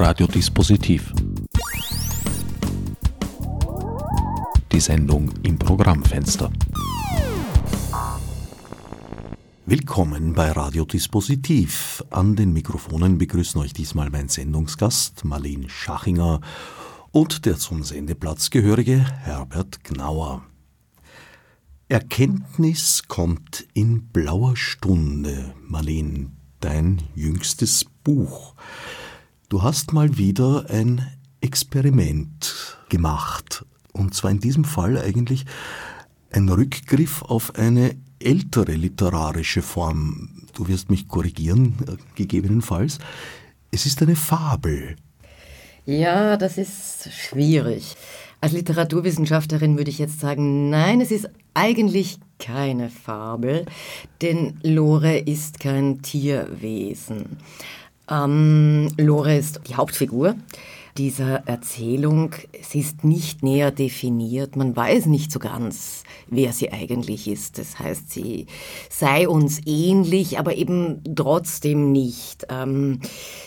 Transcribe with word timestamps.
Radiodispositiv. 0.00 1.12
Die 4.70 4.78
Sendung 4.78 5.32
im 5.42 5.58
Programmfenster. 5.58 6.52
Willkommen 9.66 10.34
bei 10.34 10.52
Radiodispositiv. 10.52 12.04
An 12.10 12.36
den 12.36 12.52
Mikrofonen 12.52 13.18
begrüßen 13.18 13.60
euch 13.60 13.72
diesmal 13.72 14.08
mein 14.08 14.28
Sendungsgast 14.28 15.24
Marlene 15.24 15.68
Schachinger 15.68 16.42
und 17.10 17.44
der 17.44 17.56
zum 17.56 17.82
Sendeplatz 17.82 18.50
gehörige 18.50 19.04
Herbert 19.24 19.82
Gnauer. 19.82 20.44
Erkenntnis 21.88 23.02
kommt 23.08 23.66
in 23.74 24.06
blauer 24.08 24.56
Stunde, 24.56 25.54
Marlene, 25.66 26.30
dein 26.60 27.02
jüngstes 27.16 27.84
Buch. 28.04 28.54
Du 29.50 29.62
hast 29.62 29.94
mal 29.94 30.18
wieder 30.18 30.66
ein 30.68 31.06
Experiment 31.40 32.76
gemacht. 32.90 33.64
Und 33.94 34.12
zwar 34.12 34.30
in 34.30 34.40
diesem 34.40 34.64
Fall 34.64 34.98
eigentlich 34.98 35.46
ein 36.30 36.50
Rückgriff 36.50 37.22
auf 37.22 37.54
eine 37.54 37.96
ältere 38.20 38.72
literarische 38.72 39.62
Form. 39.62 40.42
Du 40.52 40.68
wirst 40.68 40.90
mich 40.90 41.08
korrigieren, 41.08 41.76
äh, 41.86 41.96
gegebenenfalls. 42.14 42.98
Es 43.70 43.86
ist 43.86 44.02
eine 44.02 44.16
Fabel. 44.16 44.96
Ja, 45.86 46.36
das 46.36 46.58
ist 46.58 47.10
schwierig. 47.10 47.96
Als 48.42 48.52
Literaturwissenschaftlerin 48.52 49.78
würde 49.78 49.90
ich 49.90 49.98
jetzt 49.98 50.20
sagen, 50.20 50.68
nein, 50.68 51.00
es 51.00 51.10
ist 51.10 51.30
eigentlich 51.54 52.18
keine 52.38 52.90
Fabel, 52.90 53.64
denn 54.20 54.60
Lore 54.62 55.18
ist 55.18 55.58
kein 55.58 56.02
Tierwesen. 56.02 57.38
Ähm, 58.10 58.88
Lore 58.96 59.36
ist 59.36 59.60
die 59.68 59.74
Hauptfigur 59.74 60.34
dieser 60.96 61.46
Erzählung. 61.46 62.34
Sie 62.60 62.80
ist 62.80 63.04
nicht 63.04 63.42
näher 63.42 63.70
definiert. 63.70 64.56
Man 64.56 64.74
weiß 64.74 65.06
nicht 65.06 65.30
so 65.30 65.38
ganz, 65.38 66.02
wer 66.26 66.52
sie 66.52 66.72
eigentlich 66.72 67.28
ist. 67.28 67.58
Das 67.58 67.78
heißt, 67.78 68.10
sie 68.10 68.46
sei 68.90 69.28
uns 69.28 69.60
ähnlich, 69.64 70.38
aber 70.38 70.56
eben 70.56 71.02
trotzdem 71.14 71.92
nicht. 71.92 72.46
Ähm, 72.50 73.00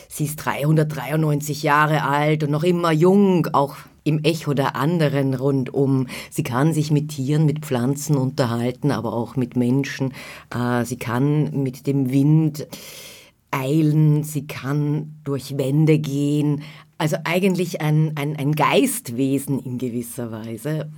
sie 0.08 0.26
ist 0.26 0.38
393 0.38 1.64
Jahre 1.64 2.03
alt 2.03 2.44
und 2.44 2.52
noch 2.52 2.64
immer 2.64 2.92
jung, 2.92 3.48
auch 3.52 3.75
im 4.03 4.23
Echo 4.23 4.53
der 4.53 4.75
anderen 4.75 5.34
rundum. 5.34 6.08
Sie 6.31 6.44
kann 6.44 6.73
sich 6.73 6.90
mit 6.90 7.09
Tieren, 7.09 7.46
mit 7.46 7.66
Pflanzen 7.66 8.18
unterhalten, 8.18 8.92
aber 8.92 9.14
auch 9.14 9.36
mit 9.36 9.56
Menschen. 9.56 10.14
Äh, 10.56 10.86
sie 10.86 10.98
kann 10.98 11.64
mit 11.64 11.86
dem 11.86 12.12
Wind 12.12 12.66
eilen, 13.52 14.24
sie 14.24 14.48
kann 14.48 15.20
durch 15.24 15.58
Wände 15.58 16.00
gehen. 16.00 16.64
Also 16.98 17.18
eigentlich 17.24 17.82
ein, 17.82 18.14
ein, 18.16 18.36
ein 18.36 18.54
Geistwesen 18.54 19.60
in 19.60 19.78
gewisser 19.78 20.32
Weise, 20.32 20.90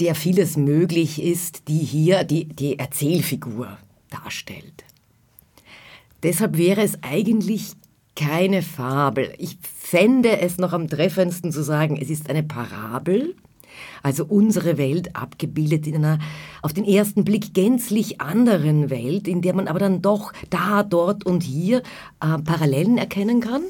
der 0.00 0.14
vieles 0.14 0.56
möglich 0.56 1.22
ist, 1.22 1.68
die 1.68 1.78
hier 1.78 2.24
die, 2.24 2.46
die 2.46 2.78
Erzählfigur 2.78 3.78
darstellt. 4.10 4.84
Deshalb 6.22 6.56
wäre 6.56 6.82
es 6.82 7.02
eigentlich 7.02 7.72
keine 8.16 8.62
Fabel. 8.62 9.32
Ich 9.38 9.58
fände 9.62 10.40
es 10.40 10.58
noch 10.58 10.72
am 10.72 10.88
treffendsten 10.88 11.52
zu 11.52 11.62
sagen, 11.62 11.96
es 12.00 12.10
ist 12.10 12.28
eine 12.28 12.42
Parabel, 12.42 13.36
also 14.02 14.24
unsere 14.24 14.78
Welt 14.78 15.14
abgebildet 15.16 15.86
in 15.86 15.96
einer 15.96 16.18
auf 16.62 16.72
den 16.72 16.84
ersten 16.84 17.24
Blick 17.24 17.54
gänzlich 17.54 18.20
anderen 18.20 18.90
Welt, 18.90 19.28
in 19.28 19.42
der 19.42 19.54
man 19.54 19.68
aber 19.68 19.78
dann 19.78 20.02
doch 20.02 20.32
da, 20.50 20.82
dort 20.82 21.24
und 21.24 21.42
hier 21.42 21.78
äh, 22.20 22.38
Parallelen 22.38 22.98
erkennen 22.98 23.40
kann. 23.40 23.62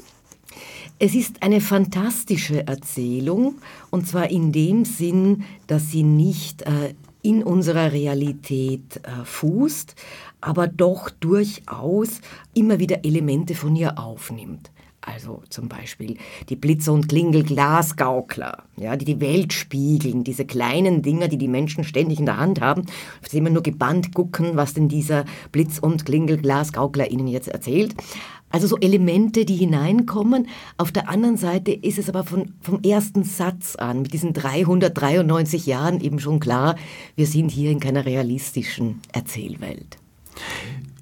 Es 1.01 1.15
ist 1.15 1.43
eine 1.43 1.61
fantastische 1.61 2.67
Erzählung 2.67 3.55
und 3.89 4.07
zwar 4.07 4.29
in 4.29 4.51
dem 4.51 4.83
Sinn, 4.83 5.45
dass 5.67 5.91
sie 5.91 6.03
nicht 6.03 6.63
äh, 6.63 6.93
in 7.21 7.43
unserer 7.43 7.91
Realität 7.91 8.97
äh, 9.03 9.23
fußt, 9.23 9.95
aber 10.41 10.67
doch 10.67 11.09
durchaus 11.09 12.21
immer 12.53 12.79
wieder 12.79 13.05
Elemente 13.05 13.55
von 13.55 13.75
ihr 13.75 13.97
aufnimmt. 13.97 14.71
Also 15.01 15.41
zum 15.49 15.69
Beispiel 15.69 16.17
die 16.49 16.57
Blitzer- 16.57 16.91
und 16.91 17.07
Klingelglasgaukler, 17.07 18.63
ja, 18.75 18.97
die 18.97 19.05
die 19.05 19.21
Welt 19.21 19.53
spiegeln, 19.53 20.25
diese 20.25 20.45
kleinen 20.45 21.01
Dinger, 21.01 21.29
die 21.29 21.37
die 21.37 21.47
Menschen 21.47 21.85
ständig 21.85 22.19
in 22.19 22.25
der 22.25 22.37
Hand 22.37 22.59
haben, 22.59 22.81
auf 23.21 23.29
die 23.31 23.37
immer 23.37 23.49
nur 23.49 23.63
gebannt 23.63 24.13
gucken, 24.13 24.51
was 24.55 24.73
denn 24.73 24.89
dieser 24.89 25.23
Blitz- 25.51 25.79
und 25.79 26.05
Klingelglasgaukler 26.05 27.09
ihnen 27.11 27.27
jetzt 27.27 27.47
erzählt. 27.47 27.95
Also 28.49 28.67
so 28.67 28.77
Elemente, 28.77 29.45
die 29.45 29.55
hineinkommen. 29.55 30.47
Auf 30.77 30.91
der 30.91 31.07
anderen 31.07 31.37
Seite 31.37 31.71
ist 31.71 31.99
es 31.99 32.09
aber 32.09 32.23
von, 32.23 32.53
vom 32.61 32.81
ersten 32.81 33.23
Satz 33.23 33.75
an, 33.75 34.01
mit 34.01 34.11
diesen 34.11 34.33
393 34.33 35.65
Jahren 35.65 36.01
eben 36.01 36.19
schon 36.19 36.39
klar, 36.39 36.75
wir 37.15 37.27
sind 37.27 37.51
hier 37.51 37.71
in 37.71 37.79
keiner 37.79 38.05
realistischen 38.05 39.01
Erzählwelt. 39.13 39.97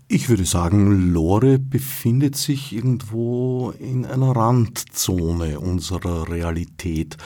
Ich 0.10 0.30
würde 0.30 0.46
sagen, 0.46 1.12
Lore 1.12 1.60
befindet 1.60 2.38
sich 2.38 2.72
irgendwo 2.72 3.74
in 3.78 4.06
einer 4.06 4.34
Randzone 4.34 5.60
unserer 5.60 6.30
Realität 6.30 7.18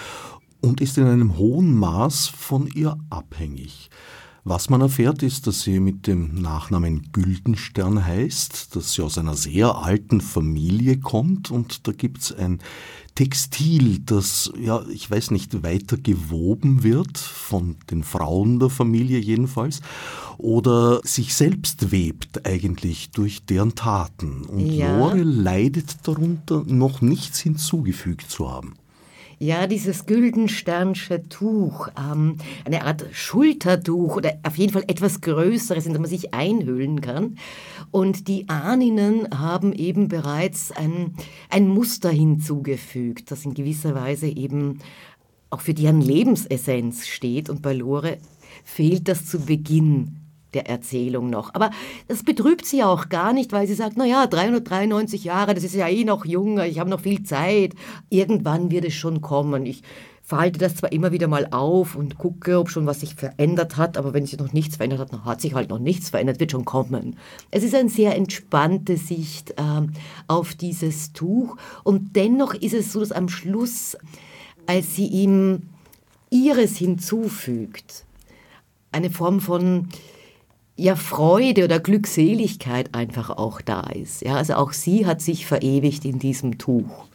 und 0.62 0.82
ist 0.82 0.98
in 0.98 1.06
einem 1.06 1.38
hohen 1.38 1.78
Maß 1.78 2.30
von 2.30 2.66
ihr 2.66 2.98
abhängig. 3.12 3.92
Was 4.44 4.72
man 4.72 4.82
erfährt, 4.82 5.22
ist, 5.22 5.46
dass 5.46 5.62
sie 5.62 5.80
mit 5.80 6.08
dem 6.08 6.42
Nachnamen 6.42 7.12
Güldenstern 7.12 8.04
heißt, 8.04 8.76
dass 8.76 8.94
sie 8.94 9.04
aus 9.04 9.20
einer 9.20 9.36
sehr 9.36 9.76
alten 9.76 10.20
Familie 10.20 10.98
kommt 11.00 11.52
und 11.52 11.88
da 11.88 11.92
gibt's 11.92 12.32
ein 12.34 12.58
Textil, 13.22 14.00
das, 14.00 14.52
ja, 14.60 14.84
ich 14.92 15.12
weiß 15.12 15.30
nicht, 15.30 15.62
weiter 15.62 15.96
gewoben 15.96 16.82
wird, 16.82 17.20
von 17.20 17.76
den 17.92 18.04
Frauen 18.04 18.58
der 18.58 18.72
Familie 18.72 19.20
jedenfalls, 19.20 19.82
oder 20.40 21.02
sich 21.04 21.36
selbst 21.36 21.92
webt 21.92 22.48
eigentlich 22.48 23.12
durch 23.12 23.46
deren 23.46 23.76
Taten. 23.76 24.42
Und 24.46 24.72
ja. 24.72 24.98
Lore 24.98 25.22
leidet 25.22 25.98
darunter, 26.08 26.64
noch 26.66 27.02
nichts 27.02 27.40
hinzugefügt 27.40 28.32
zu 28.32 28.50
haben. 28.50 28.74
Ja, 29.44 29.66
dieses 29.66 30.06
Güldensternsche 30.06 31.28
Tuch, 31.28 31.88
ähm, 31.98 32.38
eine 32.64 32.86
Art 32.86 33.08
Schultertuch 33.12 34.18
oder 34.18 34.38
auf 34.44 34.56
jeden 34.56 34.72
Fall 34.72 34.84
etwas 34.86 35.20
Größeres, 35.20 35.88
in 35.88 35.94
das 35.94 36.00
man 36.00 36.12
sich 36.12 36.32
einhüllen 36.32 37.02
kann. 37.02 37.38
Und 37.90 38.28
die 38.28 38.48
Ahninnen 38.50 39.28
haben 39.40 39.74
eben 39.74 40.10
bereits 40.10 40.72
ein, 40.72 41.16
ein 41.50 41.68
Muster 41.68 42.12
hinzugefügt, 42.12 43.32
das 43.32 43.44
in 43.44 43.56
gewisser 43.56 43.96
Weise 43.96 44.28
eben 44.28 44.78
auch 45.50 45.62
für 45.62 45.74
deren 45.74 46.02
Lebensessenz 46.02 47.08
steht. 47.08 47.50
Und 47.50 47.64
bei 47.64 47.74
Lore 47.74 48.20
fehlt 48.64 49.08
das 49.08 49.26
zu 49.26 49.40
Beginn 49.40 50.21
der 50.54 50.68
Erzählung 50.68 51.30
noch. 51.30 51.54
Aber 51.54 51.72
das 52.08 52.24
betrübt 52.24 52.66
sie 52.66 52.84
auch 52.84 53.10
gar 53.10 53.34
nicht, 53.34 53.52
weil 53.52 53.68
sie 53.68 53.74
sagt, 53.74 53.98
na 53.98 54.06
ja, 54.06 54.28
393 54.28 55.24
Jahre, 55.24 55.54
das 55.54 55.64
ist 55.64 55.76
ja 55.76 55.88
eh 55.88 56.04
noch 56.04 56.26
jung, 56.26 56.60
ich 56.60 56.80
habe 56.80 56.90
noch 56.90 57.02
viel 57.02 57.24
Zeit. 57.24 57.74
Irgendwann 58.10 58.72
wird 58.72 58.86
es 58.86 58.94
schon 58.94 59.22
kommen. 59.22 59.66
Ich 59.66 59.84
falte 60.32 60.60
das 60.60 60.76
zwar 60.76 60.94
immer 60.94 61.12
wieder 61.12 61.28
mal 61.28 61.48
auf 61.52 61.96
und 61.96 62.18
gucke, 62.18 62.58
ob 62.58 62.70
schon 62.70 62.86
was 62.86 63.02
sich 63.02 63.16
verändert 63.16 63.76
hat, 63.76 63.98
aber 63.98 64.14
wenn 64.14 64.26
sich 64.26 64.40
noch 64.40 64.54
nichts 64.54 64.78
verändert 64.78 65.00
hat, 65.00 65.12
dann 65.12 65.26
hat 65.26 65.42
sich 65.42 65.54
halt 65.54 65.70
noch 65.70 65.80
nichts 65.80 66.10
verändert, 66.10 66.40
wird 66.40 66.52
schon 66.52 66.64
kommen. 66.64 67.18
Es 67.50 67.64
ist 67.64 67.76
eine 67.76 67.90
sehr 67.90 68.16
entspannte 68.16 68.96
Sicht 68.96 69.54
ähm, 69.58 69.92
auf 70.28 70.54
dieses 70.54 71.12
Tuch 71.12 71.58
und 71.84 72.16
dennoch 72.16 72.54
ist 72.54 72.74
es 72.74 72.94
so, 72.94 73.02
dass 73.02 73.12
am 73.12 73.28
Schluss, 73.28 73.98
als 74.68 74.96
sie 74.96 75.08
ihm 75.08 75.64
ihres 76.30 76.78
hinzufügt, 76.78 78.06
eine 78.94 79.10
Form 79.10 79.42
von 79.42 79.90
ja 80.82 80.96
Freude 80.96 81.64
oder 81.64 81.80
Glückseligkeit 81.80 82.94
einfach 82.94 83.30
auch 83.30 83.62
da 83.62 83.82
ist. 83.82 84.22
Ja, 84.22 84.36
also 84.36 84.56
auch 84.56 84.74
sie 84.74 85.06
hat 85.06 85.22
sich 85.22 85.46
verewigt 85.46 86.06
in 86.06 86.20
diesem 86.20 86.58
Tuch. 86.58 87.06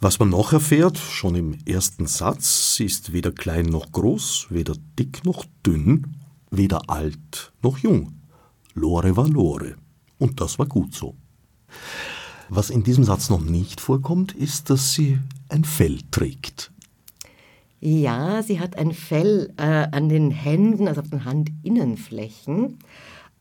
Was 0.00 0.18
man 0.18 0.30
noch 0.30 0.52
erfährt, 0.52 0.96
schon 0.96 1.34
im 1.34 1.58
ersten 1.66 2.06
Satz, 2.06 2.76
sie 2.76 2.86
ist 2.86 3.12
weder 3.12 3.32
klein 3.32 3.66
noch 3.66 3.92
groß, 3.92 4.46
weder 4.50 4.74
dick 4.98 5.24
noch 5.24 5.44
dünn, 5.64 6.16
weder 6.50 6.88
alt 6.88 7.52
noch 7.62 7.78
jung. 7.78 8.14
Lore 8.74 9.16
war 9.16 9.28
Lore. 9.28 9.76
Und 10.18 10.40
das 10.40 10.58
war 10.58 10.66
gut 10.66 10.94
so. 10.94 11.14
Was 12.48 12.70
in 12.70 12.82
diesem 12.82 13.04
Satz 13.04 13.28
noch 13.28 13.40
nicht 13.40 13.80
vorkommt, 13.80 14.32
ist, 14.32 14.70
dass 14.70 14.92
sie 14.92 15.18
ein 15.48 15.64
Fell 15.64 15.98
trägt. 16.10 16.71
Ja, 17.84 18.44
sie 18.44 18.60
hat 18.60 18.78
ein 18.78 18.92
Fell 18.92 19.52
äh, 19.56 19.88
an 19.90 20.08
den 20.08 20.30
Händen, 20.30 20.86
also 20.86 21.00
auf 21.00 21.10
den 21.10 21.24
Handinnenflächen. 21.24 22.78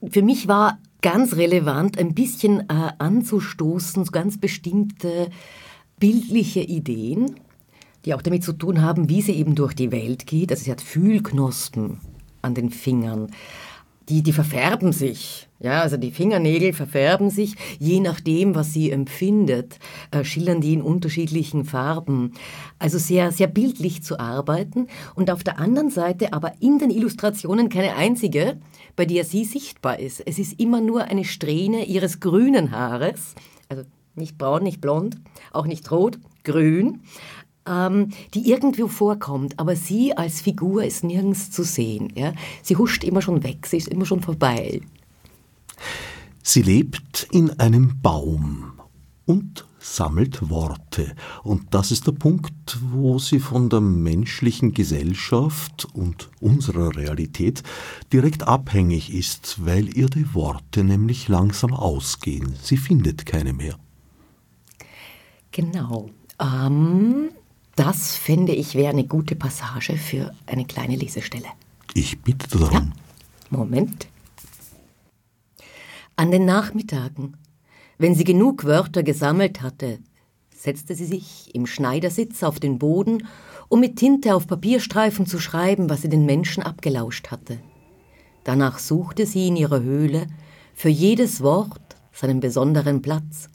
Für 0.09 0.23
mich 0.23 0.47
war 0.47 0.79
ganz 1.03 1.35
relevant, 1.35 1.99
ein 1.99 2.15
bisschen 2.15 2.61
äh, 2.61 2.91
anzustoßen, 2.97 4.03
so 4.03 4.11
ganz 4.11 4.39
bestimmte 4.39 5.29
bildliche 5.99 6.61
Ideen, 6.61 7.35
die 8.03 8.15
auch 8.15 8.23
damit 8.23 8.43
zu 8.43 8.53
tun 8.53 8.81
haben, 8.81 9.09
wie 9.09 9.21
sie 9.21 9.33
eben 9.33 9.53
durch 9.53 9.75
die 9.75 9.91
Welt 9.91 10.25
geht. 10.25 10.49
Also 10.51 10.63
sie 10.63 10.71
hat 10.71 10.81
Fühlknospen 10.81 11.99
an 12.41 12.55
den 12.55 12.71
Fingern. 12.71 13.27
Die, 14.09 14.23
die 14.23 14.33
verfärben 14.33 14.91
sich 14.91 15.49
Ja, 15.63 15.81
also 15.81 15.95
die 15.95 16.09
Fingernägel 16.09 16.73
verfärben 16.73 17.29
sich, 17.29 17.55
je 17.77 17.99
nachdem, 17.99 18.55
was 18.55 18.73
sie 18.73 18.89
empfindet, 18.89 19.77
äh, 20.09 20.23
schildern 20.23 20.59
die 20.59 20.73
in 20.73 20.81
unterschiedlichen 20.81 21.65
Farben. 21.65 22.33
Also 22.79 22.97
sehr, 22.97 23.31
sehr 23.31 23.45
bildlich 23.45 24.01
zu 24.01 24.19
arbeiten. 24.19 24.87
Und 25.13 25.29
auf 25.29 25.43
der 25.43 25.59
anderen 25.59 25.91
Seite 25.91 26.33
aber 26.33 26.53
in 26.61 26.79
den 26.79 26.89
Illustrationen 26.89 27.69
keine 27.69 27.95
einzige, 27.95 28.59
bei 28.95 29.05
der 29.05 29.23
sie 29.23 29.45
sichtbar 29.45 29.99
ist. 29.99 30.23
Es 30.25 30.39
ist 30.39 30.59
immer 30.59 30.81
nur 30.81 31.03
eine 31.03 31.25
Strähne 31.25 31.85
ihres 31.85 32.19
grünen 32.19 32.71
Haares, 32.71 33.35
also 33.69 33.83
nicht 34.15 34.39
braun, 34.39 34.63
nicht 34.63 34.81
blond, 34.81 35.17
auch 35.53 35.67
nicht 35.67 35.91
rot, 35.91 36.17
grün, 36.43 37.01
ähm, 37.67 38.09
die 38.33 38.49
irgendwo 38.49 38.87
vorkommt, 38.87 39.59
aber 39.59 39.75
sie 39.75 40.17
als 40.17 40.41
Figur 40.41 40.83
ist 40.83 41.03
nirgends 41.03 41.51
zu 41.51 41.61
sehen. 41.61 42.11
Ja? 42.15 42.33
Sie 42.63 42.75
huscht 42.75 43.03
immer 43.03 43.21
schon 43.21 43.43
weg, 43.43 43.67
sie 43.67 43.77
ist 43.77 43.87
immer 43.89 44.05
schon 44.05 44.21
vorbei. 44.21 44.81
Sie 46.43 46.61
lebt 46.61 47.27
in 47.31 47.59
einem 47.59 48.01
Baum 48.01 48.73
und 49.25 49.65
sammelt 49.79 50.49
Worte. 50.49 51.15
Und 51.43 51.73
das 51.73 51.91
ist 51.91 52.07
der 52.07 52.11
Punkt, 52.11 52.77
wo 52.81 53.19
sie 53.19 53.39
von 53.39 53.69
der 53.69 53.81
menschlichen 53.81 54.73
Gesellschaft 54.73 55.87
und 55.93 56.29
unserer 56.39 56.95
Realität 56.95 57.63
direkt 58.13 58.47
abhängig 58.47 59.13
ist, 59.13 59.65
weil 59.65 59.95
ihr 59.97 60.07
die 60.07 60.33
Worte 60.33 60.83
nämlich 60.83 61.27
langsam 61.27 61.73
ausgehen. 61.73 62.55
Sie 62.61 62.77
findet 62.77 63.25
keine 63.25 63.53
mehr. 63.53 63.75
Genau. 65.51 66.09
Ähm, 66.39 67.29
das 67.75 68.15
fände 68.15 68.53
ich 68.53 68.75
wäre 68.75 68.89
eine 68.89 69.05
gute 69.05 69.35
Passage 69.35 69.97
für 69.97 70.33
eine 70.45 70.65
kleine 70.65 70.95
Lesestelle. 70.95 71.47
Ich 71.93 72.19
bitte 72.19 72.47
darum. 72.57 72.71
Ja. 72.71 73.57
Moment. 73.57 74.07
An 76.21 76.29
den 76.29 76.45
Nachmittagen, 76.45 77.35
wenn 77.97 78.13
sie 78.13 78.23
genug 78.23 78.63
Wörter 78.65 79.01
gesammelt 79.01 79.63
hatte, 79.63 79.97
setzte 80.55 80.93
sie 80.93 81.05
sich 81.05 81.49
im 81.55 81.65
Schneidersitz 81.65 82.43
auf 82.43 82.59
den 82.59 82.77
Boden, 82.77 83.27
um 83.69 83.79
mit 83.79 83.95
Tinte 83.95 84.35
auf 84.35 84.45
Papierstreifen 84.45 85.25
zu 85.25 85.39
schreiben, 85.39 85.89
was 85.89 86.03
sie 86.03 86.09
den 86.09 86.27
Menschen 86.27 86.61
abgelauscht 86.61 87.31
hatte. 87.31 87.57
Danach 88.43 88.77
suchte 88.77 89.25
sie 89.25 89.47
in 89.47 89.55
ihrer 89.55 89.81
Höhle 89.81 90.27
für 90.75 90.89
jedes 90.89 91.41
Wort 91.41 91.95
seinen 92.11 92.39
besonderen 92.39 93.01
Platz, 93.01 93.49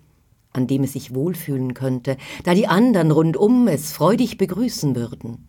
an 0.52 0.66
dem 0.66 0.82
es 0.82 0.94
sich 0.94 1.14
wohlfühlen 1.14 1.72
könnte, 1.72 2.16
da 2.42 2.52
die 2.52 2.66
anderen 2.66 3.12
rundum 3.12 3.68
es 3.68 3.92
freudig 3.92 4.38
begrüßen 4.38 4.96
würden. 4.96 5.46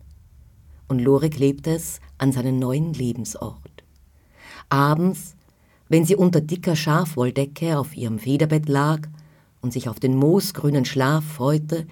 Und 0.86 1.00
Lore 1.00 1.30
klebte 1.30 1.72
es 1.72 1.98
an 2.16 2.30
seinen 2.30 2.60
neuen 2.60 2.92
Lebensort. 2.92 3.82
Abends 4.68 5.34
wenn 5.88 6.04
sie 6.04 6.16
unter 6.16 6.40
dicker 6.40 6.76
Schafwolldecke 6.76 7.78
auf 7.78 7.96
ihrem 7.96 8.18
Federbett 8.18 8.68
lag 8.68 9.00
und 9.60 9.72
sich 9.72 9.88
auf 9.88 10.00
den 10.00 10.16
moosgrünen 10.16 10.84
Schlaf 10.84 11.24
freute, 11.24 11.86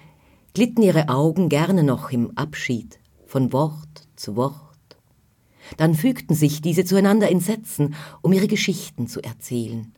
glitten 0.53 0.81
ihre 0.81 1.09
Augen 1.09 1.49
gerne 1.49 1.83
noch 1.83 2.11
im 2.11 2.35
Abschied 2.37 2.99
von 3.25 3.51
Wort 3.53 4.07
zu 4.15 4.35
Wort. 4.35 4.63
Dann 5.75 5.95
fügten 5.95 6.33
sich 6.33 6.61
diese 6.61 6.85
zueinander 6.85 7.29
in 7.29 7.41
Sätzen, 7.41 7.95
um 8.21 8.31
ihre 8.31 8.47
Geschichten 8.47 9.07
zu 9.07 9.21
erzählen. 9.21 9.93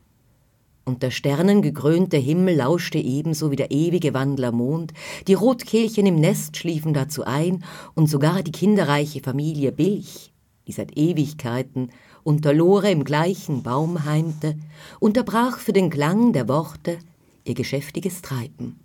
Und 0.84 1.02
der 1.02 1.10
sternengekrönte 1.10 2.16
Himmel 2.16 2.56
lauschte 2.56 2.98
ebenso 2.98 3.50
wie 3.50 3.56
der 3.56 3.70
ewige 3.70 4.12
Wandler 4.12 4.50
Mond, 4.50 4.92
die 5.28 5.34
Rotkehlchen 5.34 6.06
im 6.06 6.16
Nest 6.16 6.56
schliefen 6.56 6.94
dazu 6.94 7.24
ein, 7.24 7.62
und 7.94 8.08
sogar 8.08 8.42
die 8.42 8.50
kinderreiche 8.50 9.20
Familie 9.20 9.70
Bilch, 9.70 10.29
die 10.70 10.74
seit 10.74 10.96
Ewigkeiten 10.96 11.90
unter 12.22 12.54
Lore 12.54 12.92
im 12.92 13.02
gleichen 13.02 13.64
Baum 13.64 14.04
heimte, 14.04 14.56
unterbrach 15.00 15.58
für 15.58 15.72
den 15.72 15.90
Klang 15.90 16.32
der 16.32 16.48
Worte 16.48 16.98
ihr 17.42 17.54
geschäftiges 17.54 18.22
Treiben. 18.22 18.78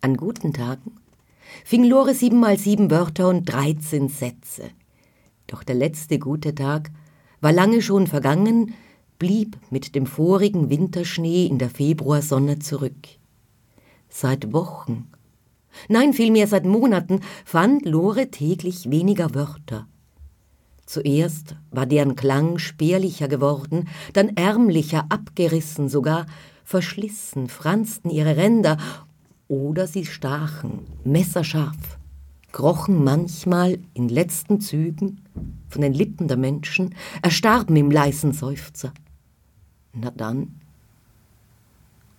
An 0.00 0.16
guten 0.16 0.52
Tagen 0.52 0.96
fing 1.64 1.84
Lore 1.84 2.12
siebenmal 2.12 2.58
sieben 2.58 2.90
Wörter 2.90 3.28
und 3.28 3.44
dreizehn 3.44 4.08
Sätze. 4.08 4.64
Doch 5.46 5.62
der 5.62 5.76
letzte 5.76 6.18
gute 6.18 6.56
Tag 6.56 6.90
war 7.40 7.52
lange 7.52 7.82
schon 7.82 8.08
vergangen, 8.08 8.74
blieb 9.20 9.56
mit 9.70 9.94
dem 9.94 10.06
vorigen 10.06 10.70
Winterschnee 10.70 11.46
in 11.46 11.58
der 11.58 11.70
Februarsonne 11.70 12.58
zurück. 12.58 13.06
Seit 14.08 14.52
Wochen, 14.52 15.06
nein 15.88 16.12
vielmehr 16.12 16.48
seit 16.48 16.64
Monaten, 16.64 17.20
fand 17.44 17.86
Lore 17.86 18.32
täglich 18.32 18.90
weniger 18.90 19.36
Wörter. 19.36 19.86
Zuerst 20.86 21.56
war 21.72 21.84
deren 21.84 22.14
Klang 22.14 22.58
spärlicher 22.58 23.26
geworden, 23.26 23.88
dann 24.12 24.36
ärmlicher, 24.36 25.06
abgerissen, 25.08 25.88
sogar 25.88 26.26
verschlissen, 26.64 27.48
franzten 27.48 28.08
ihre 28.08 28.36
Ränder 28.36 28.78
oder 29.48 29.88
sie 29.88 30.06
stachen, 30.06 30.86
messerscharf, 31.04 31.98
krochen 32.52 33.02
manchmal 33.02 33.78
in 33.94 34.08
letzten 34.08 34.60
Zügen 34.60 35.22
von 35.68 35.82
den 35.82 35.92
Lippen 35.92 36.28
der 36.28 36.36
Menschen, 36.36 36.94
erstarben 37.20 37.76
im 37.76 37.90
leisen 37.90 38.32
Seufzer. 38.32 38.92
Na 39.92 40.10
dann. 40.10 40.60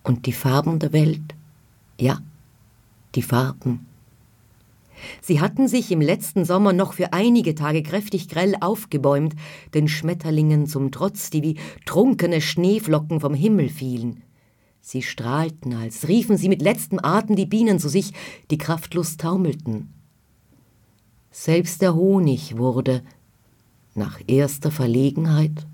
Und 0.03 0.25
die 0.25 0.33
Farben 0.33 0.79
der 0.79 0.93
Welt, 0.93 1.35
ja, 1.99 2.19
die 3.15 3.21
Farben 3.21 3.85
Sie 5.21 5.41
hatten 5.41 5.67
sich 5.67 5.91
im 5.91 6.01
letzten 6.01 6.45
Sommer 6.45 6.73
noch 6.73 6.93
für 6.93 7.13
einige 7.13 7.55
Tage 7.55 7.83
kräftig 7.83 8.29
grell 8.29 8.55
aufgebäumt, 8.59 9.35
den 9.73 9.87
Schmetterlingen 9.87 10.67
zum 10.67 10.91
Trotz, 10.91 11.29
die 11.29 11.43
wie 11.43 11.55
trunkene 11.85 12.41
Schneeflocken 12.41 13.19
vom 13.19 13.33
Himmel 13.33 13.69
fielen. 13.69 14.23
Sie 14.81 15.01
strahlten, 15.01 15.73
als 15.73 16.07
riefen 16.07 16.37
sie 16.37 16.49
mit 16.49 16.61
letztem 16.61 16.99
Atem 17.03 17.35
die 17.35 17.45
Bienen 17.45 17.79
zu 17.79 17.89
sich, 17.89 18.13
die 18.51 18.57
kraftlos 18.57 19.17
taumelten. 19.17 19.93
Selbst 21.29 21.81
der 21.81 21.93
Honig 21.93 22.57
wurde, 22.57 23.03
nach 23.95 24.21
erster 24.27 24.71
Verlegenheit, 24.71 25.67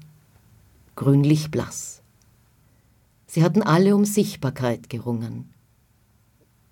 grünlich 0.96 1.52
blass. 1.52 2.02
Sie 3.28 3.44
hatten 3.44 3.62
alle 3.62 3.96
um 3.96 4.06
Sichtbarkeit 4.06 4.90
gerungen. 4.90 5.54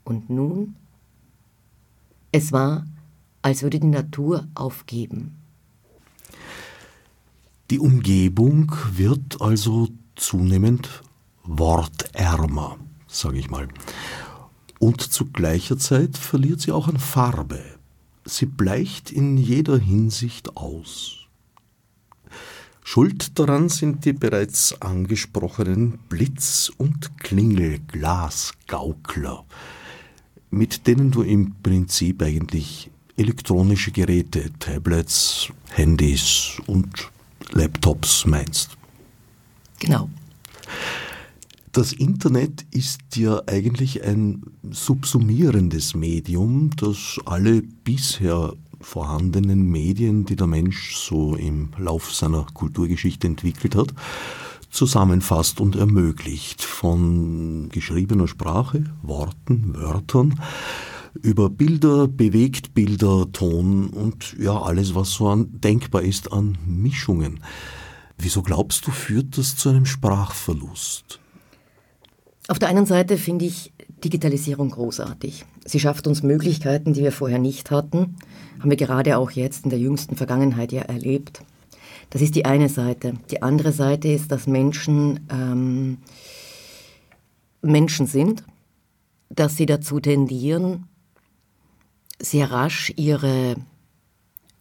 Und 0.03 0.30
nun 0.30 0.75
es 2.31 2.51
war, 2.51 2.85
als 3.41 3.63
würde 3.63 3.79
die 3.79 3.87
Natur 3.87 4.47
aufgeben. 4.55 5.37
Die 7.69 7.79
Umgebung 7.79 8.73
wird 8.91 9.41
also 9.41 9.89
zunehmend 10.15 11.03
wortärmer, 11.43 12.77
sage 13.07 13.39
ich 13.39 13.49
mal. 13.49 13.67
Und 14.79 15.01
zu 15.01 15.25
gleicher 15.27 15.77
Zeit 15.77 16.17
verliert 16.17 16.61
sie 16.61 16.71
auch 16.71 16.88
an 16.88 16.97
Farbe. 16.97 17.61
Sie 18.25 18.45
bleicht 18.45 19.11
in 19.11 19.38
jeder 19.38 19.77
Hinsicht 19.77 20.55
aus. 20.57 21.17
Schuld 22.83 23.38
daran 23.39 23.69
sind 23.69 24.05
die 24.05 24.13
bereits 24.13 24.81
angesprochenen 24.81 26.00
Blitz- 26.09 26.71
und 26.77 27.17
Klingelglasgaukler 27.19 29.45
mit 30.51 30.86
denen 30.86 31.12
du 31.12 31.24
im 31.24 31.55
Prinzip 31.63 32.22
eigentlich 32.22 32.91
elektronische 33.17 33.91
Geräte, 33.91 34.51
Tablets, 34.60 35.50
Handys 35.72 36.62
und 36.67 37.10
Laptops 37.51 38.25
meinst. 38.25 38.77
Genau. 39.79 40.10
Das 41.72 41.93
Internet 41.93 42.65
ist 42.72 43.15
ja 43.15 43.41
eigentlich 43.48 44.03
ein 44.03 44.43
subsumierendes 44.70 45.96
Medium, 45.96 46.70
das 46.75 47.17
alle 47.25 47.62
bisher 47.62 48.53
vorhandenen 48.81 49.70
Medien, 49.70 50.25
die 50.25 50.36
der 50.36 50.48
Mensch 50.48 50.96
so 50.98 51.36
im 51.36 51.70
Lauf 51.77 52.13
seiner 52.13 52.46
Kulturgeschichte 52.53 53.27
entwickelt 53.27 53.75
hat, 53.75 53.93
zusammenfasst 54.71 55.61
und 55.61 55.75
ermöglicht. 55.75 56.63
Von 56.63 57.69
geschriebener 57.69 58.27
Sprache, 58.27 58.85
Worten, 59.03 59.75
Wörtern, 59.75 60.39
über 61.21 61.49
Bilder, 61.49 62.07
Bewegtbilder, 62.07 63.31
Ton 63.31 63.89
und 63.89 64.35
ja, 64.39 64.59
alles, 64.59 64.95
was 64.95 65.11
so 65.11 65.27
an, 65.27 65.49
denkbar 65.51 66.01
ist 66.01 66.31
an 66.31 66.57
Mischungen. 66.65 67.43
Wieso 68.17 68.41
glaubst 68.41 68.87
du, 68.87 68.91
führt 68.91 69.37
das 69.37 69.55
zu 69.55 69.69
einem 69.69 69.85
Sprachverlust? 69.85 71.19
Auf 72.47 72.59
der 72.59 72.69
einen 72.69 72.85
Seite 72.85 73.17
finde 73.17 73.45
ich 73.45 73.73
Digitalisierung 74.03 74.71
großartig. 74.71 75.45
Sie 75.65 75.79
schafft 75.79 76.07
uns 76.07 76.23
Möglichkeiten, 76.23 76.93
die 76.93 77.01
wir 77.01 77.11
vorher 77.11 77.39
nicht 77.39 77.71
hatten. 77.71 78.15
Haben 78.59 78.69
wir 78.69 78.77
gerade 78.77 79.17
auch 79.17 79.31
jetzt 79.31 79.63
in 79.63 79.69
der 79.69 79.79
jüngsten 79.79 80.15
Vergangenheit 80.15 80.71
ja 80.71 80.81
erlebt. 80.81 81.43
Das 82.12 82.22
ist 82.22 82.36
die 82.36 82.46
eine 82.46 82.70
Seite. 82.70 83.15
Die 83.32 83.41
andere 83.41 83.72
Seite 83.72 84.08
ist, 84.08 84.32
dass 84.32 84.46
Menschen 84.46 85.27
ähm, 85.32 85.98
Menschen 87.62 88.06
sind, 88.06 88.44
dass 89.30 89.58
sie 89.58 89.65
dazu 89.65 90.00
tendieren, 90.00 90.88
sehr 92.20 92.51
rasch 92.51 92.94
ihre 92.96 93.56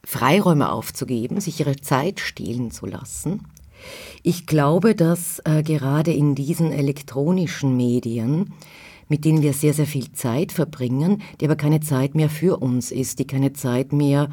Freiräume 0.05 0.73
aufzugeben, 0.73 1.41
sich 1.41 1.61
ihre 1.61 1.77
Zeit 1.77 2.21
stehlen 2.21 2.71
zu 2.71 2.87
lassen, 2.87 3.47
Ich 4.23 4.47
glaube, 4.47 4.95
dass 4.95 5.41
äh, 5.45 5.63
gerade 5.63 6.13
in 6.13 6.35
diesen 6.35 6.73
elektronischen 6.73 7.77
Medien, 7.77 8.53
mit 9.09 9.25
denen 9.25 9.43
wir 9.43 9.53
sehr, 9.53 9.75
sehr 9.75 9.87
viel 9.87 10.13
Zeit 10.13 10.53
verbringen, 10.53 11.23
die 11.41 11.47
aber 11.47 11.57
keine 11.57 11.81
Zeit 11.81 12.15
mehr 12.15 12.31
für 12.31 12.59
uns 12.59 12.93
ist, 12.93 13.19
die 13.19 13.27
keine 13.27 13.53
Zeit 13.53 13.93
mehr 13.93 14.31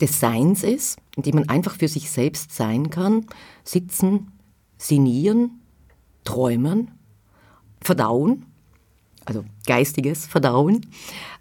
des 0.00 0.20
Seins 0.20 0.62
ist, 0.62 0.98
in 1.16 1.22
dem 1.22 1.36
man 1.36 1.48
einfach 1.48 1.76
für 1.76 1.88
sich 1.88 2.10
selbst 2.10 2.54
sein 2.54 2.90
kann, 2.90 3.26
sitzen, 3.64 4.32
sinnieren, 4.76 5.60
träumen, 6.24 6.90
verdauen, 7.80 8.46
also 9.24 9.44
geistiges 9.66 10.26
Verdauen 10.26 10.86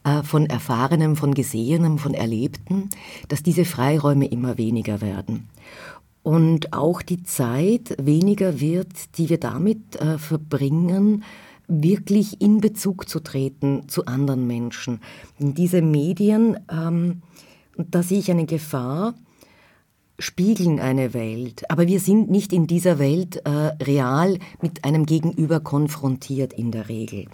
äh, 0.04 0.22
von 0.24 0.46
Erfahrenem, 0.46 1.16
von 1.16 1.34
Gesehenem, 1.34 1.98
von 2.00 2.14
Erlebtem, 2.14 2.90
dass 3.30 3.44
diese 3.44 3.64
Freiräume 3.64 4.28
immer 4.28 4.58
weniger 4.58 5.02
werden. 5.02 5.48
Und 6.22 6.74
auch 6.74 7.02
die 7.02 7.24
Zeit 7.24 7.96
weniger 8.02 8.60
wird, 8.60 9.18
die 9.18 9.30
wir 9.30 9.40
damit 9.40 9.96
äh, 9.96 10.18
verbringen, 10.18 11.24
wirklich 11.70 12.42
in 12.42 12.60
Bezug 12.60 13.08
zu 13.08 13.22
treten 13.22 13.88
zu 13.88 14.06
anderen 14.06 14.48
Menschen. 14.48 15.00
Diese 15.40 15.82
Medien, 15.82 16.60
ähm, 16.70 17.22
da 17.77 18.03
sehe 18.03 18.19
ich 18.19 18.31
eine 18.31 18.46
Gefahr, 18.46 19.13
spiegeln 20.19 20.79
eine 20.79 21.13
Welt, 21.13 21.69
aber 21.69 21.88
wir 21.88 22.00
sind 22.00 22.29
nicht 22.29 22.51
in 22.51 22.65
dieser 22.65 22.98
Welt 22.98 23.38
äh, 23.46 23.50
real 23.50 24.39
mit 24.62 24.84
einem 24.84 25.05
Gegenüber 25.05 25.60
konfrontiert 25.60 26.53
in 26.53 26.72
der 26.72 26.89
Regel. 26.89 27.25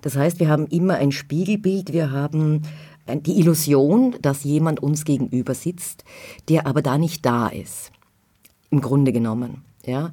Das 0.00 0.16
heißt, 0.16 0.40
wir 0.40 0.48
haben 0.48 0.66
immer 0.66 0.94
ein 0.94 1.12
Spiegelbild, 1.12 1.92
wir 1.92 2.10
haben 2.10 2.62
die 3.08 3.38
Illusion, 3.38 4.16
dass 4.22 4.44
jemand 4.44 4.80
uns 4.80 5.04
gegenüber 5.04 5.54
sitzt, 5.54 6.04
der 6.48 6.66
aber 6.66 6.82
da 6.82 6.98
nicht 6.98 7.24
da 7.26 7.48
ist. 7.48 7.90
Im 8.70 8.80
Grunde 8.80 9.12
genommen, 9.12 9.62
ja. 9.84 10.12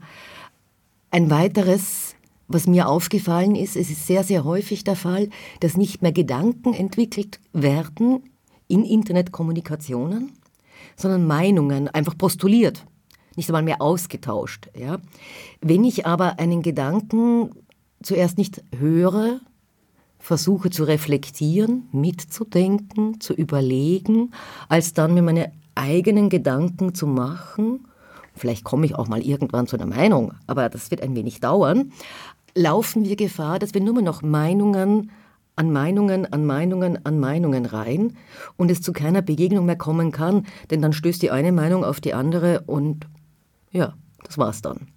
Ein 1.11 1.29
weiteres, 1.29 2.15
was 2.47 2.67
mir 2.67 2.87
aufgefallen 2.87 3.55
ist, 3.55 3.75
es 3.75 3.89
ist 3.89 4.05
sehr, 4.05 4.23
sehr 4.23 4.43
häufig 4.43 4.83
der 4.83 4.95
Fall, 4.95 5.29
dass 5.59 5.77
nicht 5.77 6.01
mehr 6.01 6.11
Gedanken 6.11 6.73
entwickelt 6.73 7.39
werden 7.53 8.21
in 8.69 8.85
Internetkommunikationen, 8.85 10.31
sondern 10.95 11.27
Meinungen 11.27 11.89
einfach 11.89 12.17
postuliert, 12.17 12.85
nicht 13.35 13.49
einmal 13.49 13.63
mehr 13.63 13.81
ausgetauscht. 13.81 14.69
Ja? 14.77 14.99
Wenn 15.59 15.83
ich 15.83 16.05
aber 16.05 16.39
einen 16.39 16.61
Gedanken 16.61 17.51
zuerst 18.01 18.37
nicht 18.37 18.63
höre, 18.77 19.41
versuche 20.19 20.69
zu 20.69 20.83
reflektieren, 20.83 21.89
mitzudenken, 21.91 23.19
zu 23.19 23.33
überlegen, 23.33 24.31
als 24.67 24.93
dann 24.93 25.13
mir 25.13 25.23
meine 25.23 25.51
eigenen 25.75 26.29
Gedanken 26.29 26.93
zu 26.93 27.07
machen, 27.07 27.87
vielleicht 28.35 28.63
komme 28.63 28.85
ich 28.85 28.95
auch 28.95 29.07
mal 29.07 29.21
irgendwann 29.21 29.67
zu 29.67 29.77
einer 29.77 29.85
Meinung, 29.85 30.33
aber 30.45 30.69
das 30.69 30.91
wird 30.91 31.01
ein 31.01 31.15
wenig 31.15 31.39
dauern, 31.39 31.91
laufen 32.53 33.05
wir 33.05 33.15
Gefahr, 33.15 33.59
dass 33.59 33.73
wir 33.73 33.81
nur 33.81 34.01
noch 34.01 34.21
Meinungen 34.21 35.11
an 35.59 35.73
Meinungen, 35.73 36.25
an 36.31 36.45
Meinungen, 36.45 37.05
an 37.05 37.19
Meinungen 37.19 37.65
rein 37.65 38.15
und 38.55 38.71
es 38.71 38.81
zu 38.81 38.93
keiner 38.93 39.21
Begegnung 39.21 39.65
mehr 39.65 39.75
kommen 39.75 40.13
kann, 40.13 40.47
denn 40.71 40.81
dann 40.81 40.93
stößt 40.93 41.21
die 41.21 41.31
eine 41.31 41.51
Meinung 41.51 41.83
auf 41.83 41.99
die 41.99 42.13
andere 42.13 42.61
und 42.61 43.05
ja, 43.71 43.93
das 44.23 44.37
war's 44.37 44.61
dann. 44.61 44.87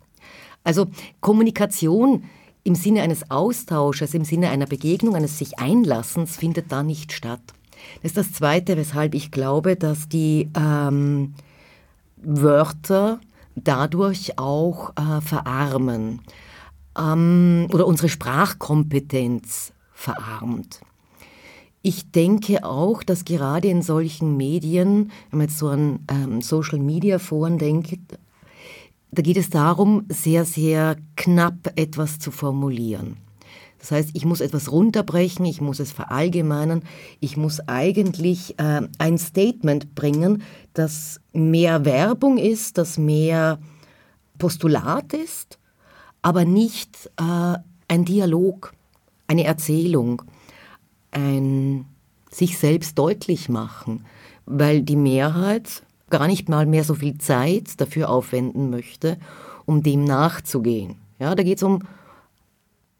Also 0.62 0.86
Kommunikation 1.20 2.22
im 2.62 2.76
Sinne 2.76 3.02
eines 3.02 3.28
Austausches, 3.28 4.14
im 4.14 4.24
Sinne 4.24 4.50
einer 4.50 4.66
Begegnung, 4.66 5.16
eines 5.16 5.36
sich 5.36 5.58
Einlassens 5.58 6.36
findet 6.36 6.70
da 6.70 6.84
nicht 6.84 7.10
statt. 7.10 7.42
Das 8.00 8.12
ist 8.12 8.16
das 8.16 8.32
Zweite, 8.32 8.76
weshalb 8.76 9.14
ich 9.14 9.32
glaube, 9.32 9.74
dass 9.74 10.08
die 10.08 10.48
ähm, 10.56 11.34
Wörter 12.18 13.18
dadurch 13.56 14.38
auch 14.38 14.90
äh, 14.90 15.20
verarmen 15.20 16.20
ähm, 16.96 17.66
oder 17.72 17.88
unsere 17.88 18.08
Sprachkompetenz 18.08 19.71
verarmt. 20.02 20.80
Ich 21.80 22.10
denke 22.12 22.64
auch, 22.64 23.02
dass 23.02 23.24
gerade 23.24 23.68
in 23.68 23.82
solchen 23.82 24.36
Medien, 24.36 25.10
wenn 25.30 25.38
man 25.38 25.48
jetzt 25.48 25.58
so 25.58 25.68
an 25.68 26.00
ähm, 26.10 26.40
Social 26.40 26.78
Media 26.78 27.18
Foren 27.18 27.58
denkt, 27.58 27.98
da 29.10 29.22
geht 29.22 29.36
es 29.36 29.50
darum, 29.50 30.04
sehr, 30.08 30.44
sehr 30.44 30.96
knapp 31.16 31.72
etwas 31.76 32.18
zu 32.18 32.30
formulieren. 32.30 33.16
Das 33.78 33.90
heißt, 33.90 34.10
ich 34.14 34.24
muss 34.24 34.40
etwas 34.40 34.70
runterbrechen, 34.70 35.44
ich 35.44 35.60
muss 35.60 35.80
es 35.80 35.90
verallgemeinern, 35.90 36.84
ich 37.18 37.36
muss 37.36 37.60
eigentlich 37.66 38.58
äh, 38.58 38.82
ein 38.98 39.18
Statement 39.18 39.96
bringen, 39.96 40.42
das 40.72 41.20
mehr 41.32 41.84
Werbung 41.84 42.38
ist, 42.38 42.78
das 42.78 42.96
mehr 42.96 43.58
Postulat 44.38 45.12
ist, 45.14 45.58
aber 46.22 46.44
nicht 46.44 47.10
äh, 47.18 47.58
ein 47.88 48.04
Dialog 48.04 48.72
eine 49.32 49.44
Erzählung, 49.44 50.22
ein 51.10 51.86
sich 52.30 52.58
selbst 52.58 52.98
deutlich 52.98 53.48
machen, 53.48 54.04
weil 54.46 54.82
die 54.82 54.96
Mehrheit 54.96 55.82
gar 56.10 56.26
nicht 56.26 56.48
mal 56.48 56.66
mehr 56.66 56.84
so 56.84 56.94
viel 56.94 57.18
Zeit 57.18 57.80
dafür 57.80 58.10
aufwenden 58.10 58.70
möchte, 58.70 59.18
um 59.64 59.82
dem 59.82 60.04
nachzugehen. 60.04 60.96
Ja, 61.18 61.34
da 61.34 61.42
geht 61.42 61.58
es 61.58 61.62
um 61.62 61.80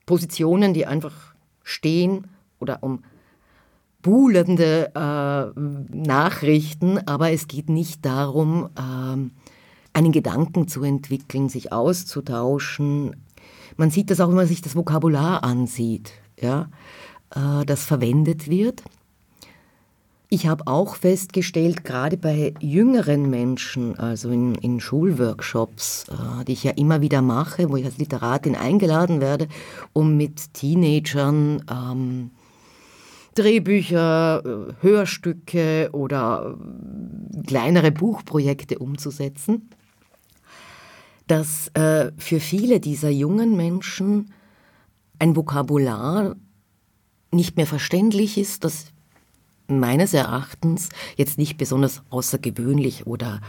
Positionen, 0.07 0.75
die 0.75 0.87
einfach 0.87 1.35
stehen 1.63 2.27
oder 2.61 2.83
um 2.83 3.03
buhlende 4.01 4.91
äh, 4.95 5.61
Nachrichten, 5.95 6.99
aber 7.07 7.31
es 7.31 7.47
geht 7.47 7.69
nicht 7.69 8.05
darum, 8.05 8.71
äh, 8.77 9.99
einen 9.99 10.13
Gedanken 10.13 10.67
zu 10.67 10.83
entwickeln, 10.83 11.49
sich 11.49 11.73
auszutauschen. 11.73 13.17
Man 13.77 13.91
sieht 13.91 14.11
das 14.11 14.21
auch, 14.21 14.29
wenn 14.29 14.37
man 14.37 14.47
sich 14.47 14.63
das 14.63 14.75
Vokabular 14.75 15.45
ansieht 15.45 16.22
ja, 16.43 16.69
äh, 17.35 17.65
das 17.65 17.85
verwendet 17.85 18.49
wird. 18.49 18.83
Ich 20.29 20.47
habe 20.47 20.67
auch 20.67 20.97
festgestellt, 20.97 21.85
gerade 21.85 22.17
bei 22.17 22.55
jüngeren 22.59 23.29
Menschen, 23.29 23.99
also 23.99 24.31
in, 24.31 24.55
in 24.55 24.81
Schulworkshops, 24.81 26.07
äh, 26.09 26.45
die 26.45 26.53
ich 26.53 26.65
ja 26.65 26.71
immer 26.73 27.03
wieder 27.03 27.21
mache, 27.21 27.69
wo 27.69 27.77
ich 27.77 27.85
als 27.85 27.99
Literatin 27.99 28.57
eingeladen 28.57 29.21
werde, 29.21 29.47
um 29.93 30.17
mit 30.17 30.55
Teenagern 30.55 31.63
ähm, 31.71 32.31
Drehbücher, 33.35 34.43
äh, 34.45 34.73
Hörstücke 34.81 35.91
oder 35.93 36.57
äh, 37.35 37.43
kleinere 37.47 37.91
Buchprojekte 37.91 38.79
umzusetzen, 38.79 39.71
dass 41.27 41.69
äh, 41.75 42.13
für 42.19 42.41
viele 42.41 42.81
dieser 42.81 43.11
jungen 43.11 43.57
Menschen 43.57 44.33
ein 45.23 45.37
Vokabular 45.37 46.35
nicht 47.31 47.57
mehr 47.57 47.69
verständlich 47.69 48.37
ist, 48.37 48.65
das 48.65 48.87
meines 49.69 50.15
Erachtens 50.15 50.89
jetzt 51.17 51.39
nicht 51.39 51.57
besonders 51.57 52.03
außergewöhnlich 52.11 53.07
oder 53.07 53.41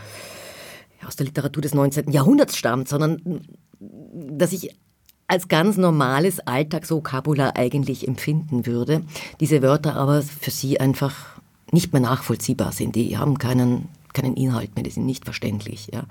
aus 1.04 1.16
der 1.16 1.26
Literatur 1.26 1.64
des 1.64 1.74
19. 1.74 2.12
Jahrhunderts 2.12 2.58
stammt, 2.58 2.88
sondern 2.88 3.42
dass 3.80 4.54
ich 4.54 4.78
als 5.26 5.48
ganz 5.48 5.78
normales 5.78 6.40
Alltagsvokabular 6.42 7.58
eigentlich 7.58 8.08
empfinden 8.08 8.68
würde, 8.68 9.02
diese 9.40 9.64
Wörter 9.64 9.96
aber 9.96 10.22
für 10.22 10.52
sie 10.52 10.80
einfach 10.80 11.42
nicht 11.72 11.92
mehr 11.92 12.04
nachvollziehbar 12.04 12.72
sind. 12.72 12.96
Die 12.96 13.18
haben 13.18 13.40
keinen, 13.40 13.90
keinen 14.14 14.36
Inhalt 14.36 14.76
mehr, 14.76 14.84
die 14.84 14.92
sind 14.92 15.08
nicht 15.08 15.26
verständlich. 15.26 15.90
Ja. 15.92 16.04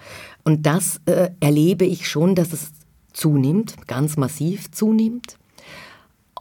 Und 0.42 0.66
das 0.66 1.00
äh, 1.06 1.30
erlebe 1.38 1.84
ich 1.84 2.08
schon, 2.08 2.34
dass 2.34 2.52
es 2.52 2.72
zunimmt, 3.12 3.86
ganz 3.86 4.16
massiv 4.16 4.72
zunimmt 4.72 5.38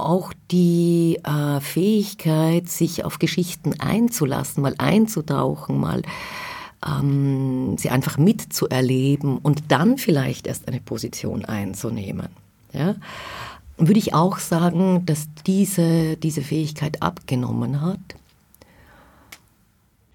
auch 0.05 0.33
die 0.51 1.19
äh, 1.23 1.59
Fähigkeit, 1.59 2.69
sich 2.69 3.05
auf 3.05 3.19
Geschichten 3.19 3.79
einzulassen, 3.79 4.63
mal 4.63 4.75
einzutauchen, 4.77 5.79
mal 5.79 6.01
ähm, 6.85 7.77
sie 7.77 7.89
einfach 7.89 8.17
mitzuerleben 8.17 9.37
und 9.37 9.63
dann 9.69 9.97
vielleicht 9.97 10.47
erst 10.47 10.67
eine 10.67 10.79
Position 10.79 11.45
einzunehmen. 11.45 12.29
Ja? 12.73 12.95
Würde 13.77 13.99
ich 13.99 14.13
auch 14.13 14.39
sagen, 14.39 15.05
dass 15.05 15.27
diese, 15.45 16.17
diese 16.17 16.41
Fähigkeit 16.41 17.01
abgenommen 17.01 17.81
hat? 17.81 17.99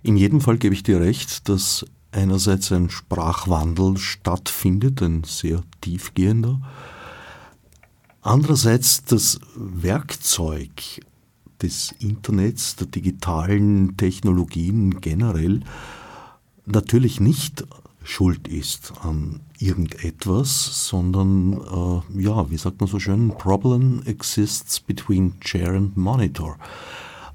In 0.03 0.17
jedem 0.17 0.41
Fall 0.41 0.59
gebe 0.59 0.75
ich 0.75 0.83
dir 0.83 1.01
recht, 1.01 1.49
dass 1.49 1.85
einerseits 2.13 2.71
ein 2.73 2.91
Sprachwandel 2.91 3.97
stattfindet, 3.99 5.03
ein 5.03 5.25
sehr 5.25 5.63
tiefgehender, 5.81 6.61
Andererseits 8.27 9.05
das 9.05 9.39
Werkzeug 9.55 11.01
des 11.63 11.95
Internets, 12.01 12.75
der 12.75 12.89
digitalen 12.89 13.97
Technologien 13.97 15.01
generell 15.01 15.61
natürlich 16.65 17.21
nicht 17.21 17.65
schuld 18.03 18.49
ist 18.49 18.95
an 19.01 19.43
irgendetwas, 19.61 20.89
sondern, 20.89 21.53
äh, 21.53 22.21
ja, 22.21 22.51
wie 22.51 22.57
sagt 22.57 22.81
man 22.81 22.89
so 22.89 22.99
schön, 22.99 23.29
Problem 23.29 24.03
exists 24.07 24.81
between 24.81 25.39
Chair 25.39 25.75
and 25.75 25.97
Monitor. 25.97 26.59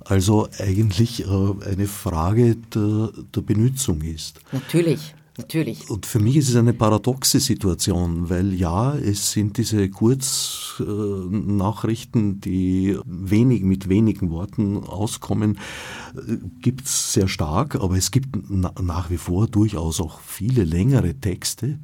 Also 0.03 0.49
eigentlich 0.59 1.25
äh, 1.25 1.25
eine 1.69 1.87
Frage 1.87 2.57
der, 2.75 3.11
der 3.33 3.41
Benutzung 3.41 4.01
ist. 4.01 4.41
Natürlich. 4.51 5.15
Natürlich. 5.37 5.89
Und 5.89 6.05
für 6.05 6.19
mich 6.19 6.35
ist 6.35 6.49
es 6.49 6.57
eine 6.57 6.73
paradoxe 6.73 7.39
Situation, 7.39 8.29
weil 8.29 8.53
ja, 8.53 8.95
es 8.95 9.31
sind 9.31 9.57
diese 9.57 9.87
Kurznachrichten, 9.89 12.41
die 12.41 12.99
wenig 13.05 13.63
mit 13.63 13.87
wenigen 13.87 14.29
Worten 14.29 14.83
auskommen, 14.83 15.57
gibt 16.61 16.85
es 16.85 17.13
sehr 17.13 17.29
stark, 17.29 17.75
aber 17.75 17.95
es 17.95 18.11
gibt 18.11 18.49
nach 18.49 19.09
wie 19.09 19.15
vor 19.17 19.47
durchaus 19.47 20.01
auch 20.01 20.19
viele 20.19 20.65
längere 20.65 21.13
Texte. 21.13 21.79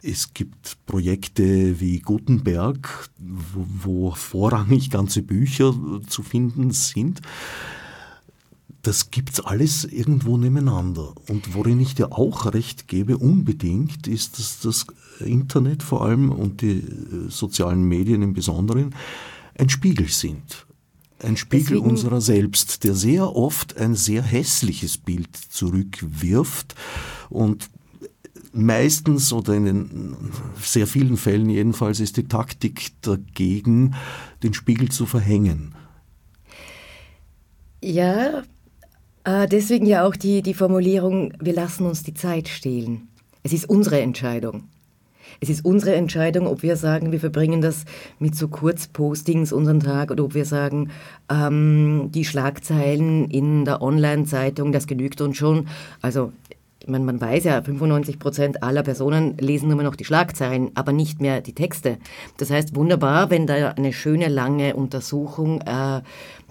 Es 0.00 0.32
gibt 0.32 0.78
Projekte 0.86 1.78
wie 1.78 2.00
Gutenberg, 2.00 3.10
wo 3.18 4.12
vorrangig 4.12 4.88
ganze 4.90 5.20
Bücher 5.22 5.74
zu 6.08 6.22
finden 6.22 6.70
sind 6.70 7.20
das 8.82 9.10
gibt's 9.10 9.40
alles 9.40 9.84
irgendwo 9.84 10.36
nebeneinander. 10.36 11.14
Und 11.28 11.54
worin 11.54 11.80
ich 11.80 11.94
dir 11.94 12.12
auch 12.12 12.52
recht 12.52 12.88
gebe, 12.88 13.16
unbedingt, 13.16 14.08
ist, 14.08 14.38
dass 14.38 14.60
das 14.60 14.86
Internet 15.20 15.82
vor 15.82 16.04
allem 16.04 16.30
und 16.30 16.62
die 16.62 16.78
äh, 16.78 17.28
sozialen 17.28 17.84
Medien 17.84 18.22
im 18.22 18.32
Besonderen 18.32 18.94
ein 19.56 19.68
Spiegel 19.68 20.08
sind. 20.08 20.66
Ein 21.20 21.36
Spiegel 21.36 21.76
Deswegen 21.76 21.90
unserer 21.90 22.20
selbst, 22.20 22.82
der 22.82 22.94
sehr 22.94 23.36
oft 23.36 23.76
ein 23.76 23.94
sehr 23.94 24.22
hässliches 24.22 24.98
Bild 24.98 25.36
zurückwirft 25.36 26.74
und 27.30 27.70
meistens 28.52 29.32
oder 29.32 29.54
in 29.54 29.64
den 29.64 30.16
sehr 30.60 30.88
vielen 30.88 31.16
Fällen 31.16 31.48
jedenfalls 31.48 32.00
ist 32.00 32.16
die 32.16 32.26
Taktik 32.26 32.90
dagegen, 33.02 33.94
den 34.42 34.52
Spiegel 34.52 34.90
zu 34.90 35.06
verhängen. 35.06 35.74
Ja, 37.80 38.42
deswegen 39.26 39.86
ja 39.86 40.06
auch 40.06 40.16
die, 40.16 40.42
die 40.42 40.54
Formulierung, 40.54 41.32
wir 41.40 41.52
lassen 41.52 41.86
uns 41.86 42.02
die 42.02 42.14
Zeit 42.14 42.48
stehlen. 42.48 43.08
Es 43.42 43.52
ist 43.52 43.68
unsere 43.68 44.00
Entscheidung. 44.00 44.64
Es 45.40 45.48
ist 45.48 45.64
unsere 45.64 45.94
Entscheidung, 45.96 46.46
ob 46.46 46.62
wir 46.62 46.76
sagen, 46.76 47.10
wir 47.10 47.18
verbringen 47.18 47.60
das 47.60 47.84
mit 48.18 48.36
so 48.36 48.48
Kurzpostings 48.48 49.52
unseren 49.52 49.80
Tag 49.80 50.10
oder 50.10 50.24
ob 50.24 50.34
wir 50.34 50.44
sagen, 50.44 50.90
ähm, 51.28 52.10
die 52.12 52.24
Schlagzeilen 52.24 53.28
in 53.28 53.64
der 53.64 53.82
Online-Zeitung, 53.82 54.72
das 54.72 54.86
genügt 54.86 55.20
uns 55.20 55.36
schon. 55.36 55.66
Also 56.00 56.32
man, 56.86 57.04
man 57.04 57.20
weiß 57.20 57.44
ja, 57.44 57.62
95 57.62 58.18
Prozent 58.18 58.62
aller 58.62 58.82
Personen 58.82 59.36
lesen 59.38 59.68
nur 59.68 59.82
noch 59.82 59.96
die 59.96 60.04
Schlagzeilen, 60.04 60.70
aber 60.74 60.92
nicht 60.92 61.20
mehr 61.20 61.40
die 61.40 61.54
Texte. 61.54 61.98
Das 62.36 62.50
heißt, 62.50 62.74
wunderbar, 62.76 63.30
wenn 63.30 63.46
da 63.46 63.70
eine 63.70 63.92
schöne 63.92 64.28
lange 64.28 64.76
Untersuchung 64.76 65.60
äh, 65.62 66.02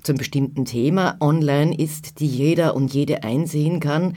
zum 0.04 0.18
bestimmten 0.18 0.66
Thema 0.66 1.16
online 1.20 1.76
ist, 1.78 2.20
die 2.20 2.28
jeder 2.28 2.76
und 2.76 2.94
jede 2.94 3.24
einsehen 3.24 3.80
kann. 3.80 4.16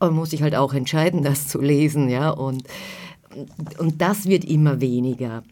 Man 0.00 0.14
muss 0.14 0.30
sich 0.30 0.42
halt 0.42 0.54
auch 0.54 0.74
entscheiden, 0.74 1.22
das 1.24 1.48
zu 1.48 1.60
lesen, 1.60 2.08
ja. 2.08 2.30
Und, 2.30 2.64
und 3.78 4.00
das 4.00 4.26
wird 4.26 4.44
immer 4.44 4.80
weniger. 4.80 5.42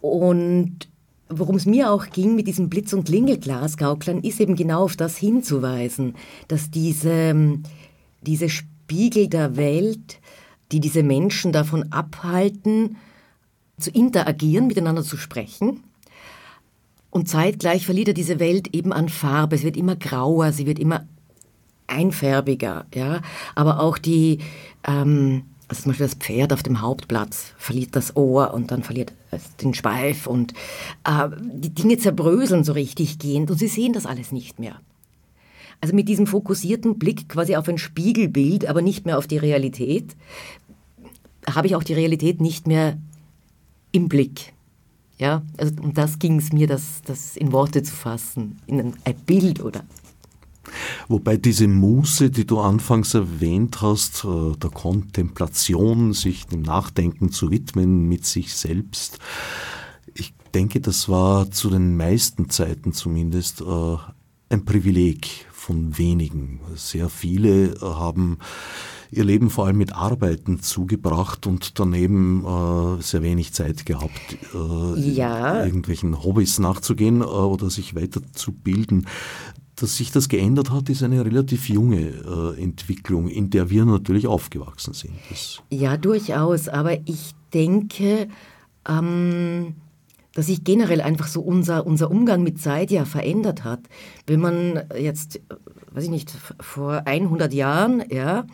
Und 0.00 0.88
worum 1.28 1.56
es 1.56 1.66
mir 1.66 1.90
auch 1.90 2.06
ging 2.10 2.34
mit 2.34 2.46
diesem 2.46 2.68
Blitz- 2.68 2.92
und 2.92 3.04
Klingelglas-Gauklern, 3.04 4.20
ist 4.20 4.40
eben 4.40 4.56
genau 4.56 4.84
auf 4.84 4.96
das 4.96 5.16
hinzuweisen, 5.16 6.14
dass 6.48 6.70
diese, 6.70 7.58
diese 8.20 8.48
Spiegel 8.92 9.28
der 9.28 9.56
Welt, 9.56 10.20
die 10.70 10.78
diese 10.78 11.02
Menschen 11.02 11.50
davon 11.50 11.90
abhalten, 11.94 12.98
zu 13.78 13.90
interagieren, 13.90 14.66
miteinander 14.66 15.02
zu 15.02 15.16
sprechen, 15.16 15.82
und 17.08 17.26
zeitgleich 17.26 17.86
verliert 17.86 18.08
er 18.08 18.14
diese 18.14 18.38
Welt 18.38 18.74
eben 18.74 18.92
an 18.92 19.08
Farbe. 19.08 19.56
Es 19.56 19.62
wird 19.62 19.78
immer 19.78 19.96
grauer, 19.96 20.52
sie 20.52 20.66
wird 20.66 20.78
immer 20.78 21.06
einfärbiger. 21.86 22.84
Ja? 22.94 23.22
Aber 23.54 23.80
auch 23.80 23.96
die, 23.96 24.38
ähm, 24.86 25.44
also 25.68 25.82
zum 25.82 25.92
Beispiel 25.92 26.06
das 26.06 26.16
Pferd 26.16 26.52
auf 26.52 26.62
dem 26.62 26.82
Hauptplatz 26.82 27.54
verliert 27.56 27.96
das 27.96 28.14
Ohr 28.16 28.52
und 28.52 28.70
dann 28.70 28.82
verliert 28.82 29.12
es 29.30 29.56
den 29.56 29.72
Schweif 29.72 30.26
und 30.26 30.52
äh, 31.04 31.28
die 31.40 31.74
Dinge 31.74 31.96
zerbröseln 31.96 32.64
so 32.64 32.72
richtig 32.72 33.18
gehend 33.18 33.50
und 33.50 33.58
sie 33.58 33.68
sehen 33.68 33.94
das 33.94 34.06
alles 34.06 34.32
nicht 34.32 34.58
mehr. 34.58 34.80
Also 35.82 35.96
mit 35.96 36.08
diesem 36.08 36.28
fokussierten 36.28 36.96
Blick 36.96 37.28
quasi 37.28 37.56
auf 37.56 37.68
ein 37.68 37.76
Spiegelbild, 37.76 38.66
aber 38.66 38.82
nicht 38.82 39.04
mehr 39.04 39.18
auf 39.18 39.26
die 39.26 39.36
Realität, 39.36 40.16
habe 41.46 41.66
ich 41.66 41.74
auch 41.74 41.82
die 41.82 41.92
Realität 41.92 42.40
nicht 42.40 42.68
mehr 42.68 42.96
im 43.90 44.08
Blick. 44.08 44.52
Ja, 45.18 45.42
also 45.58 45.74
um 45.82 45.92
das 45.92 46.20
ging 46.20 46.38
es 46.38 46.52
mir, 46.52 46.68
das, 46.68 47.02
das 47.04 47.36
in 47.36 47.52
Worte 47.52 47.82
zu 47.82 47.94
fassen, 47.94 48.58
in 48.66 48.80
ein, 48.80 48.94
ein 49.04 49.16
Bild 49.26 49.60
oder 49.60 49.84
Wobei 51.08 51.36
diese 51.36 51.66
Muße, 51.66 52.30
die 52.30 52.46
du 52.46 52.60
anfangs 52.60 53.14
erwähnt 53.14 53.82
hast, 53.82 54.24
äh, 54.24 54.56
der 54.56 54.70
Kontemplation, 54.70 56.12
sich 56.12 56.46
dem 56.46 56.62
Nachdenken 56.62 57.32
zu 57.32 57.50
widmen 57.50 58.08
mit 58.08 58.24
sich 58.24 58.54
selbst, 58.54 59.18
ich 60.14 60.32
denke, 60.54 60.80
das 60.80 61.08
war 61.08 61.50
zu 61.50 61.70
den 61.70 61.96
meisten 61.96 62.48
Zeiten 62.48 62.92
zumindest 62.92 63.62
äh, 63.62 63.96
ein 64.48 64.64
Privileg 64.64 65.46
von 65.62 65.96
wenigen. 65.96 66.58
Sehr 66.74 67.08
viele 67.08 67.74
haben 67.80 68.38
ihr 69.12 69.24
Leben 69.24 69.48
vor 69.48 69.66
allem 69.66 69.78
mit 69.78 69.94
Arbeiten 69.94 70.60
zugebracht 70.60 71.46
und 71.46 71.78
daneben 71.78 72.44
äh, 72.44 73.00
sehr 73.00 73.22
wenig 73.22 73.52
Zeit 73.52 73.86
gehabt, 73.86 74.36
äh, 74.54 75.00
ja. 75.00 75.64
irgendwelchen 75.64 76.24
Hobbys 76.24 76.58
nachzugehen 76.58 77.20
äh, 77.20 77.24
oder 77.24 77.70
sich 77.70 77.94
weiterzubilden. 77.94 79.06
Dass 79.76 79.96
sich 79.96 80.10
das 80.10 80.28
geändert 80.28 80.70
hat, 80.70 80.88
ist 80.88 81.02
eine 81.04 81.24
relativ 81.24 81.68
junge 81.68 82.08
äh, 82.08 82.60
Entwicklung, 82.60 83.28
in 83.28 83.50
der 83.50 83.70
wir 83.70 83.84
natürlich 83.84 84.26
aufgewachsen 84.26 84.94
sind. 84.94 85.14
Das 85.30 85.60
ja, 85.70 85.96
durchaus. 85.96 86.68
Aber 86.68 86.98
ich 87.06 87.34
denke, 87.54 88.28
ähm, 88.88 89.74
dass 90.34 90.46
sich 90.46 90.64
generell 90.64 91.00
einfach 91.00 91.28
so 91.28 91.40
unser, 91.40 91.86
unser 91.86 92.10
Umgang 92.10 92.42
mit 92.42 92.60
Zeit 92.60 92.90
ja 92.90 93.04
verändert 93.04 93.64
hat. 93.64 93.80
Wenn 94.26 94.40
man 94.40 94.82
jetzt, 94.98 95.40
weiß 95.92 96.04
ich 96.04 96.10
nicht, 96.10 96.30
vor 96.60 97.02
100 97.06 97.52
Jahren, 97.52 98.02
ja, 98.10 98.46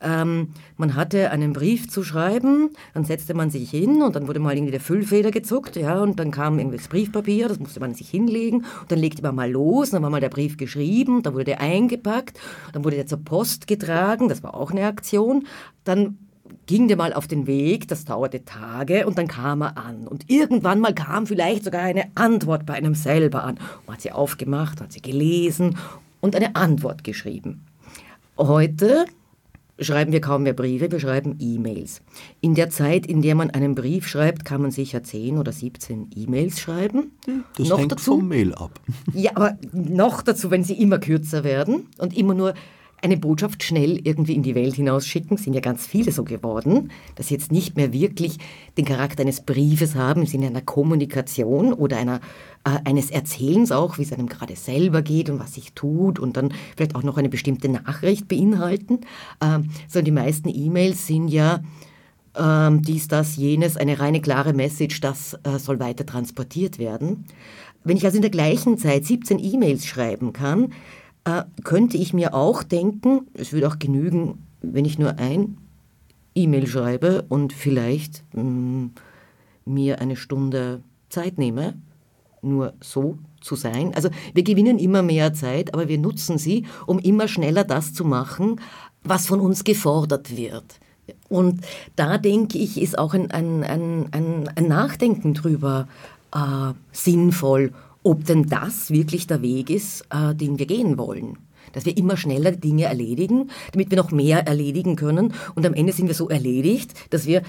ähm, 0.00 0.48
man 0.76 0.94
hatte 0.94 1.30
einen 1.30 1.54
Brief 1.54 1.88
zu 1.88 2.02
schreiben, 2.02 2.70
dann 2.92 3.04
setzte 3.04 3.32
man 3.32 3.50
sich 3.50 3.70
hin 3.70 4.02
und 4.02 4.14
dann 4.14 4.28
wurde 4.28 4.40
mal 4.40 4.54
irgendwie 4.54 4.72
der 4.72 4.80
Füllfeder 4.80 5.30
gezuckt, 5.30 5.74
ja, 5.76 6.02
und 6.02 6.20
dann 6.20 6.30
kam 6.30 6.58
irgendwie 6.58 6.76
das 6.76 6.88
Briefpapier, 6.88 7.48
das 7.48 7.58
musste 7.58 7.80
man 7.80 7.94
sich 7.94 8.10
hinlegen 8.10 8.58
und 8.58 8.92
dann 8.92 8.98
legte 8.98 9.22
man 9.22 9.34
mal 9.34 9.50
los, 9.50 9.90
dann 9.90 10.02
war 10.02 10.10
mal 10.10 10.20
der 10.20 10.28
Brief 10.28 10.58
geschrieben, 10.58 11.22
dann 11.22 11.32
wurde 11.32 11.44
der 11.44 11.60
eingepackt, 11.60 12.38
dann 12.74 12.84
wurde 12.84 12.96
der 12.96 13.06
zur 13.06 13.24
Post 13.24 13.66
getragen, 13.66 14.28
das 14.28 14.42
war 14.42 14.54
auch 14.54 14.70
eine 14.70 14.86
Aktion, 14.86 15.46
dann 15.84 16.18
ging 16.66 16.88
der 16.88 16.96
mal 16.96 17.12
auf 17.12 17.26
den 17.26 17.46
Weg, 17.46 17.88
das 17.88 18.04
dauerte 18.04 18.44
Tage 18.44 19.06
und 19.06 19.18
dann 19.18 19.28
kam 19.28 19.62
er 19.62 19.78
an. 19.78 20.06
Und 20.06 20.28
irgendwann 20.28 20.80
mal 20.80 20.94
kam 20.94 21.26
vielleicht 21.26 21.64
sogar 21.64 21.82
eine 21.82 22.04
Antwort 22.14 22.66
bei 22.66 22.74
einem 22.74 22.94
selber 22.94 23.44
an. 23.44 23.58
Man 23.86 23.96
hat 23.96 24.02
sie 24.02 24.12
aufgemacht, 24.12 24.80
hat 24.80 24.92
sie 24.92 25.02
gelesen 25.02 25.78
und 26.20 26.36
eine 26.36 26.56
Antwort 26.56 27.04
geschrieben. 27.04 27.64
Heute 28.36 29.06
schreiben 29.78 30.12
wir 30.12 30.20
kaum 30.20 30.42
mehr 30.42 30.54
Briefe, 30.54 30.90
wir 30.90 31.00
schreiben 31.00 31.36
E-Mails. 31.38 32.00
In 32.40 32.54
der 32.54 32.70
Zeit, 32.70 33.06
in 33.06 33.22
der 33.22 33.34
man 33.34 33.50
einen 33.50 33.74
Brief 33.74 34.08
schreibt, 34.08 34.44
kann 34.44 34.62
man 34.62 34.70
sicher 34.70 35.02
10 35.02 35.38
oder 35.38 35.52
17 35.52 36.10
E-Mails 36.16 36.60
schreiben. 36.60 37.12
Das 37.56 37.68
noch 37.68 37.78
hängt 37.78 37.92
dazu, 37.92 38.16
vom 38.16 38.28
Mail 38.28 38.54
ab. 38.54 38.80
Ja, 39.12 39.32
aber 39.34 39.58
noch 39.72 40.22
dazu, 40.22 40.50
wenn 40.50 40.64
sie 40.64 40.80
immer 40.80 40.98
kürzer 40.98 41.44
werden 41.44 41.88
und 41.98 42.16
immer 42.16 42.34
nur 42.34 42.54
eine 43.06 43.16
Botschaft 43.16 43.62
schnell 43.62 44.00
irgendwie 44.06 44.34
in 44.34 44.42
die 44.42 44.54
Welt 44.54 44.74
hinausschicken, 44.74 45.36
sind 45.36 45.54
ja 45.54 45.60
ganz 45.60 45.86
viele 45.86 46.12
so 46.12 46.24
geworden, 46.24 46.90
dass 47.14 47.28
sie 47.28 47.34
jetzt 47.34 47.52
nicht 47.52 47.76
mehr 47.76 47.92
wirklich 47.92 48.38
den 48.76 48.84
Charakter 48.84 49.22
eines 49.22 49.40
Briefes 49.40 49.94
haben 49.94 50.22
im 50.22 50.26
Sinne 50.26 50.48
einer 50.48 50.60
Kommunikation 50.60 51.72
oder 51.72 51.96
einer, 51.96 52.20
äh, 52.64 52.78
eines 52.84 53.10
Erzählens 53.10 53.72
auch, 53.72 53.98
wie 53.98 54.02
es 54.02 54.12
einem 54.12 54.28
gerade 54.28 54.56
selber 54.56 55.02
geht 55.02 55.30
und 55.30 55.38
was 55.38 55.54
sich 55.54 55.72
tut 55.72 56.18
und 56.18 56.36
dann 56.36 56.52
vielleicht 56.76 56.94
auch 56.94 57.02
noch 57.02 57.16
eine 57.16 57.28
bestimmte 57.28 57.68
Nachricht 57.68 58.28
beinhalten, 58.28 59.00
äh, 59.40 59.60
sondern 59.88 60.04
die 60.04 60.10
meisten 60.10 60.48
E-Mails 60.48 61.06
sind 61.06 61.28
ja 61.28 61.60
äh, 62.34 62.70
dies, 62.80 63.08
das, 63.08 63.36
jenes, 63.36 63.76
eine 63.76 64.00
reine 64.00 64.20
klare 64.20 64.52
Message, 64.52 65.00
das 65.00 65.38
äh, 65.44 65.58
soll 65.58 65.80
weiter 65.80 66.04
transportiert 66.04 66.78
werden. 66.78 67.24
Wenn 67.84 67.96
ich 67.96 68.04
also 68.04 68.16
in 68.16 68.22
der 68.22 68.32
gleichen 68.32 68.78
Zeit 68.78 69.04
17 69.04 69.38
E-Mails 69.38 69.86
schreiben 69.86 70.32
kann, 70.32 70.72
äh, 71.26 71.42
könnte 71.64 71.98
ich 71.98 72.14
mir 72.14 72.34
auch 72.34 72.62
denken, 72.62 73.26
es 73.34 73.52
würde 73.52 73.68
auch 73.68 73.78
genügen, 73.78 74.46
wenn 74.62 74.84
ich 74.84 74.98
nur 74.98 75.18
ein 75.18 75.58
E-Mail 76.34 76.66
schreibe 76.66 77.24
und 77.28 77.52
vielleicht 77.52 78.22
mh, 78.32 78.42
mm, 78.42 78.90
mir 79.64 80.00
eine 80.00 80.14
Stunde 80.16 80.82
Zeit 81.08 81.36
nehme, 81.36 81.74
nur 82.42 82.74
so 82.80 83.18
zu 83.40 83.56
sein. 83.56 83.92
Also 83.94 84.08
wir 84.34 84.44
gewinnen 84.44 84.78
immer 84.78 85.02
mehr 85.02 85.34
Zeit, 85.34 85.74
aber 85.74 85.88
wir 85.88 85.98
nutzen 85.98 86.38
sie, 86.38 86.64
um 86.86 87.00
immer 87.00 87.26
schneller 87.26 87.64
das 87.64 87.92
zu 87.92 88.04
machen, 88.04 88.60
was 89.02 89.26
von 89.26 89.40
uns 89.40 89.64
gefordert 89.64 90.36
wird. 90.36 90.78
Und 91.28 91.60
da 91.96 92.18
denke 92.18 92.58
ich, 92.58 92.80
ist 92.80 92.98
auch 92.98 93.14
ein, 93.14 93.32
ein, 93.32 93.64
ein, 93.64 94.48
ein 94.54 94.68
Nachdenken 94.68 95.34
drüber 95.34 95.88
äh, 96.32 96.72
sinnvoll 96.92 97.72
ob 98.06 98.24
denn 98.24 98.46
das 98.46 98.90
wirklich 98.90 99.26
der 99.26 99.42
Weg 99.42 99.68
ist, 99.68 100.06
äh, 100.10 100.34
den 100.34 100.58
wir 100.58 100.66
gehen 100.66 100.96
wollen. 100.96 101.38
dass 101.72 101.84
wir 101.84 101.96
immer 101.96 102.16
schneller 102.16 102.52
Dinge 102.52 102.84
erledigen, 102.84 103.50
damit 103.72 103.90
wir 103.90 103.98
noch 103.98 104.12
mehr 104.12 104.46
erledigen 104.46 104.94
können. 104.94 105.34
Und 105.56 105.66
am 105.66 105.74
Ende 105.74 105.92
sind 105.92 106.06
wir 106.06 106.14
so 106.14 106.28
erledigt, 106.28 106.94
dass 107.10 107.26
wir 107.26 107.42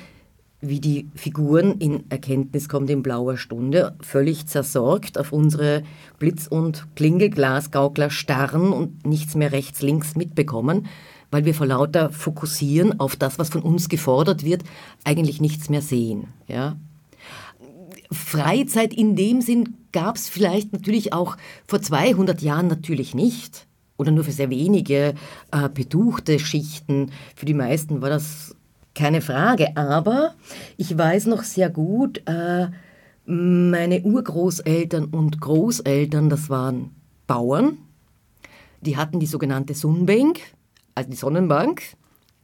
wie 0.59 0.79
die 0.79 1.07
Figuren 1.13 1.73
in 1.77 2.09
Erkenntnis 2.09 2.67
kommt 2.67 2.89
in 2.89 3.03
blauer 3.03 3.37
Stunde, 3.37 3.95
völlig 4.01 4.47
zersorgt 4.47 5.19
auf 5.19 5.31
unsere 5.31 5.83
Blitz- 6.17 6.47
und 6.47 6.87
Klingelglasgaukler 6.95 8.09
starren 8.09 8.73
und 8.73 9.05
nichts 9.05 9.35
mehr 9.35 9.51
rechts, 9.51 9.83
links 9.83 10.15
mitbekommen, 10.15 10.87
weil 11.29 11.45
wir 11.45 11.53
vor 11.53 11.67
lauter 11.67 12.09
Fokussieren 12.09 12.99
auf 12.99 13.15
das, 13.15 13.37
was 13.37 13.49
von 13.49 13.61
uns 13.61 13.87
gefordert 13.87 14.43
wird, 14.43 14.63
eigentlich 15.03 15.39
nichts 15.39 15.69
mehr 15.69 15.83
sehen. 15.83 16.29
Ja? 16.47 16.75
Freizeit 18.11 18.93
in 18.93 19.15
dem 19.15 19.41
Sinn 19.41 19.75
gab 19.91 20.15
es 20.15 20.29
vielleicht 20.29 20.73
natürlich 20.73 21.13
auch 21.13 21.37
vor 21.67 21.81
200 21.81 22.41
Jahren 22.41 22.67
natürlich 22.67 23.13
nicht 23.13 23.67
oder 23.97 24.11
nur 24.11 24.23
für 24.23 24.31
sehr 24.31 24.49
wenige 24.49 25.15
äh, 25.51 25.69
beduchte 25.73 26.39
Schichten. 26.39 27.11
Für 27.35 27.45
die 27.45 27.53
meisten 27.53 28.01
war 28.01 28.09
das 28.09 28.55
keine 28.95 29.21
Frage. 29.21 29.75
Aber 29.75 30.35
ich 30.77 30.97
weiß 30.97 31.27
noch 31.27 31.43
sehr 31.43 31.69
gut, 31.69 32.21
äh, 32.27 32.67
meine 33.25 34.01
Urgroßeltern 34.01 35.05
und 35.05 35.41
Großeltern, 35.41 36.29
das 36.29 36.49
waren 36.49 36.91
Bauern. 37.27 37.77
Die 38.81 38.95
hatten 38.95 39.19
die 39.19 39.25
sogenannte 39.25 39.73
Sonnenbank, 39.73 40.39
also 40.95 41.09
die 41.09 41.17
Sonnenbank, 41.17 41.81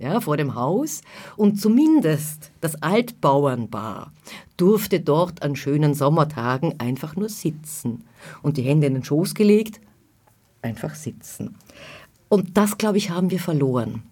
ja, 0.04 0.20
vor 0.20 0.38
dem 0.38 0.54
Haus. 0.54 1.02
Und 1.38 1.60
zumindest 1.60 2.52
das 2.62 2.82
Altbauernpaar 2.82 4.12
durfte 4.58 5.00
dort 5.00 5.42
an 5.42 5.56
schönen 5.56 5.94
Sommertagen 5.94 6.80
einfach 6.80 7.16
nur 7.16 7.30
sitzen 7.30 8.04
und 8.42 8.58
die 8.58 8.64
Hände 8.64 8.88
in 8.88 8.94
den 8.94 9.04
Schoß 9.04 9.34
gelegt, 9.34 9.80
einfach 10.62 10.96
sitzen. 10.96 11.56
Und 12.30 12.58
das, 12.58 12.78
glaube 12.78 12.98
ich, 12.98 13.10
haben 13.10 13.32
wir 13.32 13.40
verloren 13.40 14.04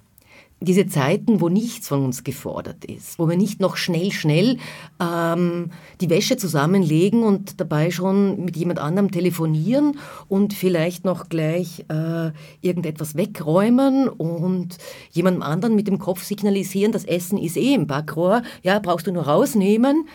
diese 0.61 0.85
Zeiten, 0.85 1.41
wo 1.41 1.49
nichts 1.49 1.87
von 1.87 2.05
uns 2.05 2.23
gefordert 2.23 2.85
ist, 2.85 3.17
wo 3.17 3.27
wir 3.27 3.35
nicht 3.35 3.59
noch 3.59 3.77
schnell, 3.77 4.11
schnell 4.11 4.57
ähm, 4.99 5.71
die 5.99 6.09
Wäsche 6.11 6.37
zusammenlegen 6.37 7.23
und 7.23 7.59
dabei 7.59 7.89
schon 7.89 8.45
mit 8.45 8.55
jemand 8.55 8.77
anderem 8.77 9.09
telefonieren 9.09 9.97
und 10.27 10.53
vielleicht 10.53 11.03
noch 11.03 11.29
gleich 11.29 11.85
äh, 11.89 12.31
irgendetwas 12.61 13.15
wegräumen 13.15 14.07
und 14.07 14.77
jemandem 15.09 15.41
anderen 15.41 15.75
mit 15.75 15.87
dem 15.87 15.97
Kopf 15.97 16.23
signalisieren, 16.23 16.91
das 16.91 17.05
Essen 17.05 17.39
ist 17.39 17.57
eh 17.57 17.73
im 17.73 17.87
Backrohr, 17.87 18.43
ja, 18.61 18.77
brauchst 18.77 19.07
du 19.07 19.11
nur 19.11 19.23
rausnehmen. 19.23 20.07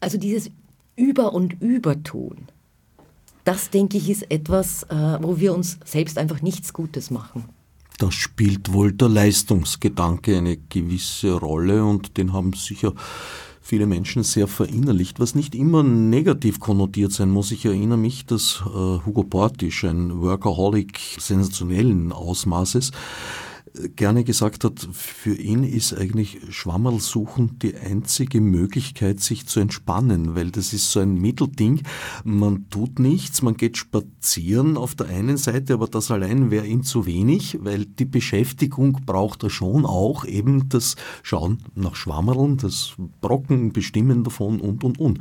Also 0.00 0.18
dieses 0.18 0.50
Über- 0.96 1.32
und 1.32 1.62
Übertun, 1.62 2.48
das 3.44 3.70
denke 3.70 3.96
ich 3.96 4.10
ist 4.10 4.28
etwas, 4.28 4.82
äh, 4.84 5.18
wo 5.22 5.38
wir 5.38 5.54
uns 5.54 5.78
selbst 5.84 6.18
einfach 6.18 6.42
nichts 6.42 6.72
Gutes 6.72 7.12
machen. 7.12 7.44
Da 7.98 8.12
spielt 8.12 8.72
wohl 8.72 8.92
der 8.92 9.08
Leistungsgedanke 9.08 10.38
eine 10.38 10.56
gewisse 10.56 11.32
Rolle 11.32 11.84
und 11.84 12.16
den 12.16 12.32
haben 12.32 12.52
sicher 12.52 12.94
viele 13.60 13.86
Menschen 13.86 14.22
sehr 14.22 14.46
verinnerlicht, 14.46 15.18
was 15.18 15.34
nicht 15.34 15.54
immer 15.54 15.82
negativ 15.82 16.60
konnotiert 16.60 17.12
sein 17.12 17.28
muss. 17.28 17.50
Ich 17.50 17.66
erinnere 17.66 17.98
mich, 17.98 18.24
dass 18.24 18.62
äh, 18.64 18.70
Hugo 19.04 19.24
Portisch, 19.24 19.84
ein 19.84 20.20
Workaholic 20.22 20.98
sensationellen 21.18 22.12
Ausmaßes, 22.12 22.92
gerne 23.96 24.24
gesagt 24.24 24.64
hat, 24.64 24.88
für 24.92 25.34
ihn 25.34 25.64
ist 25.64 25.92
eigentlich 25.94 26.38
Schwammerl 26.50 27.00
suchen 27.00 27.58
die 27.58 27.74
einzige 27.76 28.40
Möglichkeit, 28.40 29.20
sich 29.20 29.46
zu 29.46 29.60
entspannen, 29.60 30.34
weil 30.34 30.50
das 30.50 30.72
ist 30.72 30.90
so 30.90 31.00
ein 31.00 31.14
Mittelding. 31.14 31.82
Man 32.24 32.68
tut 32.70 32.98
nichts, 32.98 33.42
man 33.42 33.56
geht 33.56 33.76
spazieren 33.76 34.76
auf 34.76 34.94
der 34.94 35.08
einen 35.08 35.36
Seite, 35.36 35.74
aber 35.74 35.88
das 35.88 36.10
allein 36.10 36.50
wäre 36.50 36.66
ihm 36.66 36.82
zu 36.82 37.06
wenig, 37.06 37.58
weil 37.60 37.84
die 37.84 38.04
Beschäftigung 38.04 39.00
braucht 39.04 39.42
er 39.42 39.50
schon 39.50 39.84
auch, 39.84 40.24
eben 40.24 40.68
das 40.68 40.96
Schauen 41.22 41.58
nach 41.74 41.94
Schwammerln, 41.94 42.56
das 42.56 42.94
Brocken 43.20 43.72
bestimmen 43.72 44.24
davon 44.24 44.60
und, 44.60 44.84
und, 44.84 44.98
und. 44.98 45.18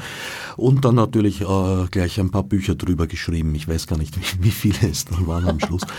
Und 0.55 0.85
dann 0.85 0.95
natürlich 0.95 1.41
äh, 1.41 1.87
gleich 1.91 2.19
ein 2.19 2.31
paar 2.31 2.43
Bücher 2.43 2.75
drüber 2.75 3.07
geschrieben. 3.07 3.53
Ich 3.55 3.67
weiß 3.67 3.87
gar 3.87 3.97
nicht, 3.97 4.17
wie, 4.17 4.43
wie 4.43 4.51
viele 4.51 4.89
es 4.89 5.05
dann 5.05 5.27
waren 5.27 5.47
am 5.47 5.59
Schluss. 5.59 5.81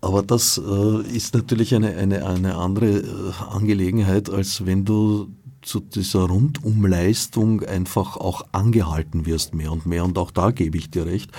Aber 0.00 0.22
das 0.22 0.58
äh, 0.64 1.02
ist 1.08 1.34
natürlich 1.34 1.74
eine, 1.74 1.96
eine, 1.96 2.26
eine 2.26 2.54
andere 2.56 3.00
äh, 3.00 3.32
Angelegenheit, 3.50 4.30
als 4.30 4.64
wenn 4.64 4.84
du 4.84 5.28
zu 5.62 5.80
dieser 5.80 6.20
Rundumleistung 6.20 7.62
einfach 7.64 8.16
auch 8.16 8.42
angehalten 8.52 9.26
wirst 9.26 9.54
mehr 9.54 9.72
und 9.72 9.86
mehr. 9.86 10.04
Und 10.04 10.16
auch 10.16 10.30
da 10.30 10.50
gebe 10.50 10.78
ich 10.78 10.90
dir 10.90 11.06
recht. 11.06 11.32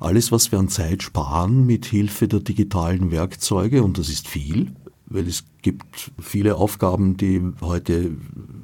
Alles, 0.00 0.32
was 0.32 0.50
wir 0.50 0.58
an 0.58 0.68
Zeit 0.68 1.02
sparen 1.02 1.66
mit 1.66 1.84
Hilfe 1.84 2.28
der 2.28 2.40
digitalen 2.40 3.10
Werkzeuge, 3.10 3.82
und 3.82 3.98
das 3.98 4.08
ist 4.08 4.26
viel, 4.26 4.72
weil 5.06 5.28
es 5.28 5.44
gibt 5.72 6.12
viele 6.18 6.56
Aufgaben, 6.56 7.18
die 7.18 7.42
heute 7.60 8.12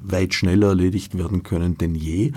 weit 0.02 0.32
schneller 0.32 0.68
erledigt 0.68 1.18
werden 1.18 1.42
können 1.42 1.76
denn 1.76 1.94
je. 1.94 2.32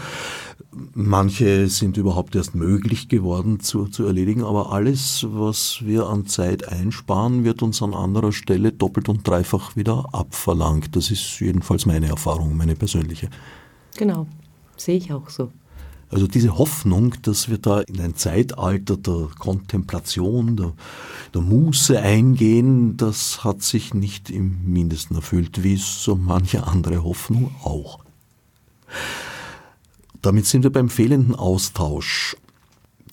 Manche 0.94 1.70
sind 1.70 1.96
überhaupt 1.96 2.36
erst 2.36 2.54
möglich 2.54 3.08
geworden 3.08 3.62
zu, 3.62 3.86
zu 3.86 4.06
erledigen, 4.06 4.44
aber 4.44 4.74
alles, 4.74 5.26
was 5.30 5.80
wir 5.86 6.08
an 6.08 6.26
Zeit 6.26 6.68
einsparen, 6.68 7.46
wird 7.46 7.64
uns 7.64 7.82
an 7.82 7.94
anderer 7.94 8.34
Stelle 8.34 8.74
doppelt 8.74 9.08
und 9.08 9.26
dreifach 9.26 9.78
wieder 9.78 10.10
abverlangt. 10.12 10.96
Das 10.98 11.10
ist 11.12 11.40
jedenfalls 11.40 11.86
meine 11.86 12.08
Erfahrung, 12.08 12.58
meine 12.58 12.76
persönliche. 12.76 13.30
Genau, 13.98 14.28
sehe 14.76 14.98
ich 14.98 15.14
auch 15.14 15.30
so. 15.30 15.50
Also 16.10 16.26
diese 16.26 16.58
Hoffnung, 16.58 17.16
dass 17.24 17.50
wir 17.50 17.58
da 17.58 17.82
in 17.82 18.00
ein 18.00 18.16
Zeitalter 18.16 18.96
der 18.96 19.28
Kontemplation, 19.38 20.56
der, 20.56 20.74
der 21.34 21.42
Muße 21.42 22.00
eingehen, 22.00 22.96
das 22.96 23.44
hat 23.44 23.62
sich 23.62 23.94
nicht 23.94 24.30
im 24.30 24.58
Mindesten 24.64 25.18
erfüllt, 25.18 25.64
wie 25.64 25.76
so 25.76 26.16
manche 26.16 26.66
andere 26.66 27.04
Hoffnung 27.04 27.54
auch. 27.62 28.00
Damit 30.22 30.46
sind 30.46 30.64
wir 30.64 30.72
beim 30.72 30.90
fehlenden 30.90 31.36
Austausch. 31.36 32.38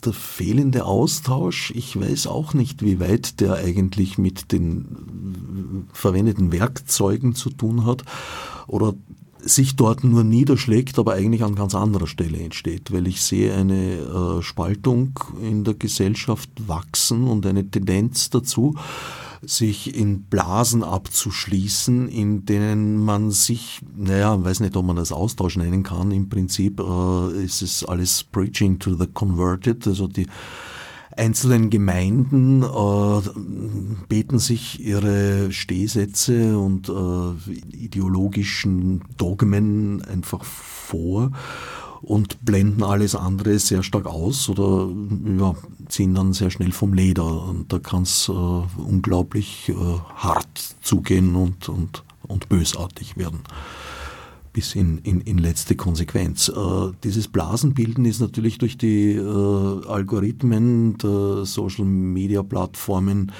Der 0.05 0.13
fehlende 0.13 0.85
Austausch, 0.85 1.73
ich 1.75 1.99
weiß 1.99 2.29
auch 2.29 2.55
nicht, 2.55 2.83
wie 2.83 3.01
weit 3.01 3.41
der 3.41 3.55
eigentlich 3.55 4.19
mit 4.19 4.53
den 4.53 5.89
verwendeten 5.93 6.53
Werkzeugen 6.53 7.35
zu 7.35 7.51
tun 7.51 7.87
hat 7.87 8.05
oder 8.67 8.95
sich 9.45 9.77
dort 9.77 10.05
nur 10.05 10.25
niederschlägt, 10.25 10.99
aber 10.99 11.15
eigentlich 11.15 11.45
an 11.45 11.55
ganz 11.55 11.75
anderer 11.75 12.07
Stelle 12.07 12.39
entsteht, 12.39 12.93
weil 12.93 13.07
ich 13.07 13.21
sehe 13.23 13.55
eine 13.55 13.97
äh, 13.97 14.43
Spaltung 14.43 15.19
in 15.41 15.65
der 15.65 15.75
Gesellschaft 15.75 16.51
wachsen 16.67 17.27
und 17.29 17.47
eine 17.47 17.69
Tendenz 17.71 18.31
dazu, 18.31 18.75
sich 19.43 19.95
in 19.95 20.23
Blasen 20.23 20.83
abzuschließen, 20.83 22.09
in 22.09 22.47
denen 22.47 22.97
man 22.97 23.31
sich, 23.31 23.81
naja, 23.95 24.43
weiß 24.43 24.61
nicht, 24.61 24.77
ob 24.77 24.87
man 24.87 24.97
das 24.97 25.13
Austausch 25.13 25.57
nennen 25.57 25.83
kann, 25.83 26.11
im 26.13 26.29
Prinzip 26.29 26.81
äh, 26.81 27.45
ist 27.45 27.63
es 27.63 27.85
alles 27.85 28.25
Preaching 28.25 28.79
to 28.79 28.95
the 28.95 29.07
Converted, 29.07 29.87
also 29.87 30.07
die 30.07 30.27
einzelnen 31.17 31.71
Gemeinden 31.71 32.63
äh, 32.63 34.07
beten 34.09 34.39
sich 34.39 34.85
ihre 34.85 35.53
Stehsätze 35.53 36.59
und 36.59 36.89
äh, 36.89 37.53
ideologischen 37.77 39.03
Dogmen 39.17 40.03
einfach 40.03 40.45
vor 40.45 41.31
und 42.03 42.45
blenden 42.45 42.83
alles 42.83 43.15
andere 43.15 43.59
sehr 43.59 43.83
stark 43.83 44.07
aus 44.07 44.49
oder 44.49 44.89
ja, 45.39 45.55
ziehen 45.89 46.15
dann 46.15 46.33
sehr 46.33 46.51
schnell 46.51 46.73
vom 46.73 46.93
Leder. 46.93 47.45
Und 47.45 47.73
da 47.73 47.79
kann 47.79 48.03
es 48.03 48.29
äh, 48.29 48.33
unglaublich 48.33 49.71
äh, 49.71 49.75
hart 50.17 50.77
zugehen 50.83 51.35
und, 51.35 51.69
und, 51.69 52.05
und 52.27 52.49
bösartig 52.49 53.17
werden 53.17 53.41
bis 54.55 54.75
in, 54.75 54.99
in, 54.99 55.21
in 55.21 55.37
letzte 55.37 55.75
Konsequenz. 55.75 56.49
Äh, 56.49 56.93
dieses 57.03 57.29
Blasenbilden 57.29 58.07
ist 58.07 58.21
natürlich 58.21 58.57
durch 58.57 58.79
die 58.79 59.11
äh, 59.13 59.87
Algorithmen 59.87 60.97
der 60.97 61.45
Social-Media-Plattformen 61.45 63.33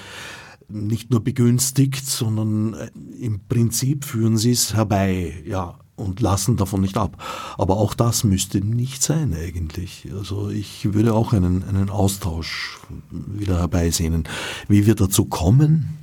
nicht 0.69 1.11
nur 1.11 1.23
begünstigt, 1.23 2.05
sondern 2.05 2.75
äh, 2.75 2.91
im 3.21 3.41
Prinzip 3.49 4.05
führen 4.05 4.37
sie 4.37 4.51
es 4.51 4.75
herbei, 4.75 5.33
ja, 5.47 5.79
und 5.97 6.21
lassen 6.21 6.57
davon 6.57 6.81
nicht 6.81 6.97
ab. 6.97 7.23
Aber 7.57 7.77
auch 7.77 7.95
das 7.95 8.25
müsste 8.25 8.59
nicht 8.59 9.03
sein 9.03 9.33
eigentlich. 9.35 10.09
Also 10.13 10.51
ich 10.51 10.93
würde 10.93 11.15
auch 11.15 11.33
einen, 11.33 11.63
einen 11.63 11.91
Austausch 11.91 12.81
wieder 13.11 13.59
herbeisehnen. 13.59 14.25
Wie 14.67 14.87
wir 14.87 14.97
dazu 14.97 15.27
kommen, 15.27 15.97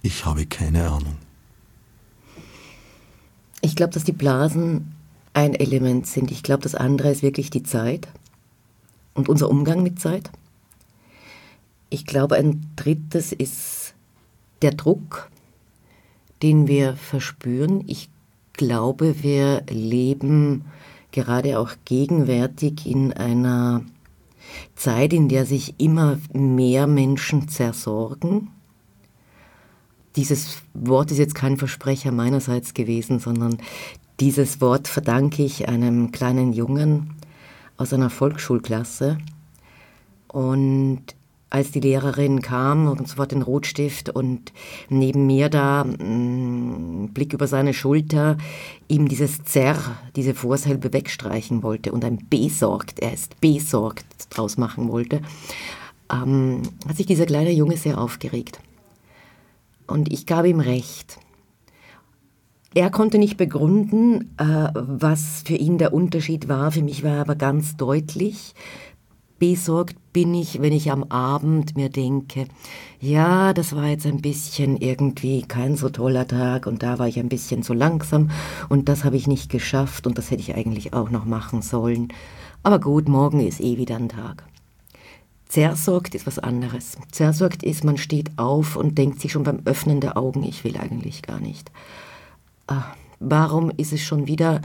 ich 0.00 0.24
habe 0.24 0.46
keine 0.46 0.88
Ahnung. 0.88 1.27
Ich 3.60 3.76
glaube, 3.76 3.92
dass 3.92 4.04
die 4.04 4.12
Blasen 4.12 4.94
ein 5.34 5.54
Element 5.54 6.06
sind. 6.06 6.30
Ich 6.30 6.42
glaube, 6.42 6.62
das 6.62 6.74
andere 6.74 7.10
ist 7.10 7.22
wirklich 7.22 7.50
die 7.50 7.62
Zeit 7.62 8.08
und 9.14 9.28
unser 9.28 9.48
Umgang 9.50 9.82
mit 9.82 10.00
Zeit. 10.00 10.30
Ich 11.90 12.06
glaube, 12.06 12.36
ein 12.36 12.66
drittes 12.76 13.32
ist 13.32 13.94
der 14.62 14.72
Druck, 14.72 15.30
den 16.42 16.68
wir 16.68 16.94
verspüren. 16.96 17.84
Ich 17.86 18.10
glaube, 18.52 19.22
wir 19.22 19.62
leben 19.68 20.64
gerade 21.12 21.58
auch 21.58 21.70
gegenwärtig 21.84 22.86
in 22.86 23.12
einer 23.12 23.82
Zeit, 24.76 25.12
in 25.12 25.28
der 25.28 25.46
sich 25.46 25.74
immer 25.78 26.18
mehr 26.32 26.86
Menschen 26.86 27.48
zersorgen. 27.48 28.50
Dieses 30.18 30.62
Wort 30.74 31.12
ist 31.12 31.18
jetzt 31.18 31.36
kein 31.36 31.56
Versprecher 31.56 32.10
meinerseits 32.10 32.74
gewesen, 32.74 33.20
sondern 33.20 33.58
dieses 34.18 34.60
Wort 34.60 34.88
verdanke 34.88 35.44
ich 35.44 35.68
einem 35.68 36.10
kleinen 36.10 36.52
Jungen 36.52 37.14
aus 37.76 37.92
einer 37.92 38.10
Volksschulklasse. 38.10 39.18
Und 40.26 41.02
als 41.50 41.70
die 41.70 41.78
Lehrerin 41.78 42.42
kam 42.42 42.88
und 42.88 43.06
sofort 43.06 43.30
den 43.30 43.42
Rotstift 43.42 44.10
und 44.10 44.52
neben 44.88 45.24
mir 45.28 45.50
da, 45.50 45.84
mm, 45.84 47.10
Blick 47.14 47.32
über 47.32 47.46
seine 47.46 47.72
Schulter, 47.72 48.38
ihm 48.88 49.08
dieses 49.08 49.44
Zerr, 49.44 49.78
diese 50.16 50.34
Vorsilbe 50.34 50.92
wegstreichen 50.92 51.62
wollte 51.62 51.92
und 51.92 52.04
ein 52.04 52.26
besorgt, 52.28 52.98
er 52.98 53.12
ist 53.12 53.40
besorgt 53.40 54.04
draus 54.30 54.56
machen 54.56 54.88
wollte, 54.88 55.22
ähm, 56.12 56.62
hat 56.88 56.96
sich 56.96 57.06
dieser 57.06 57.26
kleine 57.26 57.52
Junge 57.52 57.76
sehr 57.76 57.98
aufgeregt. 57.98 58.58
Und 59.88 60.12
ich 60.12 60.26
gab 60.26 60.44
ihm 60.44 60.60
recht. 60.60 61.18
Er 62.74 62.90
konnte 62.90 63.18
nicht 63.18 63.36
begründen, 63.36 64.36
äh, 64.38 64.68
was 64.74 65.42
für 65.44 65.56
ihn 65.56 65.78
der 65.78 65.92
Unterschied 65.92 66.48
war. 66.48 66.70
Für 66.70 66.82
mich 66.82 67.02
war 67.02 67.14
er 67.14 67.20
aber 67.22 67.34
ganz 67.34 67.76
deutlich, 67.76 68.54
besorgt 69.38 69.96
bin 70.12 70.34
ich, 70.34 70.60
wenn 70.60 70.72
ich 70.72 70.90
am 70.90 71.04
Abend 71.04 71.76
mir 71.76 71.88
denke, 71.88 72.46
ja, 73.00 73.52
das 73.54 73.74
war 73.74 73.86
jetzt 73.86 74.06
ein 74.06 74.20
bisschen 74.20 74.76
irgendwie 74.76 75.42
kein 75.42 75.76
so 75.76 75.88
toller 75.88 76.26
Tag 76.26 76.66
und 76.66 76.82
da 76.82 76.98
war 76.98 77.08
ich 77.08 77.18
ein 77.18 77.28
bisschen 77.28 77.62
zu 77.62 77.72
langsam 77.72 78.30
und 78.68 78.88
das 78.88 79.04
habe 79.04 79.16
ich 79.16 79.26
nicht 79.26 79.50
geschafft 79.50 80.06
und 80.06 80.18
das 80.18 80.30
hätte 80.30 80.42
ich 80.42 80.54
eigentlich 80.54 80.92
auch 80.92 81.10
noch 81.10 81.24
machen 81.24 81.62
sollen. 81.62 82.08
Aber 82.62 82.80
gut, 82.80 83.08
morgen 83.08 83.40
ist 83.40 83.60
eh 83.60 83.78
wieder 83.78 83.96
ein 83.96 84.08
Tag. 84.08 84.44
Zersorgt 85.48 86.14
ist 86.14 86.26
was 86.26 86.38
anderes. 86.38 86.98
Zersorgt 87.10 87.62
ist, 87.62 87.82
man 87.82 87.96
steht 87.96 88.30
auf 88.36 88.76
und 88.76 88.98
denkt 88.98 89.20
sich 89.20 89.32
schon 89.32 89.44
beim 89.44 89.60
Öffnen 89.64 90.00
der 90.00 90.16
Augen, 90.16 90.44
ich 90.44 90.62
will 90.64 90.76
eigentlich 90.76 91.22
gar 91.22 91.40
nicht. 91.40 91.70
Ah, 92.66 92.84
warum 93.18 93.70
ist 93.70 93.92
es 93.92 94.02
schon 94.02 94.26
wieder 94.26 94.60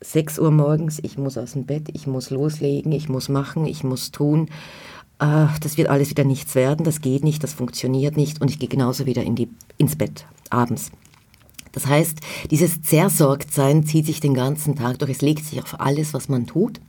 6 0.00 0.38
Uhr 0.38 0.50
morgens, 0.50 0.98
ich 1.02 1.18
muss 1.18 1.36
aus 1.36 1.52
dem 1.52 1.66
Bett, 1.66 1.88
ich 1.92 2.06
muss 2.06 2.30
loslegen, 2.30 2.92
ich 2.92 3.08
muss 3.08 3.28
machen, 3.28 3.66
ich 3.66 3.84
muss 3.84 4.12
tun. 4.12 4.48
Äh, 5.18 5.46
das 5.60 5.76
wird 5.76 5.88
alles 5.88 6.10
wieder 6.10 6.24
nichts 6.24 6.54
werden, 6.54 6.84
das 6.84 7.02
geht 7.02 7.22
nicht, 7.22 7.42
das 7.42 7.52
funktioniert 7.52 8.16
nicht 8.16 8.40
und 8.40 8.50
ich 8.50 8.58
gehe 8.58 8.68
genauso 8.68 9.06
wieder 9.06 9.22
in 9.22 9.34
die, 9.34 9.48
ins 9.76 9.96
Bett 9.96 10.26
abends. 10.48 10.90
Das 11.72 11.86
heißt, 11.86 12.20
dieses 12.50 12.82
Zersorgtsein 12.82 13.84
zieht 13.84 14.06
sich 14.06 14.20
den 14.20 14.34
ganzen 14.34 14.76
Tag 14.76 15.00
durch. 15.00 15.10
Es 15.10 15.22
legt 15.22 15.44
sich 15.44 15.60
auf 15.60 15.80
alles, 15.80 16.14
was 16.14 16.28
man 16.28 16.46
tut. 16.46 16.80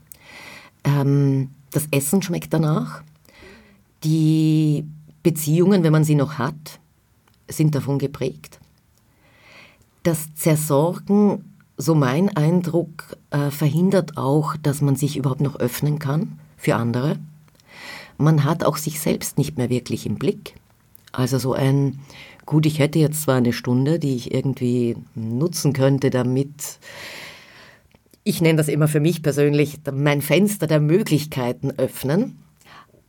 Ähm, 0.83 1.49
das 1.71 1.87
Essen 1.91 2.21
schmeckt 2.21 2.53
danach. 2.53 3.01
Die 4.05 4.85
Beziehungen, 5.23 5.83
wenn 5.83 5.91
man 5.91 6.03
sie 6.03 6.15
noch 6.15 6.37
hat, 6.37 6.79
sind 7.47 7.75
davon 7.75 7.99
geprägt. 7.99 8.59
Das 10.03 10.33
Zersorgen 10.35 11.55
so 11.77 11.95
mein 11.95 12.35
Eindruck, 12.35 13.17
äh, 13.31 13.51
verhindert 13.51 14.17
auch, 14.17 14.55
dass 14.57 14.81
man 14.81 14.95
sich 14.95 15.17
überhaupt 15.17 15.41
noch 15.41 15.59
öffnen 15.59 15.99
kann 15.99 16.39
für 16.57 16.75
andere. 16.75 17.17
Man 18.17 18.45
hat 18.45 18.63
auch 18.63 18.77
sich 18.77 18.99
selbst 18.99 19.37
nicht 19.37 19.57
mehr 19.57 19.69
wirklich 19.69 20.05
im 20.05 20.15
Blick. 20.15 20.55
Also 21.11 21.37
so 21.37 21.53
ein, 21.53 21.99
gut, 22.45 22.65
ich 22.65 22.79
hätte 22.79 22.99
jetzt 22.99 23.23
zwar 23.23 23.35
eine 23.35 23.53
Stunde, 23.53 23.99
die 23.99 24.15
ich 24.15 24.33
irgendwie 24.33 24.95
nutzen 25.15 25.73
könnte, 25.73 26.09
damit, 26.09 26.79
ich 28.23 28.41
nenne 28.41 28.57
das 28.57 28.69
immer 28.69 28.87
für 28.87 29.01
mich 29.01 29.21
persönlich, 29.21 29.79
mein 29.91 30.21
Fenster 30.21 30.67
der 30.67 30.79
Möglichkeiten 30.79 31.71
öffnen, 31.71 32.37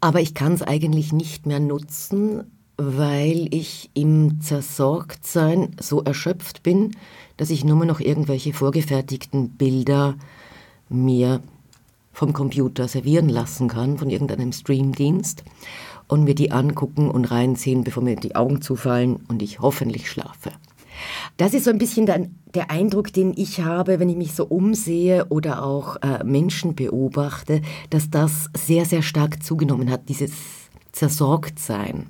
aber 0.01 0.21
ich 0.21 0.35
kann 0.35 0.53
es 0.53 0.63
eigentlich 0.63 1.13
nicht 1.13 1.47
mehr 1.47 1.61
nutzen, 1.61 2.45
weil 2.77 3.49
ich 3.55 3.91
im 3.95 4.41
Zersorgtsein 4.41 5.75
so 5.81 6.03
erschöpft 6.03 6.63
bin, 6.63 6.93
dass 7.37 7.51
ich 7.51 7.65
nur 7.65 7.85
noch 7.85 8.01
irgendwelche 8.01 8.53
vorgefertigten 8.53 9.51
Bilder 9.51 10.15
mir 10.89 11.41
vom 12.13 12.33
Computer 12.33 12.89
servieren 12.89 13.29
lassen 13.29 13.69
kann, 13.69 13.99
von 13.99 14.11
irgendeinem 14.11 14.53
Streamdienst 14.53 15.45
und 16.09 16.25
mir 16.25 16.35
die 16.35 16.51
angucken 16.51 17.11
und 17.11 17.27
reinziehen, 17.27 17.85
bevor 17.85 18.03
mir 18.03 18.17
die 18.17 18.37
Augen 18.37 18.63
zufallen 18.63 19.17
und 19.29 19.43
ich 19.43 19.61
hoffentlich 19.61 20.11
schlafe. 20.11 20.53
Das 21.37 21.55
ist 21.55 21.65
so 21.65 21.71
ein 21.71 21.79
bisschen 21.79 22.07
der, 22.07 22.29
der 22.55 22.71
Eindruck, 22.71 23.13
den 23.13 23.33
ich 23.37 23.61
habe, 23.61 24.01
wenn 24.01 24.09
ich 24.09 24.17
mich 24.17 24.35
so 24.35 24.45
umsehe 24.45 25.27
oder 25.27 25.65
auch 25.65 25.97
äh, 25.97 26.25
Menschen 26.25 26.75
beobachte, 26.75 27.63
dass 27.91 28.11
das 28.11 28.51
sehr, 28.57 28.85
sehr 28.85 29.03
stark 29.03 29.43
zugenommen 29.43 29.91
hat, 29.91 30.09
dieses 30.09 30.33
Zersorgtsein. 30.93 32.07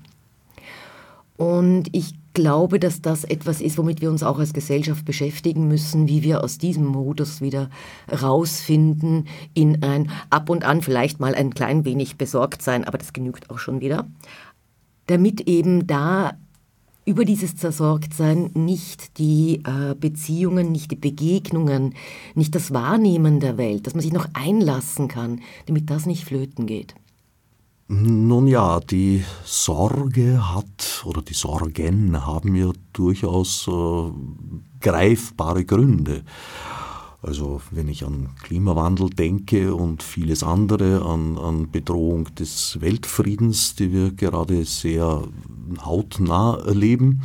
Und 1.37 1.89
ich 1.93 2.15
glaube, 2.37 2.79
dass 2.79 3.01
das 3.01 3.25
etwas 3.25 3.63
ist, 3.63 3.79
womit 3.79 4.03
wir 4.03 4.11
uns 4.11 4.23
auch 4.23 4.39
als 4.39 4.53
Gesellschaft 4.53 5.07
beschäftigen 5.07 5.69
müssen, 5.69 6.07
wie 6.07 6.23
wir 6.23 6.45
aus 6.45 6.59
diesem 6.59 6.85
Modus 6.85 7.41
wieder 7.41 7.71
rausfinden 8.11 9.27
in 9.55 9.83
ein 9.83 10.11
ab 10.29 10.51
und 10.51 10.63
an 10.63 10.83
vielleicht 10.83 11.19
mal 11.19 11.35
ein 11.35 11.55
klein 11.55 11.87
wenig 11.87 12.17
besorgt 12.17 12.61
sein, 12.61 12.85
aber 12.85 12.99
das 12.99 13.15
genügt 13.15 13.51
auch 13.51 13.59
schon 13.59 13.81
wieder, 13.81 14.07
damit 15.07 15.43
eben 15.43 15.87
da 15.87 16.35
über 17.07 17.25
dieses 17.25 17.57
Zersorgtsein 17.57 18.51
nicht 18.55 19.19
die 19.19 19.63
äh, 19.65 19.95
Beziehungen, 19.95 20.73
nicht 20.73 20.91
die 20.91 20.97
Begegnungen, 20.97 21.95
nicht 22.35 22.55
das 22.55 22.75
Wahrnehmen 22.75 23.39
der 23.39 23.57
Welt, 23.57 23.87
dass 23.87 23.95
man 23.95 24.03
sich 24.03 24.13
noch 24.13 24.29
einlassen 24.35 25.07
kann, 25.07 25.41
damit 25.67 25.89
das 25.89 26.05
nicht 26.05 26.25
flöten 26.25 26.67
geht. 26.67 26.95
Nun 27.89 28.49
ja, 28.49 28.81
die 28.81 29.23
Sorge 29.45 30.53
hat 30.53 31.05
oder 31.05 31.23
die 31.23 31.35
Sorgen 31.35 32.27
haben 32.27 32.57
ja 32.57 32.73
durchaus 32.93 33.69
äh, 33.69 34.11
greifbare 34.81 35.65
Gründe. 35.65 36.25
Also 37.27 37.61
wenn 37.73 37.89
ich 37.89 38.05
an 38.07 38.29
Klimawandel 38.41 39.11
denke 39.11 39.75
und 39.75 40.05
vieles 40.05 40.45
andere, 40.45 41.05
an, 41.05 41.37
an 41.37 41.73
Bedrohung 41.73 42.33
des 42.37 42.81
Weltfriedens, 42.81 43.75
die 43.75 43.93
wir 43.93 44.13
gerade 44.13 44.65
sehr 44.65 45.27
hautnah 45.85 46.57
erleben, 46.65 47.23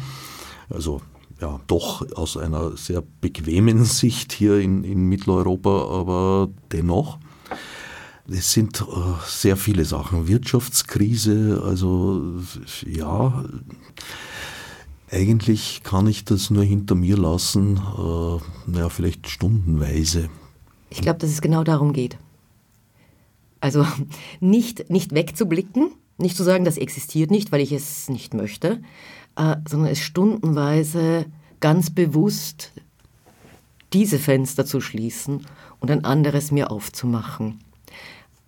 also 0.70 1.02
ja, 1.40 1.60
doch 1.68 2.04
aus 2.16 2.36
einer 2.36 2.76
sehr 2.78 3.04
bequemen 3.22 3.86
Sicht 3.86 4.34
hier 4.34 4.58
in, 4.58 4.84
in 4.84 5.08
Mitteleuropa, 5.08 5.70
aber 5.70 6.50
dennoch. 6.72 7.20
Es 8.28 8.54
sind 8.54 8.82
äh, 8.82 8.86
sehr 9.28 9.56
viele 9.56 9.86
Sachen. 9.86 10.28
Wirtschaftskrise, 10.28 11.62
also 11.64 12.40
ja, 12.88 13.46
eigentlich 15.12 15.82
kann 15.84 16.08
ich 16.08 16.24
das 16.24 16.50
nur 16.50 16.64
hinter 16.64 16.96
mir 16.96 17.18
lassen, 17.18 17.78
äh, 17.78 18.72
naja, 18.72 18.90
vielleicht 18.90 19.30
stundenweise. 19.30 20.30
Ich 20.90 21.02
glaube, 21.02 21.20
dass 21.20 21.30
es 21.30 21.42
genau 21.42 21.64
darum 21.64 21.94
geht. 21.94 22.18
Also 23.60 23.86
nicht, 24.40 24.90
nicht 24.90 25.14
wegzublicken, 25.14 25.92
nicht 26.18 26.38
zu 26.38 26.44
sagen, 26.44 26.66
das 26.66 26.78
existiert 26.78 27.30
nicht, 27.30 27.52
weil 27.52 27.62
ich 27.62 27.72
es 27.72 28.10
nicht 28.10 28.34
möchte, 28.34 28.82
äh, 29.36 29.58
sondern 29.68 29.92
es 29.92 30.00
stundenweise 30.00 31.26
ganz 31.60 31.90
bewusst 31.90 32.72
diese 33.94 34.20
Fenster 34.20 34.66
zu 34.66 34.80
schließen 34.80 35.46
und 35.80 35.92
ein 35.92 36.06
anderes 36.06 36.52
mir 36.52 36.72
aufzumachen. 36.72 37.60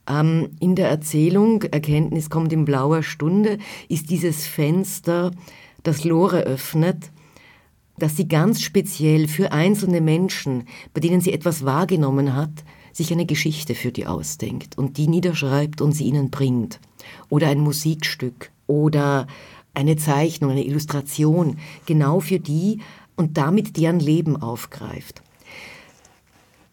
Ähm, 0.08 0.52
in 0.60 0.76
der 0.76 0.90
Erzählung 0.90 1.64
Erkenntnis 1.64 2.30
kommt 2.30 2.54
in 2.54 2.66
blauer 2.66 3.04
Stunde 3.04 3.58
ist 3.90 4.10
dieses 4.10 4.46
Fenster, 4.46 5.32
das 5.84 6.04
Lore 6.04 6.42
öffnet, 6.42 7.12
dass 7.98 8.18
sie 8.18 8.28
ganz 8.28 8.62
speziell 8.62 9.28
für 9.28 9.52
einzelne 9.52 10.02
Menschen, 10.02 10.68
bei 10.94 11.02
denen 11.02 11.22
sie 11.22 11.34
etwas 11.34 11.64
wahrgenommen 11.64 12.36
hat, 12.36 12.64
sich 12.92 13.12
eine 13.12 13.26
Geschichte 13.26 13.76
für 13.76 13.92
die 13.92 14.08
ausdenkt 14.08 14.78
und 14.78 14.98
die 14.98 15.08
niederschreibt 15.08 15.82
und 15.82 15.94
sie 15.94 16.06
ihnen 16.06 16.30
bringt. 16.30 16.80
Oder 17.30 17.48
ein 17.48 17.60
Musikstück 17.60 18.52
oder 18.68 19.28
eine 19.74 19.96
Zeichnung, 19.98 20.52
eine 20.52 20.66
Illustration, 20.66 21.58
genau 21.86 22.20
für 22.20 22.40
die 22.40 22.80
und 23.16 23.38
damit 23.38 23.78
deren 23.78 24.00
Leben 24.00 24.38
aufgreift. 24.38 25.22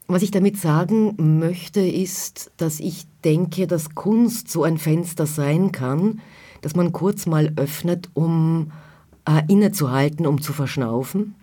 Was 0.06 0.22
ich 0.22 0.30
damit 0.30 0.58
sagen 0.58 1.38
möchte, 1.38 1.80
ist, 1.80 2.50
dass 2.56 2.80
ich 2.80 3.06
denke, 3.24 3.66
dass 3.66 3.94
Kunst 3.94 4.50
so 4.50 4.64
ein 4.64 4.76
Fenster 4.76 5.24
sein 5.24 5.70
kann, 5.72 6.20
dass 6.62 6.74
man 6.74 6.92
kurz 6.92 7.26
mal 7.26 7.52
öffnet, 7.56 8.10
um 8.14 8.72
äh, 9.26 9.42
innezuhalten, 9.48 10.26
um 10.26 10.40
zu 10.40 10.52
verschnaufen, 10.52 11.34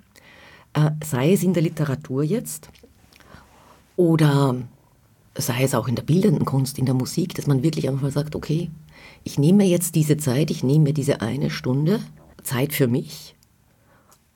äh, 0.73 0.91
sei 1.03 1.33
es 1.33 1.43
in 1.43 1.53
der 1.53 1.63
Literatur 1.63 2.23
jetzt 2.23 2.69
oder 3.95 4.55
sei 5.35 5.63
es 5.63 5.75
auch 5.75 5.87
in 5.87 5.95
der 5.95 6.03
bildenden 6.03 6.45
Kunst, 6.45 6.77
in 6.77 6.85
der 6.85 6.95
Musik, 6.95 7.35
dass 7.35 7.47
man 7.47 7.63
wirklich 7.63 7.87
einfach 7.87 8.01
mal 8.01 8.11
sagt, 8.11 8.35
okay, 8.35 8.69
ich 9.23 9.37
nehme 9.37 9.59
mir 9.59 9.67
jetzt 9.67 9.95
diese 9.95 10.17
Zeit, 10.17 10.51
ich 10.51 10.63
nehme 10.63 10.85
mir 10.85 10.93
diese 10.93 11.21
eine 11.21 11.49
Stunde 11.49 11.99
Zeit 12.43 12.73
für 12.73 12.87
mich. 12.87 13.35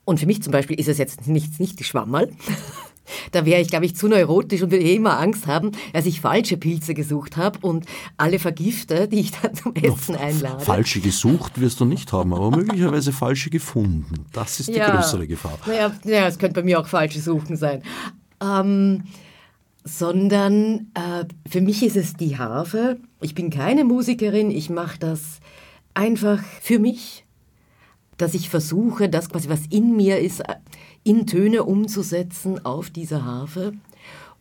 Und 0.04 0.20
für 0.20 0.26
mich 0.26 0.42
zum 0.42 0.52
Beispiel 0.52 0.78
ist 0.78 0.88
es 0.88 0.98
jetzt 0.98 1.26
nicht, 1.26 1.60
nicht 1.60 1.78
die 1.78 1.84
Schwammerl, 1.84 2.30
Da 3.30 3.44
wäre 3.44 3.60
ich, 3.60 3.68
glaube 3.68 3.86
ich, 3.86 3.96
zu 3.96 4.08
neurotisch 4.08 4.62
und 4.62 4.70
würde 4.70 4.84
eh 4.84 4.96
immer 4.96 5.18
Angst 5.18 5.46
haben, 5.46 5.72
dass 5.92 6.06
ich 6.06 6.20
falsche 6.20 6.56
Pilze 6.56 6.94
gesucht 6.94 7.36
habe 7.36 7.58
und 7.62 7.86
alle 8.16 8.38
Vergifte, 8.38 9.08
die 9.08 9.20
ich 9.20 9.32
dann 9.32 9.54
zum 9.54 9.74
Essen 9.74 10.16
einlade. 10.16 10.64
Falsche 10.64 11.00
gesucht 11.00 11.60
wirst 11.60 11.80
du 11.80 11.84
nicht 11.84 12.12
haben, 12.12 12.34
aber 12.34 12.50
möglicherweise 12.50 13.12
falsche 13.12 13.50
gefunden. 13.50 14.26
Das 14.32 14.60
ist 14.60 14.68
die 14.68 14.74
ja, 14.74 14.94
größere 14.94 15.26
Gefahr. 15.26 15.58
Naja, 15.66 15.92
ja, 16.04 16.26
es 16.26 16.38
könnte 16.38 16.60
bei 16.60 16.64
mir 16.64 16.80
auch 16.80 16.86
falsche 16.86 17.20
Suchen 17.20 17.56
sein. 17.56 17.82
Ähm, 18.42 19.04
sondern 19.84 20.90
äh, 20.94 21.24
für 21.48 21.60
mich 21.60 21.82
ist 21.82 21.96
es 21.96 22.14
die 22.14 22.38
Harfe. 22.38 22.98
Ich 23.20 23.34
bin 23.34 23.50
keine 23.50 23.84
Musikerin, 23.84 24.50
ich 24.50 24.70
mache 24.70 24.98
das 24.98 25.40
einfach 25.94 26.42
für 26.60 26.78
mich, 26.78 27.24
dass 28.16 28.34
ich 28.34 28.48
versuche, 28.48 29.08
das 29.08 29.28
quasi, 29.28 29.48
was 29.48 29.66
in 29.70 29.96
mir 29.96 30.18
ist, 30.18 30.42
in 31.04 31.26
Töne 31.26 31.64
umzusetzen 31.64 32.64
auf 32.64 32.90
dieser 32.90 33.24
Harfe. 33.24 33.72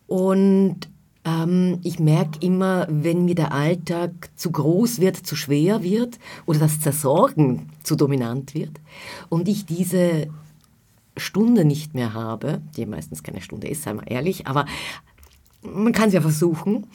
Und 0.07 0.89
ähm, 1.23 1.79
ich 1.83 1.99
merke 1.99 2.39
immer, 2.45 2.87
wenn 2.89 3.25
mir 3.25 3.35
der 3.35 3.53
Alltag 3.53 4.29
zu 4.35 4.51
groß 4.51 4.99
wird, 4.99 5.17
zu 5.17 5.35
schwer 5.35 5.83
wird 5.83 6.19
oder 6.45 6.59
das 6.59 6.79
Zersorgen 6.79 7.69
zu 7.83 7.95
dominant 7.95 8.53
wird 8.53 8.79
und 9.29 9.47
ich 9.47 9.65
diese 9.65 10.27
Stunde 11.17 11.65
nicht 11.65 11.93
mehr 11.93 12.13
habe, 12.13 12.61
die 12.75 12.85
meistens 12.85 13.23
keine 13.23 13.41
Stunde 13.41 13.67
ist, 13.67 13.83
sei 13.83 13.93
mal 13.93 14.05
ehrlich, 14.07 14.47
aber 14.47 14.65
man 15.61 15.93
kann 15.93 16.07
es 16.07 16.13
ja 16.13 16.21
versuchen, 16.21 16.87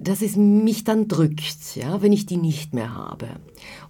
dass 0.00 0.22
es 0.22 0.36
mich 0.36 0.84
dann 0.84 1.08
drückt, 1.08 1.76
ja, 1.76 2.00
wenn 2.00 2.12
ich 2.12 2.24
die 2.24 2.38
nicht 2.38 2.72
mehr 2.72 2.94
habe. 2.94 3.28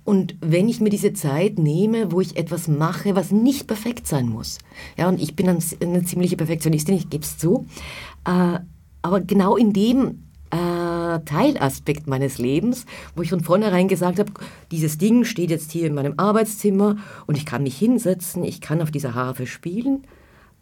Und 0.04 0.34
wenn 0.40 0.68
ich 0.68 0.80
mir 0.80 0.90
diese 0.90 1.12
Zeit 1.12 1.58
nehme, 1.58 2.10
wo 2.10 2.20
ich 2.20 2.36
etwas 2.36 2.66
mache, 2.66 3.14
was 3.14 3.30
nicht 3.30 3.68
perfekt 3.68 4.08
sein 4.08 4.28
muss. 4.28 4.58
Ja, 4.98 5.08
und 5.08 5.20
ich 5.20 5.36
bin 5.36 5.48
eine 5.48 6.04
ziemliche 6.04 6.36
Perfektionistin, 6.36 6.96
ich 6.96 7.10
gebe 7.10 7.22
es 7.22 7.38
zu. 7.38 7.66
Äh, 8.26 8.58
aber 9.02 9.20
genau 9.20 9.56
in 9.56 9.72
dem 9.72 10.24
äh, 10.50 11.20
Teilaspekt 11.20 12.08
meines 12.08 12.38
Lebens, 12.38 12.86
wo 13.14 13.22
ich 13.22 13.30
von 13.30 13.40
vornherein 13.40 13.86
gesagt 13.86 14.18
habe, 14.18 14.32
dieses 14.72 14.98
Ding 14.98 15.24
steht 15.24 15.50
jetzt 15.50 15.70
hier 15.70 15.86
in 15.86 15.94
meinem 15.94 16.14
Arbeitszimmer 16.16 16.96
und 17.28 17.36
ich 17.36 17.46
kann 17.46 17.62
mich 17.62 17.78
hinsetzen, 17.78 18.42
ich 18.42 18.60
kann 18.60 18.82
auf 18.82 18.90
dieser 18.90 19.14
Harfe 19.14 19.46
spielen 19.46 20.02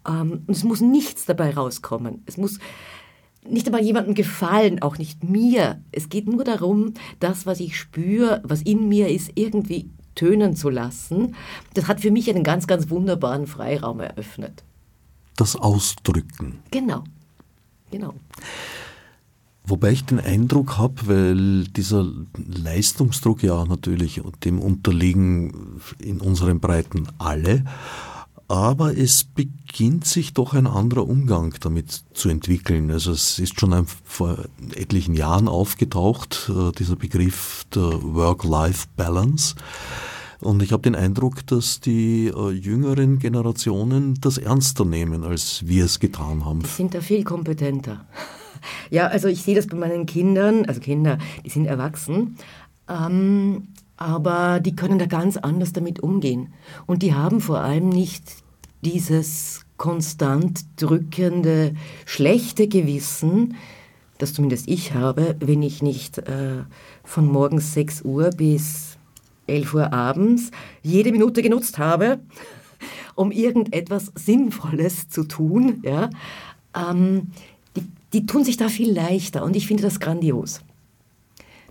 ähm, 0.07 0.43
und 0.45 0.49
es 0.55 0.63
muss 0.63 0.81
nichts 0.81 1.25
dabei 1.25 1.55
rauskommen. 1.55 2.21
Es 2.27 2.37
muss 2.37 2.59
nicht 3.47 3.67
einmal 3.67 3.83
jemandem 3.83 4.15
gefallen, 4.15 4.81
auch 4.81 4.97
nicht 4.97 5.23
mir. 5.23 5.81
Es 5.91 6.09
geht 6.09 6.27
nur 6.27 6.43
darum, 6.43 6.93
das, 7.19 7.45
was 7.45 7.59
ich 7.59 7.77
spüre, 7.77 8.41
was 8.43 8.61
in 8.61 8.87
mir 8.89 9.09
ist, 9.09 9.31
irgendwie 9.35 9.89
tönen 10.15 10.55
zu 10.55 10.69
lassen. 10.69 11.35
Das 11.73 11.87
hat 11.87 12.01
für 12.01 12.11
mich 12.11 12.29
einen 12.29 12.43
ganz, 12.43 12.67
ganz 12.67 12.89
wunderbaren 12.89 13.47
Freiraum 13.47 13.99
eröffnet. 14.01 14.63
Das 15.37 15.55
Ausdrücken. 15.55 16.59
Genau, 16.71 17.03
genau. 17.91 18.13
Wobei 19.69 19.91
ich 19.91 20.03
den 20.03 20.19
Eindruck 20.19 20.77
habe, 20.77 20.95
weil 21.07 21.63
dieser 21.65 22.05
Leistungsdruck 22.35 23.43
ja 23.43 23.65
natürlich 23.65 24.19
dem 24.43 24.59
unterliegen 24.59 25.79
in 25.99 26.19
unseren 26.19 26.59
Breiten 26.59 27.07
alle, 27.19 27.63
aber 28.49 28.97
es 28.97 29.23
beginnt 29.23 30.05
sich 30.05 30.33
doch 30.33 30.55
ein 30.55 30.65
anderer 30.65 31.07
Umgang 31.07 31.53
damit 31.61 32.03
zu 32.13 32.29
entwickeln. 32.29 32.89
Also 32.89 33.11
es 33.11 33.37
ist 33.37 33.59
schon 33.59 33.73
ein, 33.73 33.85
vor 34.03 34.39
etlichen 34.75 35.13
Jahren 35.13 35.47
aufgetaucht, 35.47 36.49
äh, 36.49 36.71
dieser 36.71 36.95
Begriff 36.95 37.65
der 37.73 38.01
Work-Life-Balance. 38.01 39.55
Und 40.41 40.63
ich 40.63 40.71
habe 40.71 40.81
den 40.81 40.95
Eindruck, 40.95 41.45
dass 41.45 41.79
die 41.79 42.27
äh, 42.27 42.49
jüngeren 42.49 43.19
Generationen 43.19 44.15
das 44.19 44.39
ernster 44.39 44.83
nehmen, 44.83 45.23
als 45.23 45.67
wir 45.67 45.85
es 45.85 45.99
getan 45.99 46.43
haben. 46.43 46.61
Die 46.63 46.67
sind 46.67 46.95
da 46.95 47.01
viel 47.01 47.23
kompetenter. 47.23 48.05
Ja, 48.89 49.07
also 49.07 49.29
ich 49.29 49.41
sehe 49.41 49.55
das 49.55 49.67
bei 49.67 49.77
meinen 49.77 50.05
Kindern, 50.05 50.65
also 50.65 50.81
Kinder, 50.81 51.17
die 51.45 51.49
sind 51.49 51.65
erwachsen. 51.65 52.35
Ähm, 52.89 53.69
aber 53.99 54.61
die 54.61 54.77
können 54.77 54.97
da 54.97 55.05
ganz 55.05 55.35
anders 55.35 55.73
damit 55.73 55.99
umgehen. 55.99 56.53
Und 56.85 57.03
die 57.03 57.13
haben 57.13 57.41
vor 57.41 57.59
allem 57.59 57.89
nicht 57.89 58.23
dieses 58.81 59.65
konstant 59.75 60.61
drückende, 60.77 61.73
schlechte 62.05 62.69
Gewissen, 62.69 63.55
das 64.17 64.33
zumindest 64.33 64.69
ich 64.69 64.93
habe, 64.93 65.35
wenn 65.39 65.61
ich 65.61 65.83
nicht 65.83 66.17
äh, 66.17 66.63
von 67.03 67.27
morgens 67.27 67.73
6 67.73 68.03
Uhr 68.03 68.29
bis 68.29 68.97
11 69.47 69.73
Uhr 69.73 69.93
abends 69.93 70.51
jede 70.81 71.11
Minute 71.11 71.41
genutzt 71.41 71.77
habe, 71.77 72.19
um 73.15 73.31
irgendetwas 73.31 74.13
Sinnvolles 74.15 75.09
zu 75.09 75.25
tun. 75.25 75.81
Ja, 75.83 76.09
ähm, 76.73 77.31
die, 77.75 77.83
die 78.13 78.25
tun 78.25 78.45
sich 78.45 78.55
da 78.55 78.69
viel 78.69 78.93
leichter 78.93 79.43
und 79.43 79.57
ich 79.57 79.67
finde 79.67 79.83
das 79.83 79.99
grandios 79.99 80.61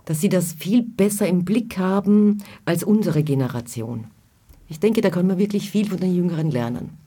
dass 0.09 0.21
sie 0.21 0.29
das 0.29 0.53
viel 0.53 0.81
besser 0.81 1.27
im 1.27 1.45
Blick 1.45 1.77
haben 1.77 2.39
als 2.65 2.83
unsere 2.83 3.21
Generation. 3.21 4.05
Ich 4.67 4.79
denke, 4.79 5.01
da 5.01 5.11
kann 5.11 5.27
man 5.27 5.37
wirklich 5.37 5.69
viel 5.69 5.87
von 5.87 5.99
den 5.99 6.15
Jüngeren 6.15 6.49
lernen. 6.49 6.97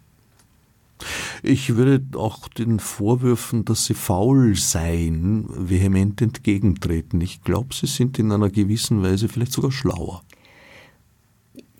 Ich 1.42 1.74
würde 1.74 2.00
auch 2.16 2.46
den 2.46 2.78
Vorwürfen, 2.78 3.64
dass 3.64 3.86
sie 3.86 3.94
faul 3.94 4.54
seien, 4.54 5.46
vehement 5.48 6.22
entgegentreten. 6.22 7.20
Ich 7.20 7.42
glaube, 7.42 7.74
sie 7.74 7.88
sind 7.88 8.20
in 8.20 8.30
einer 8.30 8.50
gewissen 8.50 9.02
Weise 9.02 9.26
vielleicht 9.26 9.52
sogar 9.52 9.72
schlauer. 9.72 10.22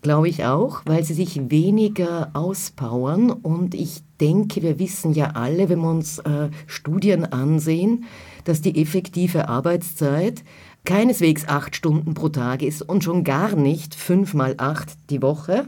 Glaube 0.01 0.27
ich 0.27 0.43
auch, 0.43 0.81
weil 0.83 1.05
sie 1.05 1.13
sich 1.13 1.49
weniger 1.49 2.31
auspowern. 2.33 3.31
Und 3.31 3.75
ich 3.75 4.01
denke, 4.19 4.61
wir 4.61 4.77
wissen 4.77 5.13
ja 5.13 5.27
alle, 5.35 5.69
wenn 5.69 5.79
wir 5.79 5.89
uns 5.89 6.19
äh, 6.19 6.49
Studien 6.67 7.23
ansehen, 7.23 8.03
dass 8.43 8.59
die 8.59 8.81
effektive 8.81 9.47
Arbeitszeit 9.47 10.43
keineswegs 10.85 11.47
acht 11.47 11.75
Stunden 11.75 12.13
pro 12.13 12.29
Tag 12.29 12.61
ist 12.61 12.81
und 12.81 13.03
schon 13.03 13.23
gar 13.23 13.55
nicht 13.55 13.95
fünf 13.95 14.33
mal 14.33 14.55
acht 14.57 14.97
die 15.09 15.21
Woche. 15.21 15.67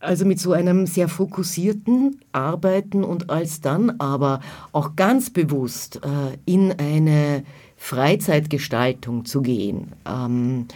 Also 0.00 0.24
mit 0.24 0.40
so 0.40 0.52
einem 0.52 0.86
sehr 0.86 1.08
fokussierten 1.08 2.20
Arbeiten 2.32 3.04
und 3.04 3.30
als 3.30 3.60
dann 3.60 4.00
aber 4.00 4.40
auch 4.72 4.96
ganz 4.96 5.30
bewusst 5.30 6.00
äh, 6.02 6.38
in 6.44 6.72
eine 6.72 7.44
Freizeitgestaltung 7.76 9.24
zu 9.24 9.42
gehen, 9.42 9.92
ähm, 10.04 10.66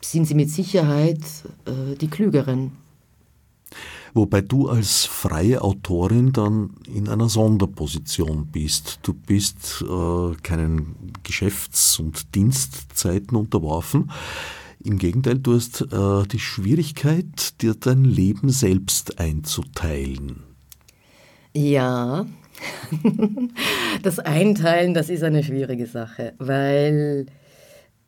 sind 0.00 0.26
Sie 0.26 0.34
mit 0.34 0.50
Sicherheit 0.50 1.20
äh, 1.66 1.94
die 1.96 2.08
Klügeren. 2.08 2.72
Wobei 4.14 4.40
du 4.40 4.68
als 4.68 5.04
freie 5.04 5.62
Autorin 5.62 6.32
dann 6.32 6.70
in 6.92 7.08
einer 7.08 7.28
Sonderposition 7.28 8.46
bist. 8.46 9.00
Du 9.02 9.14
bist 9.14 9.84
äh, 9.88 10.34
keinen 10.42 11.12
Geschäfts- 11.22 11.98
und 11.98 12.34
Dienstzeiten 12.34 13.36
unterworfen. 13.36 14.10
Im 14.82 14.98
Gegenteil, 14.98 15.38
du 15.38 15.54
hast 15.54 15.82
äh, 15.92 16.26
die 16.26 16.38
Schwierigkeit, 16.38 17.60
dir 17.60 17.74
dein 17.74 18.04
Leben 18.04 18.50
selbst 18.50 19.18
einzuteilen. 19.18 20.44
Ja, 21.54 22.26
das 24.02 24.18
Einteilen, 24.18 24.94
das 24.94 25.10
ist 25.10 25.22
eine 25.22 25.42
schwierige 25.42 25.86
Sache, 25.86 26.34
weil 26.38 27.26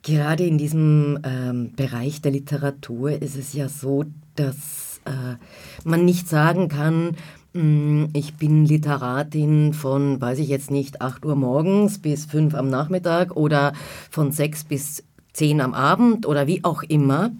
gerade 0.02 0.44
in 0.44 0.58
diesem 0.58 1.18
ähm, 1.24 1.72
Bereich 1.74 2.20
der 2.22 2.32
Literatur 2.32 3.20
ist 3.20 3.36
es 3.36 3.52
ja 3.52 3.68
so, 3.68 4.04
dass 4.36 4.89
äh, 5.04 5.36
man 5.84 6.04
nicht 6.04 6.28
sagen 6.28 6.68
kann, 6.68 7.16
mm, 7.52 8.06
ich 8.12 8.36
bin 8.36 8.64
Literatin 8.64 9.72
von, 9.72 10.20
weiß 10.20 10.38
ich 10.38 10.48
jetzt 10.48 10.70
nicht, 10.70 11.00
8 11.00 11.24
Uhr 11.24 11.36
morgens 11.36 11.98
bis 11.98 12.26
5 12.26 12.54
am 12.54 12.68
Nachmittag 12.68 13.36
oder 13.36 13.72
von 14.10 14.32
6 14.32 14.64
bis 14.64 15.04
10 15.32 15.60
am 15.60 15.74
Abend 15.74 16.26
oder 16.26 16.46
wie 16.46 16.64
auch 16.64 16.82
immer, 16.82 17.30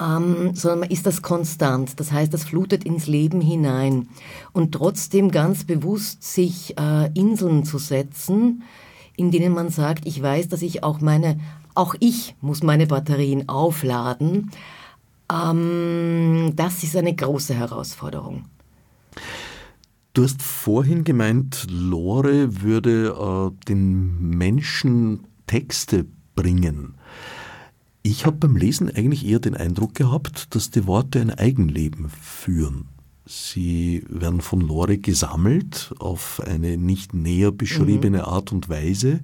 ähm, 0.00 0.54
sondern 0.54 0.90
ist 0.90 1.06
das 1.06 1.22
konstant. 1.22 2.00
Das 2.00 2.12
heißt, 2.12 2.32
das 2.32 2.44
flutet 2.44 2.84
ins 2.84 3.06
Leben 3.06 3.40
hinein. 3.40 4.08
Und 4.52 4.72
trotzdem 4.72 5.30
ganz 5.30 5.64
bewusst 5.64 6.22
sich 6.22 6.76
äh, 6.78 7.10
Inseln 7.14 7.64
zu 7.64 7.78
setzen, 7.78 8.62
in 9.16 9.30
denen 9.30 9.52
man 9.52 9.68
sagt, 9.68 10.06
ich 10.06 10.22
weiß, 10.22 10.48
dass 10.48 10.62
ich 10.62 10.82
auch 10.82 11.00
meine, 11.00 11.38
auch 11.74 11.94
ich 12.00 12.34
muss 12.40 12.62
meine 12.62 12.86
Batterien 12.86 13.48
aufladen 13.48 14.50
ähm, 15.30 16.52
das 16.56 16.82
ist 16.82 16.96
eine 16.96 17.14
große 17.14 17.54
Herausforderung. 17.54 18.44
Du 20.12 20.24
hast 20.24 20.42
vorhin 20.42 21.04
gemeint, 21.04 21.66
Lore 21.70 22.62
würde 22.62 23.14
äh, 23.16 23.66
den 23.66 24.30
Menschen 24.36 25.26
Texte 25.46 26.06
bringen. 26.34 26.94
Ich 28.02 28.26
habe 28.26 28.38
beim 28.38 28.56
Lesen 28.56 28.90
eigentlich 28.94 29.26
eher 29.26 29.40
den 29.40 29.56
Eindruck 29.56 29.94
gehabt, 29.94 30.54
dass 30.54 30.70
die 30.70 30.86
Worte 30.86 31.20
ein 31.20 31.30
Eigenleben 31.30 32.08
führen. 32.08 32.88
Sie 33.26 34.04
werden 34.08 34.40
von 34.40 34.60
Lore 34.60 34.98
gesammelt 34.98 35.94
auf 35.98 36.40
eine 36.44 36.76
nicht 36.76 37.14
näher 37.14 37.52
beschriebene 37.52 38.18
mhm. 38.18 38.24
Art 38.24 38.52
und 38.52 38.68
Weise. 38.68 39.20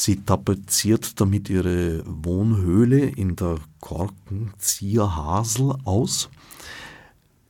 Sie 0.00 0.16
tapeziert 0.24 1.20
damit 1.20 1.50
ihre 1.50 2.02
Wohnhöhle 2.06 3.00
in 3.00 3.36
der 3.36 3.56
Korkenzieher 3.80 5.14
Hasel 5.14 5.74
aus. 5.84 6.30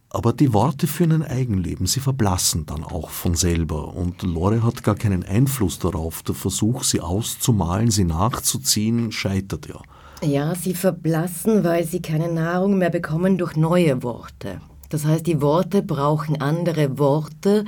Aber 0.08 0.32
die 0.32 0.52
Worte 0.52 0.88
führen 0.88 1.12
ein 1.12 1.22
Eigenleben, 1.22 1.86
sie 1.86 2.00
verblassen 2.00 2.66
dann 2.66 2.82
auch 2.82 3.10
von 3.10 3.36
selber. 3.36 3.94
Und 3.94 4.24
Lore 4.24 4.64
hat 4.64 4.82
gar 4.82 4.96
keinen 4.96 5.22
Einfluss 5.22 5.78
darauf. 5.78 6.24
Der 6.24 6.34
Versuch, 6.34 6.82
sie 6.82 7.00
auszumalen, 7.00 7.92
sie 7.92 8.02
nachzuziehen, 8.02 9.12
scheitert 9.12 9.68
ja. 9.68 9.80
Ja, 10.20 10.56
sie 10.56 10.74
verblassen, 10.74 11.62
weil 11.62 11.84
sie 11.84 12.02
keine 12.02 12.32
Nahrung 12.32 12.78
mehr 12.78 12.90
bekommen 12.90 13.38
durch 13.38 13.54
neue 13.54 14.02
Worte. 14.02 14.60
Das 14.88 15.04
heißt, 15.04 15.24
die 15.24 15.40
Worte 15.40 15.82
brauchen 15.82 16.40
andere 16.40 16.98
Worte, 16.98 17.64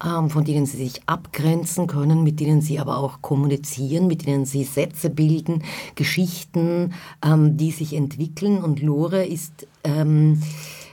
von 0.00 0.44
denen 0.44 0.66
sie 0.66 0.78
sich 0.78 1.02
abgrenzen 1.06 1.86
können, 1.86 2.24
mit 2.24 2.40
denen 2.40 2.62
sie 2.62 2.78
aber 2.78 2.96
auch 2.98 3.20
kommunizieren, 3.20 4.06
mit 4.06 4.26
denen 4.26 4.46
sie 4.46 4.64
Sätze 4.64 5.10
bilden, 5.10 5.62
Geschichten, 5.94 6.94
ähm, 7.24 7.56
die 7.56 7.70
sich 7.70 7.92
entwickeln. 7.94 8.64
Und 8.64 8.80
Lore 8.80 9.26
ist 9.26 9.66
ähm, 9.84 10.40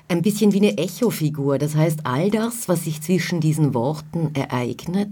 ein 0.09 0.21
bisschen 0.21 0.53
wie 0.53 0.57
eine 0.57 0.77
Echofigur. 0.77 1.57
Das 1.57 1.75
heißt, 1.75 2.01
all 2.05 2.31
das, 2.31 2.69
was 2.69 2.85
sich 2.85 3.01
zwischen 3.01 3.41
diesen 3.41 3.73
Worten 3.73 4.31
ereignet, 4.33 5.09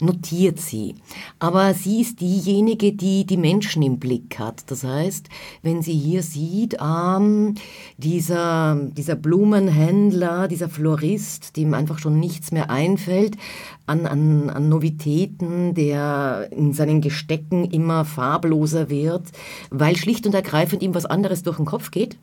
notiert 0.00 0.58
sie. 0.58 0.94
Aber 1.38 1.74
sie 1.74 2.00
ist 2.00 2.20
diejenige, 2.20 2.92
die 2.92 3.26
die 3.26 3.36
Menschen 3.36 3.82
im 3.82 3.98
Blick 3.98 4.38
hat. 4.38 4.70
Das 4.70 4.84
heißt, 4.84 5.28
wenn 5.62 5.82
sie 5.82 5.92
hier 5.92 6.22
sieht, 6.22 6.78
ähm, 6.80 7.56
dieser, 7.98 8.76
dieser 8.96 9.16
Blumenhändler, 9.16 10.48
dieser 10.48 10.70
Florist, 10.70 11.56
dem 11.56 11.74
einfach 11.74 11.98
schon 11.98 12.18
nichts 12.18 12.50
mehr 12.50 12.70
einfällt, 12.70 13.36
an, 13.84 14.06
an, 14.06 14.48
an 14.48 14.68
Novitäten, 14.68 15.74
der 15.74 16.48
in 16.52 16.72
seinen 16.72 17.02
Gestecken 17.02 17.70
immer 17.70 18.04
farbloser 18.06 18.88
wird, 18.88 19.24
weil 19.70 19.96
schlicht 19.96 20.26
und 20.26 20.34
ergreifend 20.34 20.82
ihm 20.82 20.94
was 20.94 21.06
anderes 21.06 21.42
durch 21.42 21.56
den 21.56 21.66
Kopf 21.66 21.90
geht. 21.90 22.16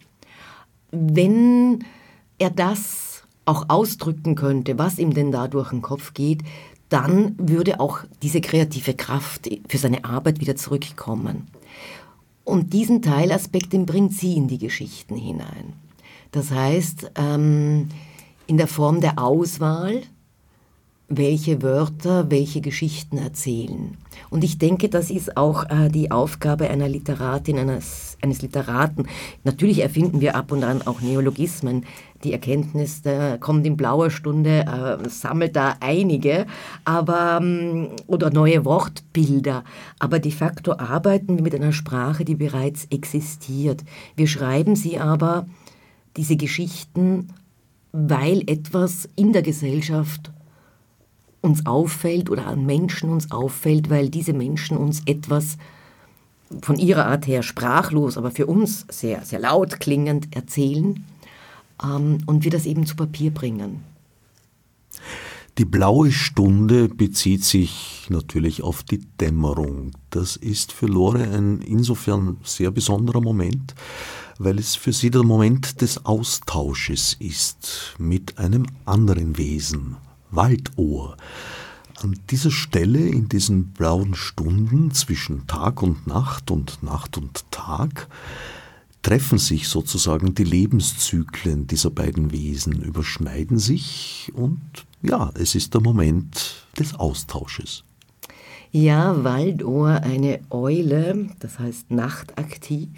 Wenn 0.92 1.84
er 2.38 2.50
das 2.50 3.24
auch 3.46 3.70
ausdrücken 3.70 4.36
könnte, 4.36 4.78
was 4.78 4.98
ihm 4.98 5.14
denn 5.14 5.32
da 5.32 5.48
durch 5.48 5.70
den 5.70 5.82
Kopf 5.82 6.14
geht, 6.14 6.42
dann 6.90 7.36
würde 7.38 7.80
auch 7.80 8.00
diese 8.22 8.42
kreative 8.42 8.94
Kraft 8.94 9.50
für 9.68 9.78
seine 9.78 10.06
Arbeit 10.06 10.40
wieder 10.40 10.56
zurückkommen. 10.56 11.48
Und 12.44 12.74
diesen 12.74 13.02
Teilaspekt, 13.02 13.74
den 13.74 13.86
bringt 13.86 14.14
sie 14.14 14.36
in 14.36 14.48
die 14.48 14.60
Geschichten 14.60 15.16
hinein. 15.16 15.74
Das 16.32 16.52
heißt, 16.52 17.12
ähm, 17.16 17.90
in 18.46 18.58
der 18.58 18.68
Form 18.68 19.02
der 19.02 19.18
Auswahl, 19.18 20.04
welche 21.08 21.62
Wörter 21.62 22.32
welche 22.32 22.62
Geschichten 22.62 23.18
erzählen. 23.18 23.96
Und 24.30 24.44
ich 24.44 24.58
denke, 24.58 24.90
das 24.90 25.12
ist 25.12 25.38
auch 25.38 25.70
äh, 25.70 25.90
die 25.90 26.10
Aufgabe 26.10 26.70
einer 26.70 26.90
Literatin, 26.90 27.60
eines, 27.60 28.18
eines 28.22 28.42
Literaten. 28.42 29.08
Natürlich 29.44 29.82
erfinden 29.82 30.20
wir 30.20 30.36
ab 30.36 30.52
und 30.52 30.64
an 30.64 30.82
auch 30.82 31.02
Neologismen. 31.02 31.86
Die 32.24 32.34
Erkenntnis 32.34 33.04
da 33.04 33.38
kommt 33.38 33.68
in 33.68 33.78
blauer 33.78 34.10
Stunde, 34.10 34.66
äh, 34.66 35.10
sammelt 35.10 35.56
da 35.56 35.76
einige, 35.80 36.48
aber 36.86 37.40
ähm, 37.40 37.90
oder 38.08 38.32
neue 38.32 38.66
Wortbilder. 38.66 39.64
Aber 40.00 40.18
de 40.20 40.32
facto 40.32 40.74
arbeiten 40.74 41.38
wir 41.38 41.44
mit 41.44 41.54
einer 41.54 41.74
Sprache, 41.74 42.26
die 42.26 42.36
bereits 42.36 42.86
existiert. 42.86 43.84
Wir 44.16 44.28
schreiben 44.28 44.76
sie 44.76 44.98
aber, 44.98 45.46
diese 46.18 46.38
Geschichten, 46.38 47.28
weil 47.92 48.42
etwas 48.48 49.08
in 49.16 49.34
der 49.34 49.42
Gesellschaft 49.42 50.32
uns 51.46 51.66
auffällt 51.66 52.30
oder 52.30 52.48
an 52.48 52.66
Menschen 52.66 53.10
uns 53.10 53.32
auffällt, 53.32 53.90
weil 53.90 54.10
diese 54.10 54.34
Menschen 54.34 54.76
uns 54.76 55.02
etwas 55.06 55.58
von 56.62 56.78
ihrer 56.78 57.06
Art 57.06 57.28
her 57.28 57.44
sprachlos, 57.44 58.18
aber 58.18 58.32
für 58.32 58.46
uns 58.46 58.86
sehr, 58.90 59.24
sehr 59.24 59.40
laut 59.40 59.80
klingend 59.80 60.36
erzählen 60.36 61.04
ähm, 61.84 62.20
und 62.26 62.44
wir 62.44 62.52
das 62.52 62.66
eben 62.66 62.86
zu 62.86 62.96
Papier 62.96 63.32
bringen. 63.32 63.84
Die 65.58 65.66
blaue 65.66 66.12
Stunde 66.12 66.90
bezieht 66.90 67.46
sich 67.46 68.08
natürlich 68.10 68.62
auf 68.62 68.84
die 68.84 69.00
Dämmerung. 69.22 69.92
Das 70.10 70.36
ist 70.36 70.74
für 70.74 70.86
Lore 70.88 71.24
ein 71.24 71.62
insofern 71.62 72.38
sehr 72.44 72.72
besonderer 72.72 73.22
Moment, 73.22 73.74
weil 74.38 74.60
es 74.60 74.76
für 74.76 74.92
sie 74.92 75.12
der 75.12 75.24
Moment 75.24 75.80
des 75.80 76.06
Austausches 76.06 77.16
ist 77.20 77.96
mit 77.98 78.38
einem 78.38 78.66
anderen 78.84 79.38
Wesen, 79.38 79.96
Waldohr. 80.36 81.18
An 82.02 82.20
dieser 82.30 82.52
Stelle, 82.52 83.00
in 83.00 83.30
diesen 83.30 83.72
blauen 83.72 84.16
Stunden 84.16 84.92
zwischen 84.92 85.48
Tag 85.48 85.82
und 85.82 86.08
Nacht 86.08 86.52
und 86.52 86.84
Nacht 86.84 87.18
und 87.18 87.50
Tag, 87.52 88.08
treffen 89.02 89.38
sich 89.38 89.68
sozusagen 89.68 90.34
die 90.34 90.44
Lebenszyklen 90.44 91.68
dieser 91.68 91.92
beiden 91.92 92.32
Wesen, 92.32 92.82
überschneiden 92.82 93.60
sich 93.60 94.32
und 94.34 94.60
ja, 95.04 95.32
es 95.36 95.54
ist 95.54 95.74
der 95.76 95.82
Moment 95.82 96.66
des 96.80 96.96
Austausches. 96.96 97.84
Ja, 98.72 99.24
Waldohr, 99.24 100.02
eine 100.02 100.40
Eule, 100.50 101.30
das 101.40 101.60
heißt 101.60 101.92
nachtaktiv, 101.92 102.90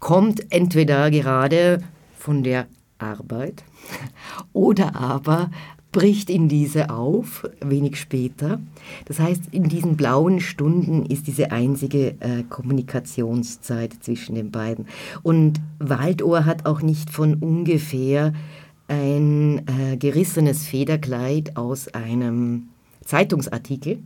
kommt 0.00 0.52
entweder 0.52 1.10
gerade 1.10 1.82
von 2.18 2.42
der 2.42 2.66
Arbeit 2.98 3.62
oder 4.52 4.96
aber 4.96 5.50
bricht 5.92 6.30
in 6.30 6.48
diese 6.48 6.90
auf, 6.90 7.48
wenig 7.60 7.96
später. 7.96 8.60
Das 9.04 9.20
heißt, 9.20 9.42
in 9.52 9.68
diesen 9.68 9.96
blauen 9.96 10.40
Stunden 10.40 11.04
ist 11.04 11.26
diese 11.26 11.52
einzige 11.52 12.20
äh, 12.20 12.42
Kommunikationszeit 12.48 13.94
zwischen 14.00 14.34
den 14.34 14.50
beiden. 14.50 14.86
Und 15.22 15.60
Waldohr 15.78 16.46
hat 16.46 16.66
auch 16.66 16.80
nicht 16.80 17.10
von 17.10 17.34
ungefähr 17.34 18.32
ein 18.88 19.66
äh, 19.68 19.96
gerissenes 19.98 20.66
Federkleid 20.66 21.56
aus 21.56 21.88
einem 21.88 22.68
Zeitungsartikel 23.04 23.98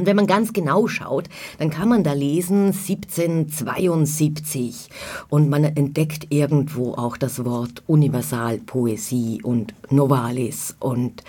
und 0.00 0.06
wenn 0.06 0.16
man 0.16 0.26
ganz 0.26 0.52
genau 0.54 0.88
schaut, 0.88 1.28
dann 1.58 1.68
kann 1.68 1.90
man 1.90 2.02
da 2.02 2.14
lesen 2.14 2.68
1772 2.68 4.88
und 5.28 5.50
man 5.50 5.64
entdeckt 5.64 6.28
irgendwo 6.30 6.94
auch 6.94 7.18
das 7.18 7.44
Wort 7.44 7.82
Universalpoesie 7.86 9.42
und 9.42 9.74
Novalis. 9.90 10.74
Und 10.80 11.22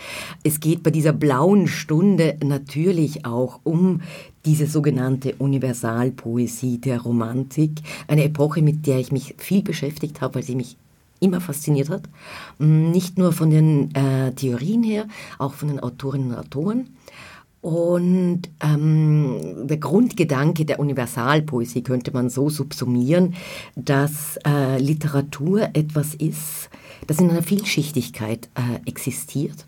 es 0.43 0.61
geht 0.61 0.83
bei 0.83 0.91
dieser 0.91 1.11
blauen 1.11 1.67
Stunde 1.67 2.37
natürlich 2.41 3.25
auch 3.25 3.59
um 3.63 3.99
diese 4.45 4.67
sogenannte 4.67 5.35
Universalpoesie 5.35 6.77
der 6.77 7.01
Romantik, 7.01 7.81
eine 8.07 8.23
Epoche, 8.23 8.61
mit 8.61 8.87
der 8.87 8.99
ich 8.99 9.11
mich 9.11 9.35
viel 9.37 9.63
beschäftigt 9.63 10.21
habe, 10.21 10.35
weil 10.35 10.43
sie 10.43 10.55
mich 10.55 10.77
immer 11.19 11.41
fasziniert 11.41 11.89
hat. 11.89 12.03
Nicht 12.57 13.17
nur 13.17 13.33
von 13.33 13.49
den 13.49 13.93
äh, 13.95 14.31
Theorien 14.31 14.83
her, 14.83 15.09
auch 15.39 15.55
von 15.55 15.67
den 15.67 15.81
Autorinnen 15.81 16.31
und 16.31 16.37
Autoren. 16.37 16.87
Und 17.61 18.41
ähm, 18.59 19.67
der 19.67 19.77
Grundgedanke 19.77 20.65
der 20.65 20.79
Universalpoesie 20.79 21.83
könnte 21.83 22.11
man 22.11 22.29
so 22.29 22.49
subsumieren, 22.49 23.35
dass 23.75 24.37
äh, 24.45 24.79
Literatur 24.79 25.69
etwas 25.73 26.15
ist, 26.15 26.69
das 27.05 27.19
in 27.19 27.29
einer 27.29 27.43
Vielschichtigkeit 27.43 28.49
äh, 28.55 28.89
existiert. 28.89 29.67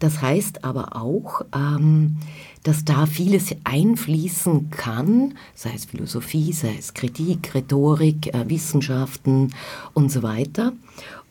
Das 0.00 0.20
heißt 0.20 0.64
aber 0.64 0.96
auch, 0.96 1.42
ähm, 1.54 2.16
dass 2.62 2.84
da 2.84 3.06
vieles 3.06 3.54
einfließen 3.64 4.70
kann, 4.70 5.34
sei 5.54 5.72
es 5.74 5.86
Philosophie, 5.86 6.52
sei 6.52 6.74
es 6.78 6.92
Kritik, 6.92 7.54
Rhetorik, 7.54 8.34
äh, 8.34 8.48
Wissenschaften 8.48 9.54
und 9.94 10.10
so 10.12 10.22
weiter 10.22 10.72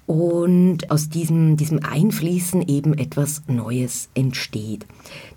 und 0.10 0.90
aus 0.90 1.10
diesem, 1.10 1.56
diesem 1.56 1.86
Einfließen 1.86 2.68
eben 2.68 2.98
etwas 2.98 3.44
Neues 3.46 4.10
entsteht. 4.16 4.88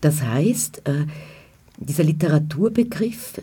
Das 0.00 0.22
heißt, 0.22 0.88
äh, 0.88 1.04
dieser 1.76 2.04
Literaturbegriff 2.04 3.42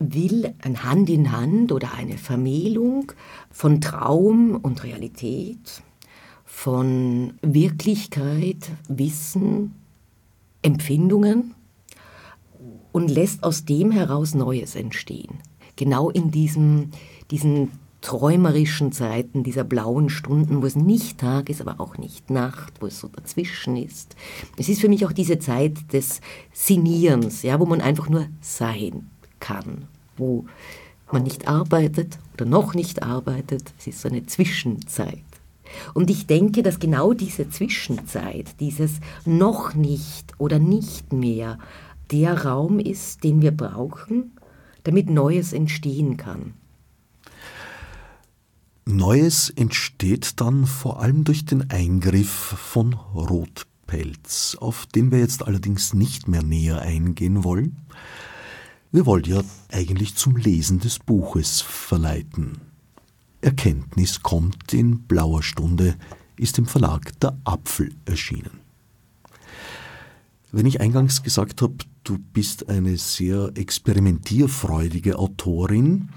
will 0.00 0.52
ein 0.62 0.82
Hand 0.82 1.10
in 1.10 1.30
Hand 1.30 1.70
oder 1.70 1.94
eine 1.94 2.18
Vermählung 2.18 3.12
von 3.52 3.80
Traum 3.80 4.56
und 4.56 4.82
Realität, 4.82 5.84
von 6.44 7.34
Wirklichkeit, 7.40 8.68
Wissen, 8.88 9.76
Empfindungen 10.62 11.54
und 12.90 13.12
lässt 13.12 13.44
aus 13.44 13.64
dem 13.64 13.92
heraus 13.92 14.34
Neues 14.34 14.74
entstehen. 14.74 15.38
Genau 15.76 16.10
in 16.10 16.32
diesem, 16.32 16.90
diesen 17.30 17.70
träumerischen 18.00 18.92
Zeiten, 18.92 19.42
dieser 19.42 19.64
blauen 19.64 20.08
Stunden, 20.08 20.62
wo 20.62 20.66
es 20.66 20.76
nicht 20.76 21.18
Tag 21.18 21.50
ist, 21.50 21.60
aber 21.60 21.80
auch 21.80 21.98
nicht 21.98 22.30
Nacht, 22.30 22.74
wo 22.80 22.86
es 22.86 23.00
so 23.00 23.08
dazwischen 23.08 23.76
ist. 23.76 24.14
Es 24.56 24.68
ist 24.68 24.80
für 24.80 24.88
mich 24.88 25.04
auch 25.04 25.12
diese 25.12 25.38
Zeit 25.38 25.92
des 25.92 26.20
Sinierens, 26.52 27.42
ja, 27.42 27.58
wo 27.58 27.66
man 27.66 27.80
einfach 27.80 28.08
nur 28.08 28.26
sein 28.40 29.10
kann, 29.40 29.88
wo 30.16 30.46
man 31.10 31.24
nicht 31.24 31.48
arbeitet 31.48 32.18
oder 32.34 32.44
noch 32.44 32.74
nicht 32.74 33.02
arbeitet. 33.02 33.72
Es 33.78 33.86
ist 33.88 34.00
so 34.00 34.08
eine 34.08 34.26
Zwischenzeit. 34.26 35.18
Und 35.92 36.10
ich 36.10 36.26
denke, 36.26 36.62
dass 36.62 36.78
genau 36.78 37.12
diese 37.12 37.50
Zwischenzeit, 37.50 38.60
dieses 38.60 39.00
noch 39.24 39.74
nicht 39.74 40.32
oder 40.38 40.58
nicht 40.58 41.12
mehr, 41.12 41.58
der 42.10 42.44
Raum 42.44 42.78
ist, 42.78 43.24
den 43.24 43.42
wir 43.42 43.50
brauchen, 43.50 44.32
damit 44.84 45.10
Neues 45.10 45.52
entstehen 45.52 46.16
kann. 46.16 46.54
Neues 48.90 49.50
entsteht 49.50 50.40
dann 50.40 50.64
vor 50.64 51.02
allem 51.02 51.22
durch 51.24 51.44
den 51.44 51.70
Eingriff 51.70 52.30
von 52.30 52.94
Rotpelz, 52.94 54.56
auf 54.58 54.86
den 54.86 55.10
wir 55.10 55.18
jetzt 55.18 55.46
allerdings 55.46 55.92
nicht 55.92 56.26
mehr 56.26 56.42
näher 56.42 56.80
eingehen 56.80 57.44
wollen. 57.44 57.76
Wir 58.90 59.04
wollen 59.04 59.24
ja 59.24 59.42
eigentlich 59.70 60.14
zum 60.14 60.36
Lesen 60.36 60.80
des 60.80 61.00
Buches 61.00 61.60
verleiten. 61.60 62.62
Erkenntnis 63.42 64.22
kommt 64.22 64.72
in 64.72 65.02
blauer 65.02 65.42
Stunde, 65.42 65.94
ist 66.38 66.56
im 66.56 66.64
Verlag 66.64 67.12
der 67.20 67.36
Apfel 67.44 67.94
erschienen. 68.06 68.60
Wenn 70.50 70.64
ich 70.64 70.80
eingangs 70.80 71.22
gesagt 71.22 71.60
habe, 71.60 71.76
du 72.04 72.16
bist 72.32 72.70
eine 72.70 72.96
sehr 72.96 73.50
experimentierfreudige 73.54 75.18
Autorin, 75.18 76.08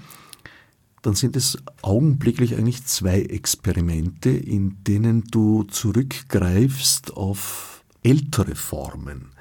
dann 1.02 1.14
sind 1.14 1.36
es 1.36 1.58
augenblicklich 1.82 2.56
eigentlich 2.56 2.84
zwei 2.84 3.22
Experimente, 3.22 4.30
in 4.30 4.82
denen 4.84 5.24
du 5.30 5.64
zurückgreifst 5.64 7.16
auf 7.16 7.84
ältere 8.02 8.54
Formen. 8.54 9.32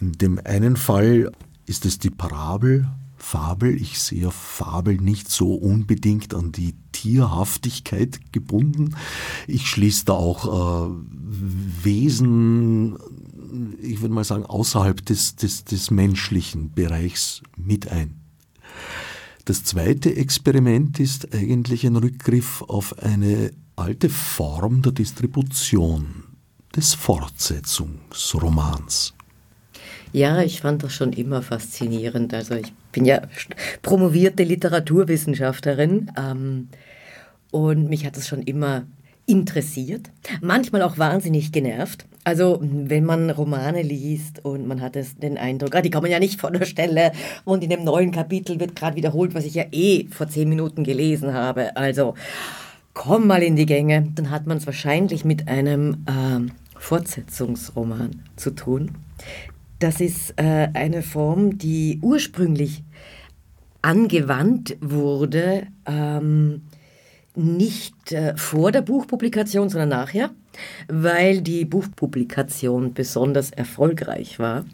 In 0.00 0.12
dem 0.12 0.40
einen 0.44 0.76
Fall 0.76 1.32
ist 1.66 1.86
es 1.86 1.98
die 1.98 2.10
Parabel, 2.10 2.88
Fabel. 3.16 3.80
Ich 3.80 3.98
sehe 3.98 4.30
Fabel 4.30 4.98
nicht 4.98 5.28
so 5.30 5.54
unbedingt 5.54 6.34
an 6.34 6.52
die 6.52 6.74
Tierhaftigkeit 6.92 8.32
gebunden. 8.32 8.94
Ich 9.48 9.66
schließe 9.66 10.04
da 10.04 10.12
auch 10.12 10.86
äh, 10.88 10.90
Wesen, 11.82 12.96
ich 13.82 14.00
würde 14.00 14.14
mal 14.14 14.24
sagen, 14.24 14.46
außerhalb 14.46 15.04
des, 15.04 15.34
des, 15.34 15.64
des 15.64 15.90
menschlichen 15.90 16.72
Bereichs 16.72 17.42
mit 17.56 17.90
ein. 17.90 18.25
Das 19.46 19.64
zweite 19.64 20.14
Experiment 20.16 20.98
ist 20.98 21.32
eigentlich 21.32 21.86
ein 21.86 21.94
Rückgriff 21.94 22.62
auf 22.62 22.98
eine 22.98 23.52
alte 23.76 24.10
Form 24.10 24.82
der 24.82 24.90
Distribution 24.90 26.24
des 26.74 26.94
Fortsetzungsromans. 26.94 29.14
Ja, 30.12 30.42
ich 30.42 30.62
fand 30.62 30.82
das 30.82 30.94
schon 30.94 31.12
immer 31.12 31.42
faszinierend. 31.42 32.34
Also 32.34 32.56
ich 32.56 32.72
bin 32.90 33.04
ja 33.04 33.22
promovierte 33.82 34.42
Literaturwissenschaftlerin 34.42 36.10
ähm, 36.18 36.70
und 37.52 37.88
mich 37.88 38.04
hat 38.04 38.16
das 38.16 38.26
schon 38.26 38.42
immer 38.42 38.82
interessiert, 39.26 40.10
manchmal 40.40 40.82
auch 40.82 40.98
wahnsinnig 40.98 41.52
genervt. 41.52 42.06
Also 42.22 42.60
wenn 42.62 43.04
man 43.04 43.30
Romane 43.30 43.82
liest 43.82 44.44
und 44.44 44.66
man 44.66 44.80
hat 44.80 44.96
es 44.96 45.16
den 45.16 45.36
Eindruck, 45.36 45.74
ah, 45.74 45.82
die 45.82 45.90
kommen 45.90 46.10
ja 46.10 46.18
nicht 46.18 46.40
von 46.40 46.52
der 46.52 46.64
Stelle 46.64 47.12
und 47.44 47.62
in 47.62 47.70
dem 47.70 47.84
neuen 47.84 48.12
Kapitel 48.12 48.58
wird 48.58 48.76
gerade 48.76 48.96
wiederholt, 48.96 49.34
was 49.34 49.44
ich 49.44 49.54
ja 49.54 49.64
eh 49.72 50.06
vor 50.08 50.28
zehn 50.28 50.48
Minuten 50.48 50.84
gelesen 50.84 51.34
habe. 51.34 51.76
Also 51.76 52.14
komm 52.94 53.26
mal 53.26 53.42
in 53.42 53.56
die 53.56 53.66
Gänge, 53.66 54.08
dann 54.14 54.30
hat 54.30 54.46
man 54.46 54.56
es 54.58 54.66
wahrscheinlich 54.66 55.24
mit 55.24 55.48
einem 55.48 56.04
äh, 56.06 56.50
Fortsetzungsroman 56.78 58.22
zu 58.36 58.52
tun. 58.52 58.92
Das 59.78 60.00
ist 60.00 60.34
äh, 60.36 60.68
eine 60.72 61.02
Form, 61.02 61.58
die 61.58 61.98
ursprünglich 62.00 62.82
angewandt 63.82 64.76
wurde. 64.80 65.66
Ähm, 65.84 66.62
nicht 67.36 68.12
äh, 68.12 68.36
vor 68.36 68.72
der 68.72 68.82
Buchpublikation, 68.82 69.68
sondern 69.68 69.90
nachher, 69.90 70.30
weil 70.88 71.42
die 71.42 71.64
Buchpublikation 71.64 72.94
besonders 72.94 73.50
erfolgreich 73.50 74.38
war. 74.38 74.64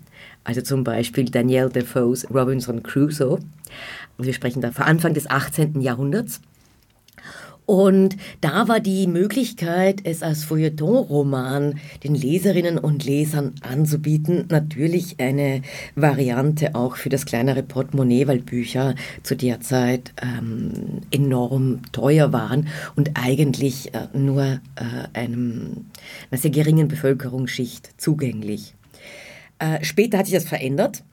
Also 0.45 0.63
zum 0.63 0.85
Beispiel 0.85 1.27
Danielle 1.27 1.71
Defoe's 1.71 2.27
Robinson 2.33 2.83
Crusoe. 2.83 3.41
Wir 4.19 4.33
sprechen 4.33 4.61
da 4.61 4.71
vor 4.71 4.87
Anfang 4.87 5.15
des 5.15 5.29
18. 5.29 5.81
Jahrhunderts. 5.81 6.41
Und 7.65 8.17
da 8.41 8.67
war 8.67 8.81
die 8.81 9.07
Möglichkeit, 9.07 10.01
es 10.05 10.23
als 10.23 10.45
Feuilleton-Roman 10.45 11.79
den 12.03 12.15
Leserinnen 12.15 12.77
und 12.77 13.05
Lesern 13.05 13.55
anzubieten, 13.63 14.47
natürlich 14.51 15.21
eine 15.21 15.63
Variante 15.95 16.75
auch 16.75 16.97
für 16.97 17.09
das 17.09 17.25
kleinere 17.25 17.63
Portemonnaie, 17.63 18.27
weil 18.27 18.41
Bücher 18.41 18.95
zu 19.23 19.37
der 19.37 19.61
Zeit 19.61 20.13
ähm, 20.21 21.03
enorm 21.13 21.83
teuer 21.93 22.33
waren 22.33 22.69
und 22.97 23.13
eigentlich 23.15 23.95
äh, 23.95 24.09
nur 24.13 24.43
äh, 24.43 24.61
einem, 25.13 25.87
einer 26.31 26.41
sehr 26.41 26.51
geringen 26.51 26.89
Bevölkerungsschicht 26.89 27.91
zugänglich. 27.97 28.75
Äh, 29.61 29.85
später 29.85 30.19
hat 30.19 30.27
sich 30.27 30.35
das 30.35 30.45
verändert 30.45 31.05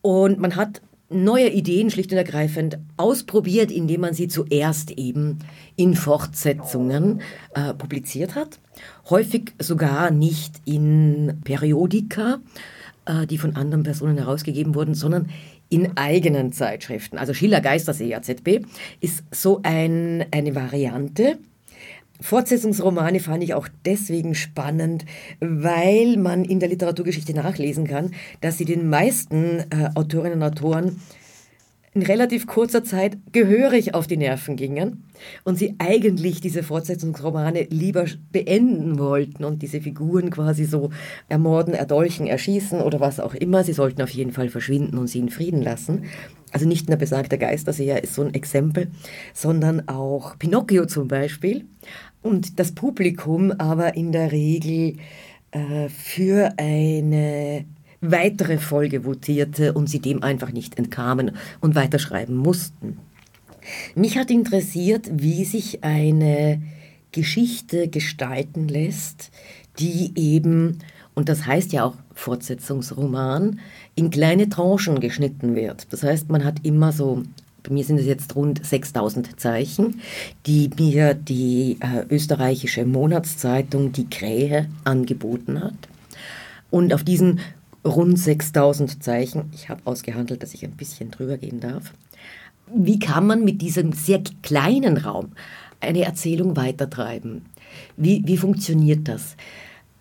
und 0.00 0.38
man 0.38 0.54
hat 0.54 0.80
neue 1.10 1.48
Ideen 1.48 1.90
schlicht 1.90 2.12
und 2.12 2.18
ergreifend 2.18 2.78
ausprobiert, 2.96 3.70
indem 3.70 4.02
man 4.02 4.14
sie 4.14 4.28
zuerst 4.28 4.90
eben 4.92 5.38
in 5.76 5.94
Fortsetzungen 5.94 7.22
äh, 7.54 7.72
publiziert 7.74 8.34
hat. 8.34 8.58
Häufig 9.08 9.52
sogar 9.58 10.10
nicht 10.10 10.56
in 10.64 11.40
Periodika, 11.44 12.40
äh, 13.06 13.26
die 13.26 13.38
von 13.38 13.56
anderen 13.56 13.84
Personen 13.84 14.18
herausgegeben 14.18 14.74
wurden, 14.74 14.94
sondern 14.94 15.30
in 15.70 15.96
eigenen 15.96 16.52
Zeitschriften. 16.52 17.18
Also 17.18 17.34
Schiller 17.34 17.60
Geistersee 17.60 18.14
AZB 18.14 18.60
ist 19.00 19.22
so 19.30 19.60
ein, 19.62 20.26
eine 20.30 20.54
Variante, 20.54 21.38
Fortsetzungsromane 22.20 23.20
fand 23.20 23.42
ich 23.42 23.54
auch 23.54 23.68
deswegen 23.84 24.34
spannend, 24.34 25.04
weil 25.40 26.16
man 26.16 26.44
in 26.44 26.60
der 26.60 26.68
Literaturgeschichte 26.68 27.34
nachlesen 27.34 27.86
kann, 27.86 28.12
dass 28.40 28.58
sie 28.58 28.64
den 28.64 28.88
meisten 28.88 29.60
äh, 29.70 29.90
Autorinnen 29.94 30.42
und 30.42 30.42
Autoren 30.42 31.00
in 31.94 32.02
relativ 32.02 32.46
kurzer 32.46 32.84
Zeit 32.84 33.18
gehörig 33.32 33.94
auf 33.94 34.06
die 34.06 34.16
Nerven 34.16 34.56
gingen 34.56 35.04
und 35.44 35.58
sie 35.58 35.74
eigentlich 35.78 36.40
diese 36.40 36.62
Fortsetzungsromane 36.62 37.66
lieber 37.70 38.04
beenden 38.30 38.98
wollten 38.98 39.44
und 39.44 39.62
diese 39.62 39.80
Figuren 39.80 40.30
quasi 40.30 40.64
so 40.64 40.90
ermorden, 41.28 41.74
erdolchen, 41.74 42.26
erschießen 42.26 42.80
oder 42.80 43.00
was 43.00 43.18
auch 43.18 43.34
immer. 43.34 43.64
Sie 43.64 43.72
sollten 43.72 44.02
auf 44.02 44.10
jeden 44.10 44.32
Fall 44.32 44.48
verschwinden 44.48 44.98
und 44.98 45.08
sie 45.08 45.18
in 45.18 45.30
Frieden 45.30 45.62
lassen. 45.62 46.04
Also 46.52 46.66
nicht 46.66 46.88
nur 46.88 46.98
besagter 46.98 47.36
Geisterseher 47.36 48.02
ist 48.02 48.14
so 48.14 48.22
ein 48.22 48.32
Exempel, 48.32 48.88
sondern 49.34 49.88
auch 49.88 50.38
Pinocchio 50.38 50.86
zum 50.86 51.08
Beispiel 51.08 51.66
und 52.28 52.58
das 52.58 52.72
Publikum 52.72 53.52
aber 53.52 53.96
in 53.96 54.12
der 54.12 54.32
Regel 54.32 54.96
äh, 55.50 55.88
für 55.88 56.52
eine 56.58 57.64
weitere 58.02 58.58
Folge 58.58 59.04
votierte 59.04 59.72
und 59.72 59.88
sie 59.88 60.00
dem 60.00 60.22
einfach 60.22 60.52
nicht 60.52 60.78
entkamen 60.78 61.32
und 61.60 61.74
weiterschreiben 61.74 62.36
mussten. 62.36 62.98
Mich 63.94 64.18
hat 64.18 64.30
interessiert, 64.30 65.08
wie 65.10 65.44
sich 65.44 65.82
eine 65.82 66.62
Geschichte 67.12 67.88
gestalten 67.88 68.68
lässt, 68.68 69.30
die 69.78 70.12
eben, 70.14 70.78
und 71.14 71.30
das 71.30 71.46
heißt 71.46 71.72
ja 71.72 71.84
auch 71.84 71.96
Fortsetzungsroman, 72.14 73.58
in 73.94 74.10
kleine 74.10 74.50
Tranchen 74.50 75.00
geschnitten 75.00 75.56
wird. 75.56 75.86
Das 75.92 76.02
heißt, 76.02 76.28
man 76.28 76.44
hat 76.44 76.64
immer 76.64 76.92
so 76.92 77.22
bei 77.68 77.74
mir 77.74 77.84
sind 77.84 77.98
es 77.98 78.06
jetzt 78.06 78.34
rund 78.34 78.64
6000 78.64 79.38
Zeichen, 79.38 80.00
die 80.46 80.70
mir 80.78 81.14
die 81.14 81.76
äh, 81.80 82.04
österreichische 82.08 82.86
Monatszeitung 82.86 83.92
Die 83.92 84.08
Krähe 84.08 84.68
angeboten 84.84 85.62
hat. 85.62 85.76
Und 86.70 86.94
auf 86.94 87.04
diesen 87.04 87.40
rund 87.84 88.18
6000 88.18 89.02
Zeichen, 89.02 89.50
ich 89.54 89.68
habe 89.68 89.82
ausgehandelt, 89.84 90.42
dass 90.42 90.54
ich 90.54 90.64
ein 90.64 90.72
bisschen 90.72 91.10
drüber 91.10 91.36
gehen 91.36 91.60
darf, 91.60 91.92
wie 92.74 92.98
kann 92.98 93.26
man 93.26 93.44
mit 93.44 93.60
diesem 93.62 93.92
sehr 93.92 94.22
kleinen 94.42 94.98
Raum 94.98 95.32
eine 95.80 96.04
Erzählung 96.04 96.56
weitertreiben? 96.56 97.46
Wie, 97.96 98.22
wie 98.26 98.36
funktioniert 98.36 99.08
das? 99.08 99.36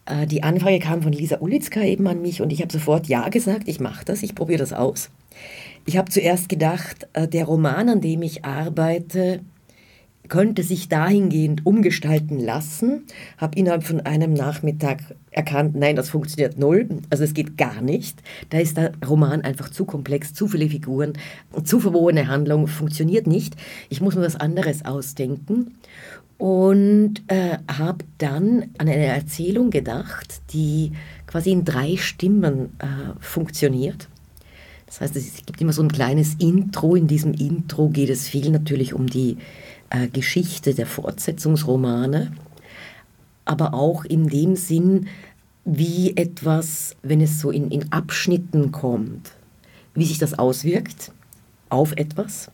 Äh, 0.06 0.26
die 0.26 0.44
Anfrage 0.44 0.80
kam 0.80 1.02
von 1.02 1.12
Lisa 1.12 1.40
Ulitzka 1.40 1.82
eben 1.82 2.08
an 2.08 2.22
mich 2.22 2.42
und 2.42 2.52
ich 2.52 2.62
habe 2.62 2.72
sofort 2.72 3.08
Ja 3.08 3.28
gesagt, 3.30 3.68
ich 3.68 3.80
mache 3.80 4.06
das, 4.06 4.24
ich 4.24 4.36
probiere 4.36 4.60
das 4.60 4.74
aus. 4.74 5.10
Ich 5.88 5.96
habe 5.96 6.12
zuerst 6.12 6.50
gedacht, 6.50 7.08
äh, 7.14 7.30
der 7.30 7.46
Roman, 7.46 7.88
an 7.88 8.02
dem 8.02 8.22
ich 8.22 8.44
arbeite, 8.44 9.40
könnte 10.28 10.62
sich 10.62 10.90
dahingehend 10.90 11.66
umgestalten 11.66 12.42
lassen, 12.42 13.06
habe 13.38 13.58
innerhalb 13.58 13.86
von 13.86 14.02
einem 14.02 14.34
Nachmittag 14.34 15.16
erkannt, 15.32 15.78
nein, 15.78 15.96
das 15.96 16.10
funktioniert 16.10 16.60
null, 16.60 16.90
also 17.10 17.24
es 17.24 17.34
geht 17.34 17.58
gar 17.58 17.82
nicht. 17.82 18.22
Da 18.50 18.60
ist 18.60 18.76
der 18.76 18.92
Roman 19.08 19.44
einfach 19.44 19.70
zu 19.70 19.86
komplex, 19.86 20.34
zu 20.34 20.50
viele 20.50 20.68
Figuren, 20.68 21.14
zu 21.64 21.80
verworrene 21.80 22.28
Handlung, 22.28 22.68
funktioniert 22.68 23.26
nicht. 23.26 23.56
Ich 23.88 24.02
muss 24.02 24.16
mir 24.16 24.24
was 24.24 24.36
anderes 24.36 24.84
ausdenken 24.84 25.76
und 26.38 27.22
äh, 27.28 27.60
habe 27.72 28.04
dann 28.18 28.64
an 28.78 28.90
eine 28.90 29.06
Erzählung 29.06 29.70
gedacht, 29.70 30.42
die 30.52 30.92
quasi 31.28 31.52
in 31.52 31.64
drei 31.64 31.96
Stimmen 31.96 32.74
äh, 32.80 33.18
funktioniert. 33.22 34.10
Das 34.88 35.02
heißt, 35.02 35.16
es 35.16 35.46
gibt 35.46 35.62
immer 35.62 35.74
so 35.74 35.84
ein 35.84 35.92
kleines 35.92 36.36
Intro. 36.40 36.96
In 36.96 37.08
diesem 37.08 37.34
Intro 37.34 37.90
geht 37.90 38.10
es 38.10 38.28
viel 38.28 38.50
natürlich 38.50 38.94
um 38.94 39.08
die 39.08 39.38
äh, 39.90 40.08
Geschichte 40.08 40.74
der 40.74 40.88
Fortsetzungsromane, 40.88 42.32
aber 43.46 43.74
auch 43.74 44.06
in 44.06 44.28
dem 44.28 44.56
Sinn, 44.56 45.08
wie 45.66 46.16
etwas, 46.16 46.96
wenn 47.04 47.22
es 47.22 47.40
so 47.40 47.52
in, 47.52 47.70
in 47.70 47.92
Abschnitten 47.92 48.72
kommt, 48.72 49.32
wie 49.94 50.06
sich 50.06 50.18
das 50.18 50.40
auswirkt 50.40 51.12
auf 51.70 51.92
etwas, 51.98 52.50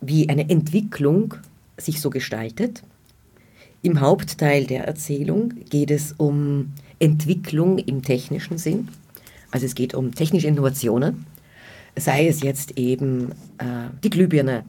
wie 0.00 0.28
eine 0.28 0.50
Entwicklung 0.50 1.34
sich 1.76 2.00
so 2.00 2.10
gestaltet. 2.10 2.82
Im 3.82 4.00
Hauptteil 4.00 4.66
der 4.66 4.84
Erzählung 4.84 5.54
geht 5.70 5.92
es 5.92 6.14
um 6.16 6.72
Entwicklung 6.98 7.78
im 7.78 8.02
technischen 8.02 8.58
Sinn. 8.58 8.88
Also 9.52 9.66
es 9.66 9.76
geht 9.76 9.94
um 9.94 10.14
technische 10.14 10.48
Innovationen, 10.48 11.26
sei 11.98 12.28
es 12.28 12.42
jetzt 12.42 12.78
eben 12.78 13.32
äh, 13.58 13.90
die 14.02 14.10
Glühbirne. 14.10 14.64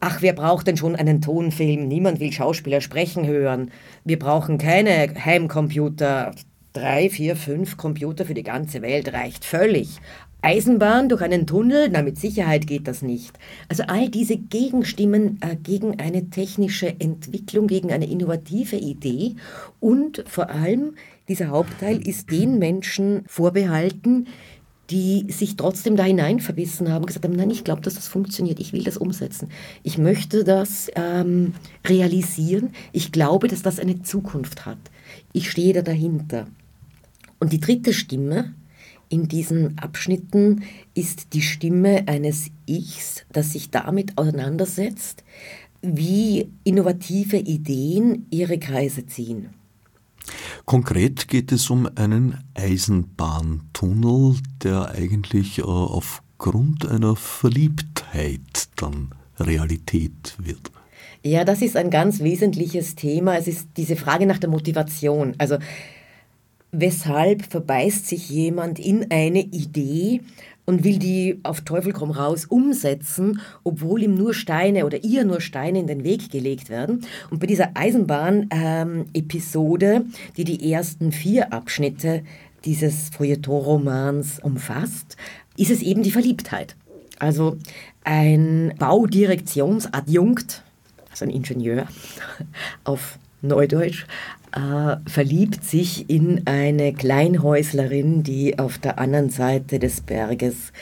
Ach, 0.00 0.20
wer 0.20 0.34
braucht 0.34 0.66
denn 0.66 0.76
schon 0.76 0.96
einen 0.96 1.20
Tonfilm? 1.20 1.88
Niemand 1.88 2.20
will 2.20 2.30
Schauspieler 2.30 2.80
sprechen 2.80 3.26
hören. 3.26 3.70
Wir 4.04 4.18
brauchen 4.18 4.58
keine 4.58 5.14
Heimcomputer. 5.24 6.34
Drei, 6.74 7.08
vier, 7.08 7.36
fünf 7.36 7.76
Computer 7.76 8.24
für 8.24 8.34
die 8.34 8.42
ganze 8.42 8.82
Welt 8.82 9.12
reicht 9.12 9.44
völlig. 9.44 10.00
Eisenbahn 10.44 11.08
durch 11.08 11.22
einen 11.22 11.46
Tunnel, 11.46 11.88
na 11.90 12.02
mit 12.02 12.18
Sicherheit 12.18 12.66
geht 12.66 12.86
das 12.86 13.00
nicht. 13.00 13.38
Also 13.70 13.84
all 13.84 14.10
diese 14.10 14.36
Gegenstimmen 14.36 15.38
äh, 15.40 15.56
gegen 15.56 15.98
eine 15.98 16.28
technische 16.28 16.88
Entwicklung, 17.00 17.66
gegen 17.66 17.90
eine 17.90 18.06
innovative 18.06 18.76
Idee 18.76 19.36
und 19.80 20.22
vor 20.26 20.50
allem 20.50 20.96
dieser 21.28 21.48
Hauptteil 21.48 22.06
ist 22.06 22.30
den 22.30 22.58
Menschen 22.58 23.24
vorbehalten, 23.26 24.26
die 24.90 25.26
sich 25.30 25.56
trotzdem 25.56 25.96
da 25.96 26.04
hinein 26.04 26.40
verbissen 26.40 26.90
haben, 26.90 27.06
gesagt 27.06 27.24
haben, 27.24 27.34
nein, 27.36 27.50
ich 27.50 27.64
glaube, 27.64 27.82
dass 27.82 27.94
das 27.94 28.06
funktioniert, 28.06 28.60
ich 28.60 28.72
will 28.72 28.84
das 28.84 28.96
umsetzen. 28.96 29.48
Ich 29.82 29.98
möchte 29.98 30.44
das 30.44 30.90
ähm, 30.94 31.54
realisieren, 31.86 32.70
ich 32.92 33.12
glaube, 33.12 33.48
dass 33.48 33.62
das 33.62 33.78
eine 33.78 34.02
Zukunft 34.02 34.66
hat. 34.66 34.78
Ich 35.32 35.50
stehe 35.50 35.72
da 35.72 35.82
dahinter. 35.82 36.46
Und 37.40 37.52
die 37.52 37.60
dritte 37.60 37.92
Stimme, 37.92 38.54
in 39.08 39.28
diesen 39.28 39.78
Abschnitten 39.78 40.64
ist 40.94 41.34
die 41.34 41.42
Stimme 41.42 42.04
eines 42.06 42.50
Ichs, 42.66 43.24
das 43.32 43.52
sich 43.52 43.70
damit 43.70 44.18
auseinandersetzt, 44.18 45.24
wie 45.82 46.50
innovative 46.64 47.36
Ideen 47.36 48.26
ihre 48.30 48.58
Kreise 48.58 49.06
ziehen. 49.06 49.50
Konkret 50.64 51.28
geht 51.28 51.52
es 51.52 51.70
um 51.70 51.88
einen 51.94 52.42
Eisenbahntunnel, 52.54 54.36
der 54.62 54.90
eigentlich 54.90 55.58
äh, 55.58 55.62
aufgrund 55.62 56.88
einer 56.88 57.16
Verliebtheit 57.16 58.68
dann 58.76 59.10
Realität 59.38 60.34
wird. 60.38 60.70
Ja, 61.22 61.44
das 61.44 61.62
ist 61.62 61.76
ein 61.76 61.90
ganz 61.90 62.20
wesentliches 62.20 62.96
Thema. 62.96 63.36
Es 63.36 63.48
ist 63.48 63.68
diese 63.76 63.96
Frage 63.96 64.26
nach 64.26 64.38
der 64.38 64.50
Motivation. 64.50 65.34
Also 65.38 65.56
weshalb 66.70 67.46
verbeißt 67.46 68.06
sich 68.06 68.28
jemand 68.28 68.78
in 68.78 69.10
eine 69.10 69.40
Idee 69.40 70.20
und 70.66 70.84
will 70.84 70.98
die 70.98 71.40
auf 71.42 71.62
Teufel 71.62 71.92
komm 71.92 72.10
raus 72.10 72.44
umsetzen, 72.46 73.40
obwohl 73.62 74.02
ihm 74.02 74.14
nur 74.14 74.32
Steine 74.34 74.84
oder 74.86 75.04
ihr 75.04 75.24
nur 75.24 75.40
Steine 75.40 75.78
in 75.80 75.86
den 75.86 76.04
Weg 76.04 76.30
gelegt 76.30 76.68
werden. 76.70 77.04
Und 77.30 77.40
bei 77.40 77.46
dieser 77.46 77.70
Eisenbahn-Episode, 77.74 79.94
ähm, 79.94 80.12
die 80.36 80.44
die 80.44 80.72
ersten 80.72 81.12
vier 81.12 81.52
Abschnitte 81.52 82.22
dieses 82.64 83.10
Feuilleton-Romans 83.10 84.40
umfasst, 84.40 85.18
ist 85.56 85.70
es 85.70 85.82
eben 85.82 86.02
die 86.02 86.10
Verliebtheit. 86.10 86.74
Also 87.18 87.58
ein 88.02 88.74
Baudirektionsadjunkt, 88.78 90.62
also 91.10 91.24
ein 91.24 91.30
Ingenieur 91.30 91.86
auf 92.84 93.18
Neudeutsch, 93.42 94.06
äh, 94.54 94.96
verliebt 95.08 95.64
sich 95.64 96.08
in 96.08 96.46
eine 96.46 96.92
Kleinhäuslerin, 96.92 98.22
die 98.22 98.58
auf 98.58 98.78
der 98.78 98.98
anderen 98.98 99.30
Seite 99.30 99.78
des 99.78 100.00
Berges 100.00 100.72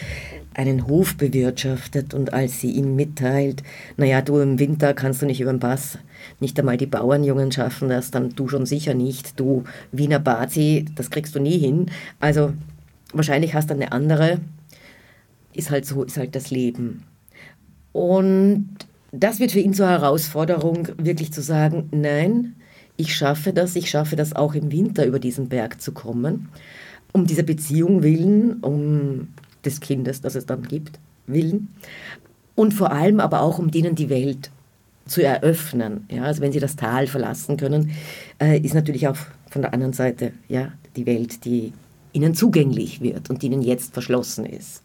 einen 0.54 0.86
Hof 0.86 1.16
bewirtschaftet 1.16 2.12
und 2.12 2.34
als 2.34 2.60
sie 2.60 2.72
ihm 2.72 2.94
mitteilt, 2.94 3.62
naja, 3.96 4.20
du 4.20 4.38
im 4.38 4.58
Winter 4.58 4.92
kannst 4.92 5.22
du 5.22 5.26
nicht 5.26 5.40
über 5.40 5.52
den 5.52 5.60
Pass, 5.60 5.98
nicht 6.40 6.58
einmal 6.58 6.76
die 6.76 6.86
Bauernjungen 6.86 7.50
schaffen 7.50 7.88
das, 7.88 8.10
dann 8.10 8.30
du 8.30 8.48
schon 8.48 8.66
sicher 8.66 8.92
nicht, 8.92 9.40
du 9.40 9.64
Wiener 9.90 10.18
Bazi, 10.18 10.84
das 10.94 11.10
kriegst 11.10 11.34
du 11.34 11.40
nie 11.40 11.58
hin. 11.58 11.86
Also 12.20 12.52
wahrscheinlich 13.14 13.54
hast 13.54 13.70
du 13.70 13.74
eine 13.74 13.92
andere, 13.92 14.40
ist 15.54 15.70
halt 15.70 15.86
so, 15.86 16.02
ist 16.02 16.18
halt 16.18 16.36
das 16.36 16.50
Leben. 16.50 17.04
Und 17.92 18.68
das 19.12 19.40
wird 19.40 19.52
für 19.52 19.60
ihn 19.60 19.74
zur 19.74 19.88
Herausforderung, 19.88 20.88
wirklich 20.98 21.32
zu 21.32 21.40
sagen, 21.40 21.88
nein, 21.92 22.56
ich 23.02 23.16
schaffe 23.16 23.52
das, 23.52 23.74
ich 23.74 23.90
schaffe 23.90 24.14
das 24.14 24.34
auch 24.34 24.54
im 24.54 24.70
Winter 24.70 25.04
über 25.04 25.18
diesen 25.18 25.48
Berg 25.48 25.82
zu 25.82 25.92
kommen, 25.92 26.48
um 27.12 27.26
dieser 27.26 27.42
Beziehung 27.42 28.02
willen, 28.02 28.60
um 28.60 29.28
des 29.64 29.80
Kindes, 29.80 30.20
das 30.20 30.36
es 30.36 30.46
dann 30.46 30.62
gibt, 30.62 30.98
willen 31.26 31.68
und 32.54 32.74
vor 32.74 32.92
allem 32.92 33.18
aber 33.20 33.40
auch 33.40 33.58
um 33.58 33.70
denen 33.70 33.94
die 33.94 34.08
Welt 34.08 34.50
zu 35.06 35.22
eröffnen. 35.22 36.06
Ja, 36.10 36.24
also 36.24 36.40
wenn 36.40 36.52
sie 36.52 36.60
das 36.60 36.76
Tal 36.76 37.08
verlassen 37.08 37.56
können, 37.56 37.90
äh, 38.40 38.60
ist 38.60 38.74
natürlich 38.74 39.08
auch 39.08 39.16
von 39.50 39.62
der 39.62 39.74
anderen 39.74 39.92
Seite 39.92 40.32
ja, 40.48 40.72
die 40.96 41.06
Welt, 41.06 41.44
die 41.44 41.72
ihnen 42.12 42.36
zugänglich 42.36 43.00
wird 43.00 43.30
und 43.30 43.42
die 43.42 43.46
ihnen 43.46 43.62
jetzt 43.62 43.94
verschlossen 43.94 44.46
ist. 44.46 44.82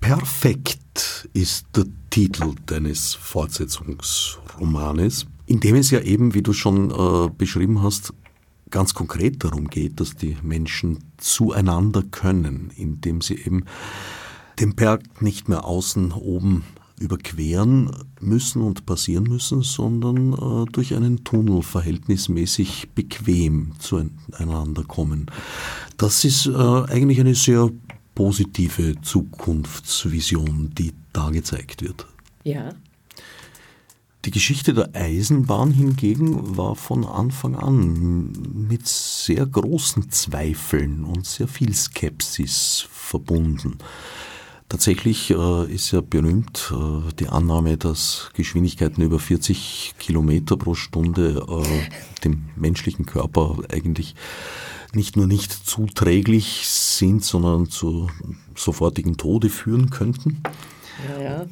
Perfekt 0.00 1.28
ist 1.32 1.64
der 1.74 1.86
Titel 2.10 2.52
deines 2.66 3.14
Fortsetzungsromanes 3.14 5.26
in 5.50 5.58
dem 5.58 5.74
es 5.74 5.90
ja 5.90 6.00
eben, 6.00 6.32
wie 6.32 6.42
du 6.42 6.52
schon 6.52 6.92
äh, 6.92 7.28
beschrieben 7.36 7.82
hast, 7.82 8.14
ganz 8.70 8.94
konkret 8.94 9.42
darum 9.42 9.66
geht, 9.66 9.98
dass 9.98 10.14
die 10.14 10.36
Menschen 10.44 11.00
zueinander 11.16 12.04
können, 12.08 12.70
indem 12.76 13.20
sie 13.20 13.34
eben 13.34 13.64
den 14.60 14.76
Berg 14.76 15.20
nicht 15.20 15.48
mehr 15.48 15.64
außen 15.64 16.12
oben 16.12 16.62
überqueren 17.00 17.90
müssen 18.20 18.62
und 18.62 18.86
passieren 18.86 19.24
müssen, 19.24 19.62
sondern 19.62 20.34
äh, 20.34 20.70
durch 20.70 20.94
einen 20.94 21.24
Tunnel 21.24 21.62
verhältnismäßig 21.62 22.90
bequem 22.94 23.72
zueinander 23.80 24.84
kommen. 24.84 25.26
Das 25.96 26.24
ist 26.24 26.46
äh, 26.46 26.52
eigentlich 26.52 27.18
eine 27.18 27.34
sehr 27.34 27.70
positive 28.14 29.00
Zukunftsvision, 29.02 30.70
die 30.78 30.92
da 31.12 31.30
gezeigt 31.30 31.82
wird. 31.82 32.06
Ja, 32.44 32.68
die 34.24 34.30
Geschichte 34.30 34.74
der 34.74 34.90
Eisenbahn 34.94 35.70
hingegen 35.70 36.56
war 36.56 36.76
von 36.76 37.06
Anfang 37.06 37.54
an 37.56 38.32
mit 38.68 38.86
sehr 38.86 39.46
großen 39.46 40.10
Zweifeln 40.10 41.04
und 41.04 41.26
sehr 41.26 41.48
viel 41.48 41.74
Skepsis 41.74 42.86
verbunden. 42.90 43.78
Tatsächlich 44.68 45.30
äh, 45.30 45.72
ist 45.72 45.90
ja 45.90 46.00
berühmt 46.00 46.72
äh, 46.72 47.12
die 47.18 47.28
Annahme, 47.28 47.76
dass 47.76 48.30
Geschwindigkeiten 48.34 49.02
über 49.02 49.18
40 49.18 49.94
Kilometer 49.98 50.56
pro 50.56 50.74
Stunde 50.74 51.44
äh, 51.48 52.22
dem 52.22 52.50
menschlichen 52.56 53.06
Körper 53.06 53.56
eigentlich 53.72 54.14
nicht 54.92 55.16
nur 55.16 55.26
nicht 55.26 55.50
zuträglich 55.50 56.68
sind, 56.68 57.24
sondern 57.24 57.68
zu 57.68 58.10
sofortigen 58.54 59.16
Tode 59.16 59.48
führen 59.48 59.90
könnten. 59.90 60.42
Ja, 61.08 61.22
ja 61.22 61.46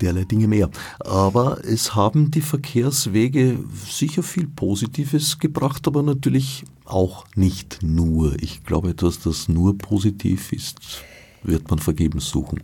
derlei 0.00 0.24
Dinge 0.24 0.48
mehr. 0.48 0.70
Aber 1.00 1.64
es 1.64 1.94
haben 1.94 2.30
die 2.30 2.40
Verkehrswege 2.40 3.58
sicher 3.86 4.22
viel 4.22 4.46
Positives 4.46 5.38
gebracht, 5.38 5.86
aber 5.86 6.02
natürlich 6.02 6.64
auch 6.84 7.26
nicht 7.34 7.80
nur. 7.82 8.34
Ich 8.42 8.64
glaube, 8.64 8.94
dass 8.94 9.20
das 9.20 9.48
nur 9.48 9.76
positiv 9.76 10.52
ist, 10.52 10.78
wird 11.42 11.68
man 11.70 11.78
vergebens 11.78 12.28
suchen. 12.28 12.62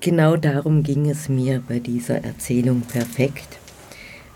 Genau 0.00 0.36
darum 0.36 0.82
ging 0.82 1.10
es 1.10 1.28
mir 1.28 1.62
bei 1.66 1.78
dieser 1.78 2.24
Erzählung 2.24 2.80
perfekt, 2.82 3.58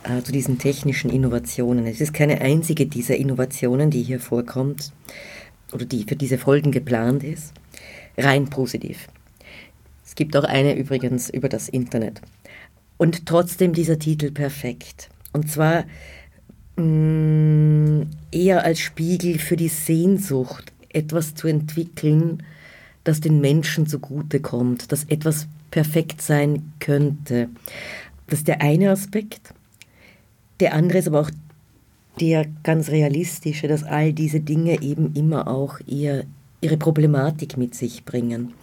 äh, 0.02 0.22
zu 0.22 0.32
diesen 0.32 0.58
technischen 0.58 1.10
Innovationen. 1.10 1.86
Es 1.86 2.00
ist 2.00 2.12
keine 2.12 2.40
einzige 2.40 2.86
dieser 2.86 3.16
Innovationen, 3.16 3.90
die 3.90 4.02
hier 4.02 4.20
vorkommt 4.20 4.92
oder 5.72 5.86
die 5.86 6.04
für 6.04 6.16
diese 6.16 6.36
Folgen 6.36 6.70
geplant 6.70 7.24
ist, 7.24 7.54
rein 8.18 8.50
positiv. 8.50 9.08
Es 10.14 10.16
gibt 10.16 10.36
auch 10.36 10.44
eine 10.44 10.76
übrigens 10.76 11.28
über 11.28 11.48
das 11.48 11.68
Internet. 11.68 12.20
Und 12.98 13.26
trotzdem 13.26 13.72
dieser 13.72 13.98
Titel 13.98 14.30
perfekt. 14.30 15.08
Und 15.32 15.50
zwar 15.50 15.86
mh, 16.76 16.84
mm, 16.84 18.10
eher 18.30 18.64
als 18.64 18.78
Spiegel 18.78 19.40
für 19.40 19.56
die 19.56 19.66
Sehnsucht, 19.66 20.72
etwas 20.90 21.34
zu 21.34 21.48
entwickeln, 21.48 22.44
das 23.02 23.20
den 23.20 23.40
Menschen 23.40 23.88
zugute 23.88 24.38
kommt, 24.38 24.92
das 24.92 25.02
etwas 25.02 25.48
perfekt 25.72 26.22
sein 26.22 26.72
könnte. 26.78 27.48
Das 28.28 28.38
ist 28.38 28.46
der 28.46 28.62
eine 28.62 28.92
Aspekt. 28.92 29.52
Der 30.60 30.74
andere 30.74 30.98
ist 30.98 31.08
aber 31.08 31.22
auch 31.22 31.30
der 32.20 32.46
ganz 32.62 32.88
realistische, 32.88 33.66
dass 33.66 33.82
all 33.82 34.12
diese 34.12 34.38
Dinge 34.38 34.80
eben 34.80 35.12
immer 35.14 35.48
auch 35.48 35.80
ihr, 35.88 36.22
ihre 36.60 36.76
Problematik 36.76 37.56
mit 37.56 37.74
sich 37.74 38.04
bringen. 38.04 38.54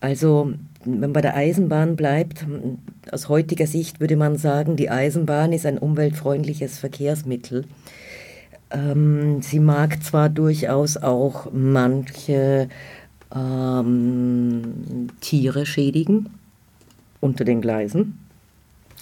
Also 0.00 0.54
wenn 0.84 1.00
man 1.00 1.12
bei 1.12 1.20
der 1.20 1.36
Eisenbahn 1.36 1.96
bleibt, 1.96 2.46
aus 3.10 3.28
heutiger 3.28 3.66
Sicht 3.66 4.00
würde 4.00 4.16
man 4.16 4.36
sagen, 4.36 4.76
die 4.76 4.90
Eisenbahn 4.90 5.52
ist 5.52 5.66
ein 5.66 5.78
umweltfreundliches 5.78 6.78
Verkehrsmittel. 6.78 7.64
Ähm, 8.70 9.42
sie 9.42 9.60
mag 9.60 10.02
zwar 10.02 10.28
durchaus 10.28 10.96
auch 10.96 11.48
manche 11.52 12.68
ähm, 13.34 15.08
Tiere 15.20 15.66
schädigen 15.66 16.30
unter 17.20 17.44
den 17.44 17.60
Gleisen, 17.60 18.18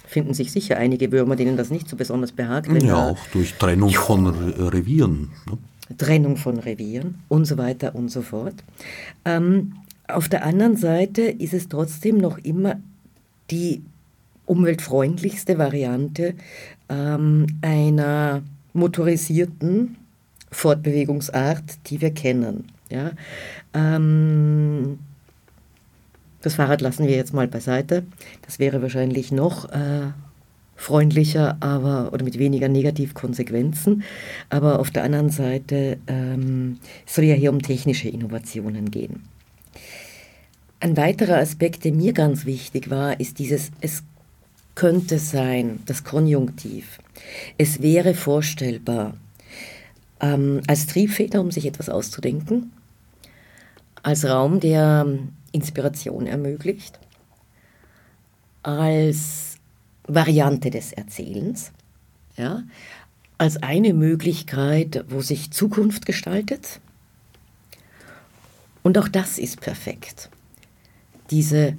finden 0.05 0.33
sich 0.33 0.51
sicher 0.51 0.77
einige 0.77 1.11
Würmer, 1.11 1.35
denen 1.35 1.57
das 1.57 1.69
nicht 1.69 1.89
so 1.89 1.95
besonders 1.95 2.31
behagt. 2.31 2.69
ja, 2.81 3.09
auch 3.09 3.19
durch 3.33 3.53
Trennung 3.55 3.91
von 3.91 4.27
Re 4.27 4.73
Revieren. 4.73 5.29
Ne? 5.49 5.57
Trennung 5.97 6.37
von 6.37 6.59
Revieren 6.59 7.15
und 7.27 7.45
so 7.45 7.57
weiter 7.57 7.95
und 7.95 8.09
so 8.09 8.21
fort. 8.21 8.55
Ähm, 9.23 9.73
auf 10.07 10.29
der 10.29 10.45
anderen 10.45 10.77
Seite 10.77 11.23
ist 11.23 11.53
es 11.53 11.67
trotzdem 11.67 12.17
noch 12.17 12.37
immer 12.37 12.79
die 13.51 13.81
umweltfreundlichste 14.45 15.57
Variante 15.57 16.33
ähm, 16.89 17.47
einer 17.61 18.41
motorisierten 18.73 19.97
Fortbewegungsart, 20.51 21.63
die 21.87 22.01
wir 22.01 22.11
kennen. 22.11 22.65
Ja? 22.89 23.11
Ähm, 23.73 24.99
das 26.41 26.55
Fahrrad 26.55 26.81
lassen 26.81 27.07
wir 27.07 27.15
jetzt 27.15 27.33
mal 27.33 27.47
beiseite. 27.47 28.03
Das 28.43 28.59
wäre 28.59 28.81
wahrscheinlich 28.81 29.31
noch 29.31 29.69
äh, 29.71 30.11
freundlicher, 30.77 31.57
aber 31.59 32.13
oder 32.13 32.23
mit 32.23 32.39
weniger 32.39 32.69
Negativkonsequenzen. 32.69 34.03
Aber 34.49 34.79
auf 34.79 34.91
der 34.91 35.03
anderen 35.03 35.29
Seite 35.29 35.97
ähm, 36.07 36.77
soll 37.05 37.25
ja 37.25 37.35
hier 37.35 37.51
um 37.51 37.61
technische 37.61 38.07
Innovationen 38.07 38.91
gehen. 38.91 39.23
Ein 40.87 40.95
weiterer 40.95 41.39
Aspekt, 41.39 41.83
der 41.83 41.91
mir 41.91 42.13
ganz 42.13 42.45
wichtig 42.45 42.89
war, 42.89 43.19
ist 43.19 43.39
dieses 43.39 43.71
es 43.81 44.03
könnte 44.73 45.19
sein, 45.19 45.81
das 45.85 46.05
Konjunktiv. 46.05 46.99
Es 47.57 47.81
wäre 47.81 48.13
vorstellbar, 48.13 49.17
ähm, 50.21 50.61
als 50.65 50.87
Triebfeder, 50.87 51.41
um 51.41 51.51
sich 51.51 51.65
etwas 51.65 51.89
auszudenken, 51.89 52.71
als 54.01 54.23
Raum, 54.23 54.61
der 54.61 55.05
Inspiration 55.51 56.25
ermöglicht, 56.25 56.97
als 58.63 59.57
Variante 60.07 60.69
des 60.69 60.93
Erzählens, 60.93 61.73
ja, 62.37 62.63
als 63.37 63.61
eine 63.61 63.93
Möglichkeit, 63.93 65.03
wo 65.09 65.19
sich 65.19 65.51
Zukunft 65.51 66.05
gestaltet. 66.05 66.79
Und 68.83 68.97
auch 68.97 69.09
das 69.09 69.37
ist 69.37 69.59
perfekt. 69.59 70.29
Diese 71.29 71.75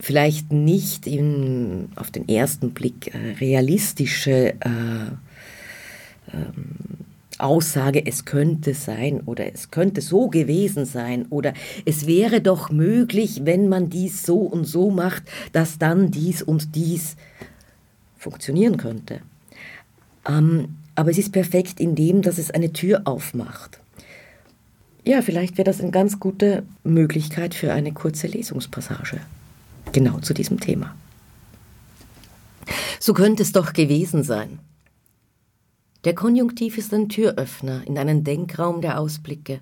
vielleicht 0.00 0.52
nicht 0.52 1.06
in, 1.06 1.88
auf 1.96 2.10
den 2.10 2.28
ersten 2.28 2.70
Blick 2.70 3.14
äh, 3.14 3.34
realistische 3.40 4.54
äh, 4.60 5.10
ähm, 6.32 6.76
Aussage, 7.38 8.04
es 8.04 8.24
könnte 8.24 8.74
sein 8.74 9.20
oder 9.20 9.52
es 9.52 9.70
könnte 9.70 10.00
so 10.00 10.28
gewesen 10.28 10.86
sein 10.86 11.26
oder 11.30 11.54
es 11.84 12.06
wäre 12.06 12.40
doch 12.40 12.70
möglich, 12.70 13.42
wenn 13.44 13.68
man 13.68 13.90
dies 13.90 14.24
so 14.24 14.38
und 14.38 14.64
so 14.64 14.90
macht, 14.90 15.22
dass 15.52 15.78
dann 15.78 16.10
dies 16.10 16.42
und 16.42 16.74
dies 16.74 17.16
funktionieren 18.16 18.76
könnte. 18.76 19.20
Ähm, 20.28 20.76
aber 20.96 21.10
es 21.10 21.18
ist 21.18 21.32
perfekt 21.32 21.78
in 21.78 21.94
dem, 21.94 22.22
dass 22.22 22.38
es 22.38 22.50
eine 22.50 22.72
Tür 22.72 23.02
aufmacht. 23.04 23.78
Ja, 25.08 25.22
vielleicht 25.22 25.56
wäre 25.56 25.64
das 25.64 25.80
eine 25.80 25.90
ganz 25.90 26.20
gute 26.20 26.64
Möglichkeit 26.84 27.54
für 27.54 27.72
eine 27.72 27.92
kurze 27.92 28.26
Lesungspassage. 28.26 29.22
Genau 29.92 30.18
zu 30.18 30.34
diesem 30.34 30.60
Thema. 30.60 30.94
So 33.00 33.14
könnte 33.14 33.42
es 33.42 33.52
doch 33.52 33.72
gewesen 33.72 34.22
sein. 34.22 34.58
Der 36.04 36.14
Konjunktiv 36.14 36.76
ist 36.76 36.92
ein 36.92 37.08
Türöffner 37.08 37.86
in 37.86 37.96
einen 37.96 38.22
Denkraum 38.22 38.82
der 38.82 39.00
Ausblicke. 39.00 39.60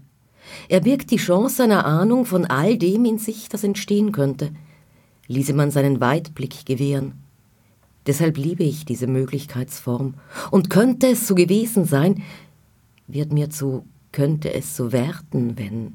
Er 0.68 0.80
birgt 0.80 1.12
die 1.12 1.16
Chance 1.16 1.62
einer 1.62 1.84
Ahnung 1.84 2.26
von 2.26 2.44
all 2.44 2.76
dem 2.76 3.05
in 3.05 3.18
sich, 3.18 3.49
das 3.49 3.62
entstehen 3.62 4.11
könnte, 4.11 4.51
ließe 5.28 5.53
man 5.53 5.70
seinen 5.70 6.01
Weitblick 6.01 6.66
gewähren. 6.66 7.22
Deshalb 8.09 8.36
liebe 8.36 8.64
ich 8.64 8.84
diese 8.84 9.07
Möglichkeitsform. 9.07 10.14
Und 10.51 10.70
könnte 10.70 11.07
es 11.07 11.28
so 11.28 11.36
gewesen 11.36 11.84
sein, 11.84 12.24
wird 13.07 13.32
mir 13.32 13.49
zu 13.49 13.84
könnte 14.17 14.55
es 14.55 14.75
so 14.75 14.93
werden, 14.93 15.59
wenn. 15.59 15.93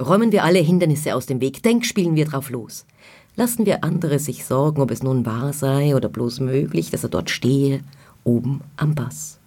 Räumen 0.00 0.30
wir 0.30 0.44
alle 0.44 0.60
Hindernisse 0.60 1.16
aus 1.16 1.26
dem 1.26 1.40
Weg, 1.40 1.60
denk, 1.64 1.84
spielen 1.84 2.14
wir 2.14 2.24
drauf 2.24 2.50
los. 2.50 2.86
Lassen 3.34 3.66
wir 3.66 3.82
andere 3.82 4.20
sich 4.20 4.44
sorgen, 4.44 4.80
ob 4.80 4.92
es 4.92 5.02
nun 5.02 5.26
wahr 5.26 5.52
sei 5.52 5.96
oder 5.96 6.08
bloß 6.08 6.38
möglich, 6.38 6.90
dass 6.90 7.02
er 7.02 7.08
dort 7.08 7.30
stehe, 7.30 7.80
oben 8.22 8.60
am 8.76 8.94
Bass 8.94 9.40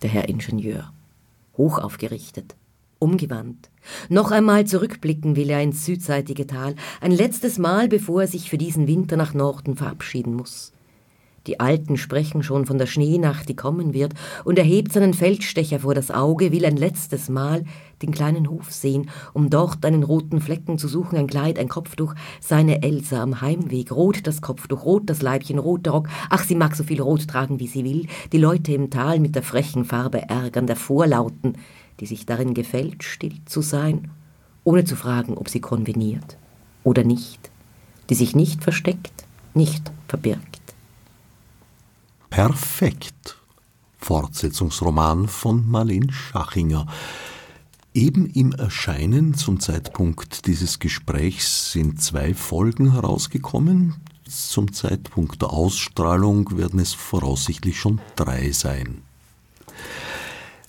der 0.00 0.08
Herr 0.08 0.30
Ingenieur. 0.30 0.90
Hoch 1.58 1.78
aufgerichtet, 1.78 2.56
umgewandt. 2.98 3.68
Noch 4.08 4.30
einmal 4.30 4.66
zurückblicken 4.66 5.36
will 5.36 5.50
er 5.50 5.62
ins 5.62 5.84
südseitige 5.84 6.46
Tal, 6.46 6.74
ein 7.02 7.12
letztes 7.12 7.58
Mal, 7.58 7.88
bevor 7.88 8.22
er 8.22 8.28
sich 8.28 8.48
für 8.48 8.58
diesen 8.58 8.86
Winter 8.86 9.18
nach 9.18 9.34
Norden 9.34 9.76
verabschieden 9.76 10.34
muss. 10.34 10.72
Die 11.48 11.60
Alten 11.60 11.96
sprechen 11.96 12.42
schon 12.42 12.66
von 12.66 12.76
der 12.76 12.84
Schneenacht, 12.84 13.48
die 13.48 13.56
kommen 13.56 13.94
wird, 13.94 14.12
und 14.44 14.58
er 14.58 14.64
hebt 14.66 14.92
seinen 14.92 15.14
Feldstecher 15.14 15.80
vor 15.80 15.94
das 15.94 16.10
Auge, 16.10 16.52
will 16.52 16.66
ein 16.66 16.76
letztes 16.76 17.30
Mal 17.30 17.64
den 18.02 18.10
kleinen 18.10 18.50
Hof 18.50 18.70
sehen, 18.70 19.08
um 19.32 19.48
dort 19.48 19.82
einen 19.86 20.02
roten 20.02 20.42
Flecken 20.42 20.76
zu 20.76 20.88
suchen, 20.88 21.16
ein 21.16 21.26
Kleid, 21.26 21.58
ein 21.58 21.70
Kopftuch, 21.70 22.14
seine 22.38 22.82
Elsa 22.82 23.22
am 23.22 23.40
Heimweg, 23.40 23.90
rot 23.92 24.26
das 24.26 24.42
Kopftuch, 24.42 24.84
rot 24.84 25.04
das 25.06 25.22
Leibchen, 25.22 25.58
rot 25.58 25.86
der 25.86 25.94
Rock, 25.94 26.10
ach, 26.28 26.44
sie 26.44 26.54
mag 26.54 26.76
so 26.76 26.84
viel 26.84 27.00
rot 27.00 27.26
tragen, 27.26 27.60
wie 27.60 27.66
sie 27.66 27.82
will, 27.82 28.08
die 28.30 28.38
Leute 28.38 28.74
im 28.74 28.90
Tal 28.90 29.18
mit 29.18 29.34
der 29.34 29.42
frechen 29.42 29.86
Farbe 29.86 30.28
ärgern, 30.28 30.66
der 30.66 30.76
Vorlauten, 30.76 31.54
die 31.98 32.06
sich 32.06 32.26
darin 32.26 32.52
gefällt, 32.52 33.04
still 33.04 33.36
zu 33.46 33.62
sein, 33.62 34.10
ohne 34.64 34.84
zu 34.84 34.96
fragen, 34.96 35.38
ob 35.38 35.48
sie 35.48 35.60
konveniert 35.60 36.36
oder 36.84 37.04
nicht, 37.04 37.50
die 38.10 38.14
sich 38.14 38.36
nicht 38.36 38.62
versteckt, 38.62 39.24
nicht 39.54 39.90
verbirgt. 40.08 40.57
Perfekt. 42.30 43.38
Fortsetzungsroman 43.98 45.28
von 45.28 45.68
Marlene 45.68 46.12
Schachinger. 46.12 46.86
Eben 47.94 48.26
im 48.26 48.52
Erscheinen 48.52 49.34
zum 49.34 49.60
Zeitpunkt 49.60 50.46
dieses 50.46 50.78
Gesprächs 50.78 51.72
sind 51.72 52.00
zwei 52.00 52.32
Folgen 52.34 52.92
herausgekommen. 52.92 53.96
Zum 54.28 54.72
Zeitpunkt 54.72 55.42
der 55.42 55.50
Ausstrahlung 55.50 56.56
werden 56.56 56.80
es 56.80 56.92
voraussichtlich 56.92 57.80
schon 57.80 58.00
drei 58.14 58.52
sein. 58.52 59.02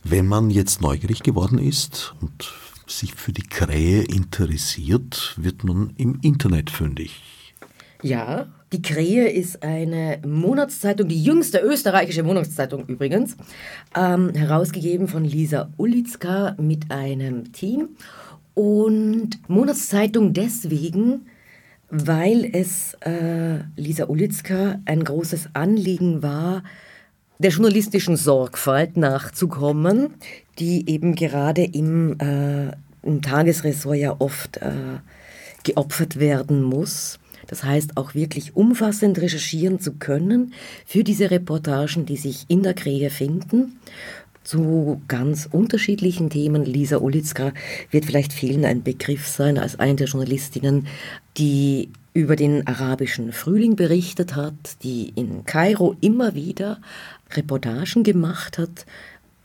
Wenn 0.03 0.28
man 0.28 0.49
jetzt 0.49 0.82
neugierig 0.82 1.24
geworden 1.24 1.60
ist 1.60 2.16
und 2.22 2.51
sich 2.88 3.14
für 3.14 3.34
die 3.34 3.43
Krähe 3.43 4.01
interessiert, 4.01 5.36
wird 5.38 5.64
man 5.64 5.93
im 5.97 6.20
Internet 6.22 6.70
fündig. 6.70 7.22
Ja, 8.01 8.47
die 8.72 8.82
Krähe 8.82 9.30
ist 9.30 9.63
eine 9.63 10.20
Monatszeitung, 10.26 11.07
die 11.07 11.24
jüngste 11.24 11.59
österreichische 11.59 12.24
Monatszeitung 12.24 12.86
übrigens, 12.86 13.36
ähm, 13.95 14.34
herausgegeben 14.36 15.07
von 15.07 15.26
Lisa 15.26 15.70
Ulitzka 15.78 16.55
mit 16.59 16.91
einem 16.91 17.51
Team. 17.51 17.89
Und 18.53 19.39
Monatszeitung 19.47 20.34
deswegen, 20.34 21.26
weil 21.89 22.47
es 22.53 22.95
äh, 23.01 23.59
Lisa 23.76 24.05
Ulitzka 24.07 24.80
ein 24.86 25.03
großes 25.03 25.49
Anliegen 25.53 26.22
war, 26.22 26.63
der 27.39 27.51
journalistischen 27.51 28.17
Sorgfalt 28.17 28.97
nachzukommen, 28.97 30.13
die 30.59 30.88
eben 30.89 31.15
gerade 31.15 31.63
im, 31.63 32.20
äh, 32.20 32.72
im 33.01 33.22
Tagesressort 33.22 33.97
ja 33.97 34.15
oft 34.20 34.57
äh, 34.57 34.99
geopfert 35.63 36.20
werden 36.20 36.61
muss. 36.61 37.17
Das 37.49 37.63
heißt, 37.63 37.97
auch 37.97 38.13
wirklich 38.13 38.55
umfassend 38.55 39.17
recherchieren 39.19 39.79
zu 39.79 39.93
können 39.93 40.53
für 40.85 41.03
diese 41.03 41.31
Reportagen, 41.31 42.05
die 42.05 42.17
sich 42.17 42.45
in 42.47 42.61
der 42.61 42.75
Krähe 42.75 43.09
finden 43.09 43.79
zu 44.43 45.01
ganz 45.07 45.49
unterschiedlichen 45.51 46.29
Themen. 46.29 46.63
Lisa 46.63 46.97
Ulitzka 46.97 47.53
wird 47.89 48.05
vielleicht 48.05 48.33
vielen 48.33 48.65
ein 48.65 48.83
Begriff 48.83 49.27
sein 49.27 49.57
als 49.57 49.79
eine 49.79 49.95
der 49.95 50.07
Journalistinnen, 50.07 50.87
die 51.37 51.89
über 52.13 52.35
den 52.35 52.67
arabischen 52.67 53.31
Frühling 53.31 53.75
berichtet 53.75 54.35
hat, 54.35 54.83
die 54.83 55.11
in 55.15 55.43
Kairo 55.45 55.95
immer 56.01 56.35
wieder 56.35 56.79
Reportagen 57.31 58.03
gemacht 58.03 58.57
hat. 58.59 58.85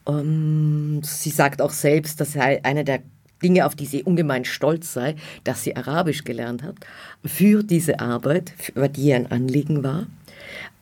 Ähm, 0.07 1.01
sie 1.03 1.31
sagt 1.31 1.63
auch 1.63 1.71
selbst, 1.71 2.21
dass 2.21 2.33
sei 2.33 2.63
eine 2.65 2.85
der 2.85 3.01
Dinge, 3.45 3.67
auf 3.67 3.77
die 3.77 3.87
sie 3.87 4.03
ungemein 4.03 4.45
stolz 4.45 4.93
sei, 4.93 5.15
dass 5.45 5.63
sie 5.63 5.77
Arabisch 5.77 6.25
gelernt 6.25 6.63
hat, 6.63 6.77
für 7.25 7.63
diese 7.63 8.01
Arbeit, 8.01 8.55
über 8.75 8.89
die 8.89 9.03
ihr 9.03 9.17
ein 9.17 9.31
Anliegen 9.31 9.85
war 9.85 10.07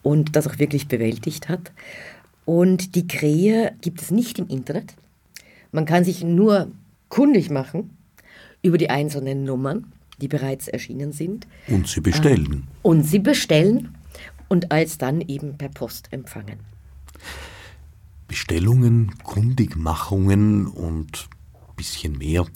und 0.02 0.36
das 0.36 0.46
auch 0.46 0.58
wirklich 0.58 0.88
bewältigt 0.88 1.48
hat. 1.48 1.72
Und 2.44 2.94
die 2.94 3.06
Krähe 3.06 3.74
gibt 3.80 4.00
es 4.00 4.10
nicht 4.10 4.38
im 4.38 4.48
Internet. 4.48 4.94
Man 5.72 5.84
kann 5.84 6.04
sich 6.04 6.24
nur 6.24 6.70
kundig 7.08 7.50
machen 7.50 7.90
über 8.62 8.78
die 8.78 8.90
einzelnen 8.90 9.44
Nummern, 9.44 9.92
die 10.20 10.28
bereits 10.28 10.68
erschienen 10.68 11.12
sind. 11.12 11.46
Und 11.68 11.88
sie 11.88 12.00
bestellen. 12.00 12.68
Äh, 12.68 12.88
und 12.88 13.02
sie 13.02 13.18
bestellen 13.18 13.94
und 14.48 14.70
als 14.70 14.98
dann 14.98 15.20
eben 15.20 15.58
per 15.58 15.68
Post 15.68 16.08
empfangen. 16.12 16.60
Bestellungen, 18.28 19.12
Kundigmachungen 19.24 20.66
und 20.66 21.28
bisschen 21.76 22.18
mehr 22.18 22.46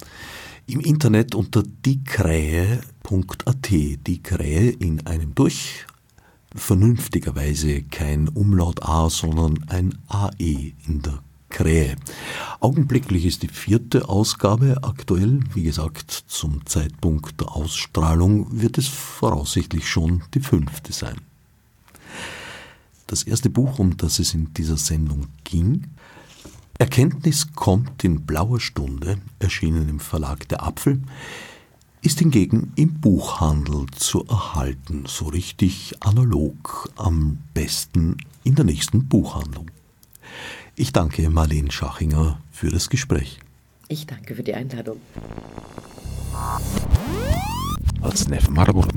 im 0.66 0.80
Internet 0.80 1.34
unter 1.34 1.62
diekrähe.at, 1.62 3.70
die 3.70 4.22
Krähe 4.22 4.70
in 4.70 5.06
einem 5.06 5.34
durch, 5.34 5.86
vernünftigerweise 6.54 7.82
kein 7.82 8.28
Umlaut 8.28 8.82
A, 8.82 9.08
sondern 9.08 9.64
ein 9.68 9.96
AE 10.08 10.72
in 10.86 11.02
der 11.02 11.22
Krähe. 11.48 11.96
Augenblicklich 12.60 13.24
ist 13.24 13.42
die 13.42 13.48
vierte 13.48 14.08
Ausgabe 14.08 14.78
aktuell. 14.82 15.40
Wie 15.54 15.62
gesagt, 15.62 16.10
zum 16.10 16.66
Zeitpunkt 16.66 17.40
der 17.40 17.54
Ausstrahlung 17.54 18.60
wird 18.60 18.78
es 18.78 18.88
voraussichtlich 18.88 19.88
schon 19.88 20.22
die 20.34 20.40
fünfte 20.40 20.92
sein. 20.92 21.16
Das 23.06 23.22
erste 23.22 23.50
Buch, 23.50 23.78
um 23.78 23.96
das 23.96 24.18
es 24.18 24.34
in 24.34 24.52
dieser 24.54 24.76
Sendung 24.76 25.28
ging, 25.44 25.84
Erkenntnis 26.78 27.54
kommt 27.54 28.04
in 28.04 28.26
blauer 28.26 28.60
Stunde, 28.60 29.18
erschienen 29.38 29.88
im 29.88 30.00
Verlag 30.00 30.46
Der 30.48 30.62
Apfel, 30.62 31.00
ist 32.02 32.18
hingegen 32.18 32.72
im 32.76 33.00
Buchhandel 33.00 33.86
zu 33.96 34.26
erhalten, 34.26 35.04
so 35.06 35.26
richtig 35.26 35.94
analog, 36.00 36.90
am 36.96 37.38
besten 37.54 38.18
in 38.44 38.54
der 38.54 38.66
nächsten 38.66 39.08
Buchhandlung. 39.08 39.70
Ich 40.74 40.92
danke 40.92 41.30
Marlene 41.30 41.70
Schachinger 41.70 42.38
für 42.52 42.68
das 42.68 42.90
Gespräch. 42.90 43.38
Ich 43.88 44.06
danke 44.06 44.34
für 44.34 44.42
die 44.42 44.54
Einladung. 44.54 45.00
Als 48.02 48.28
Nef 48.28 48.50
Marburg 48.50 48.94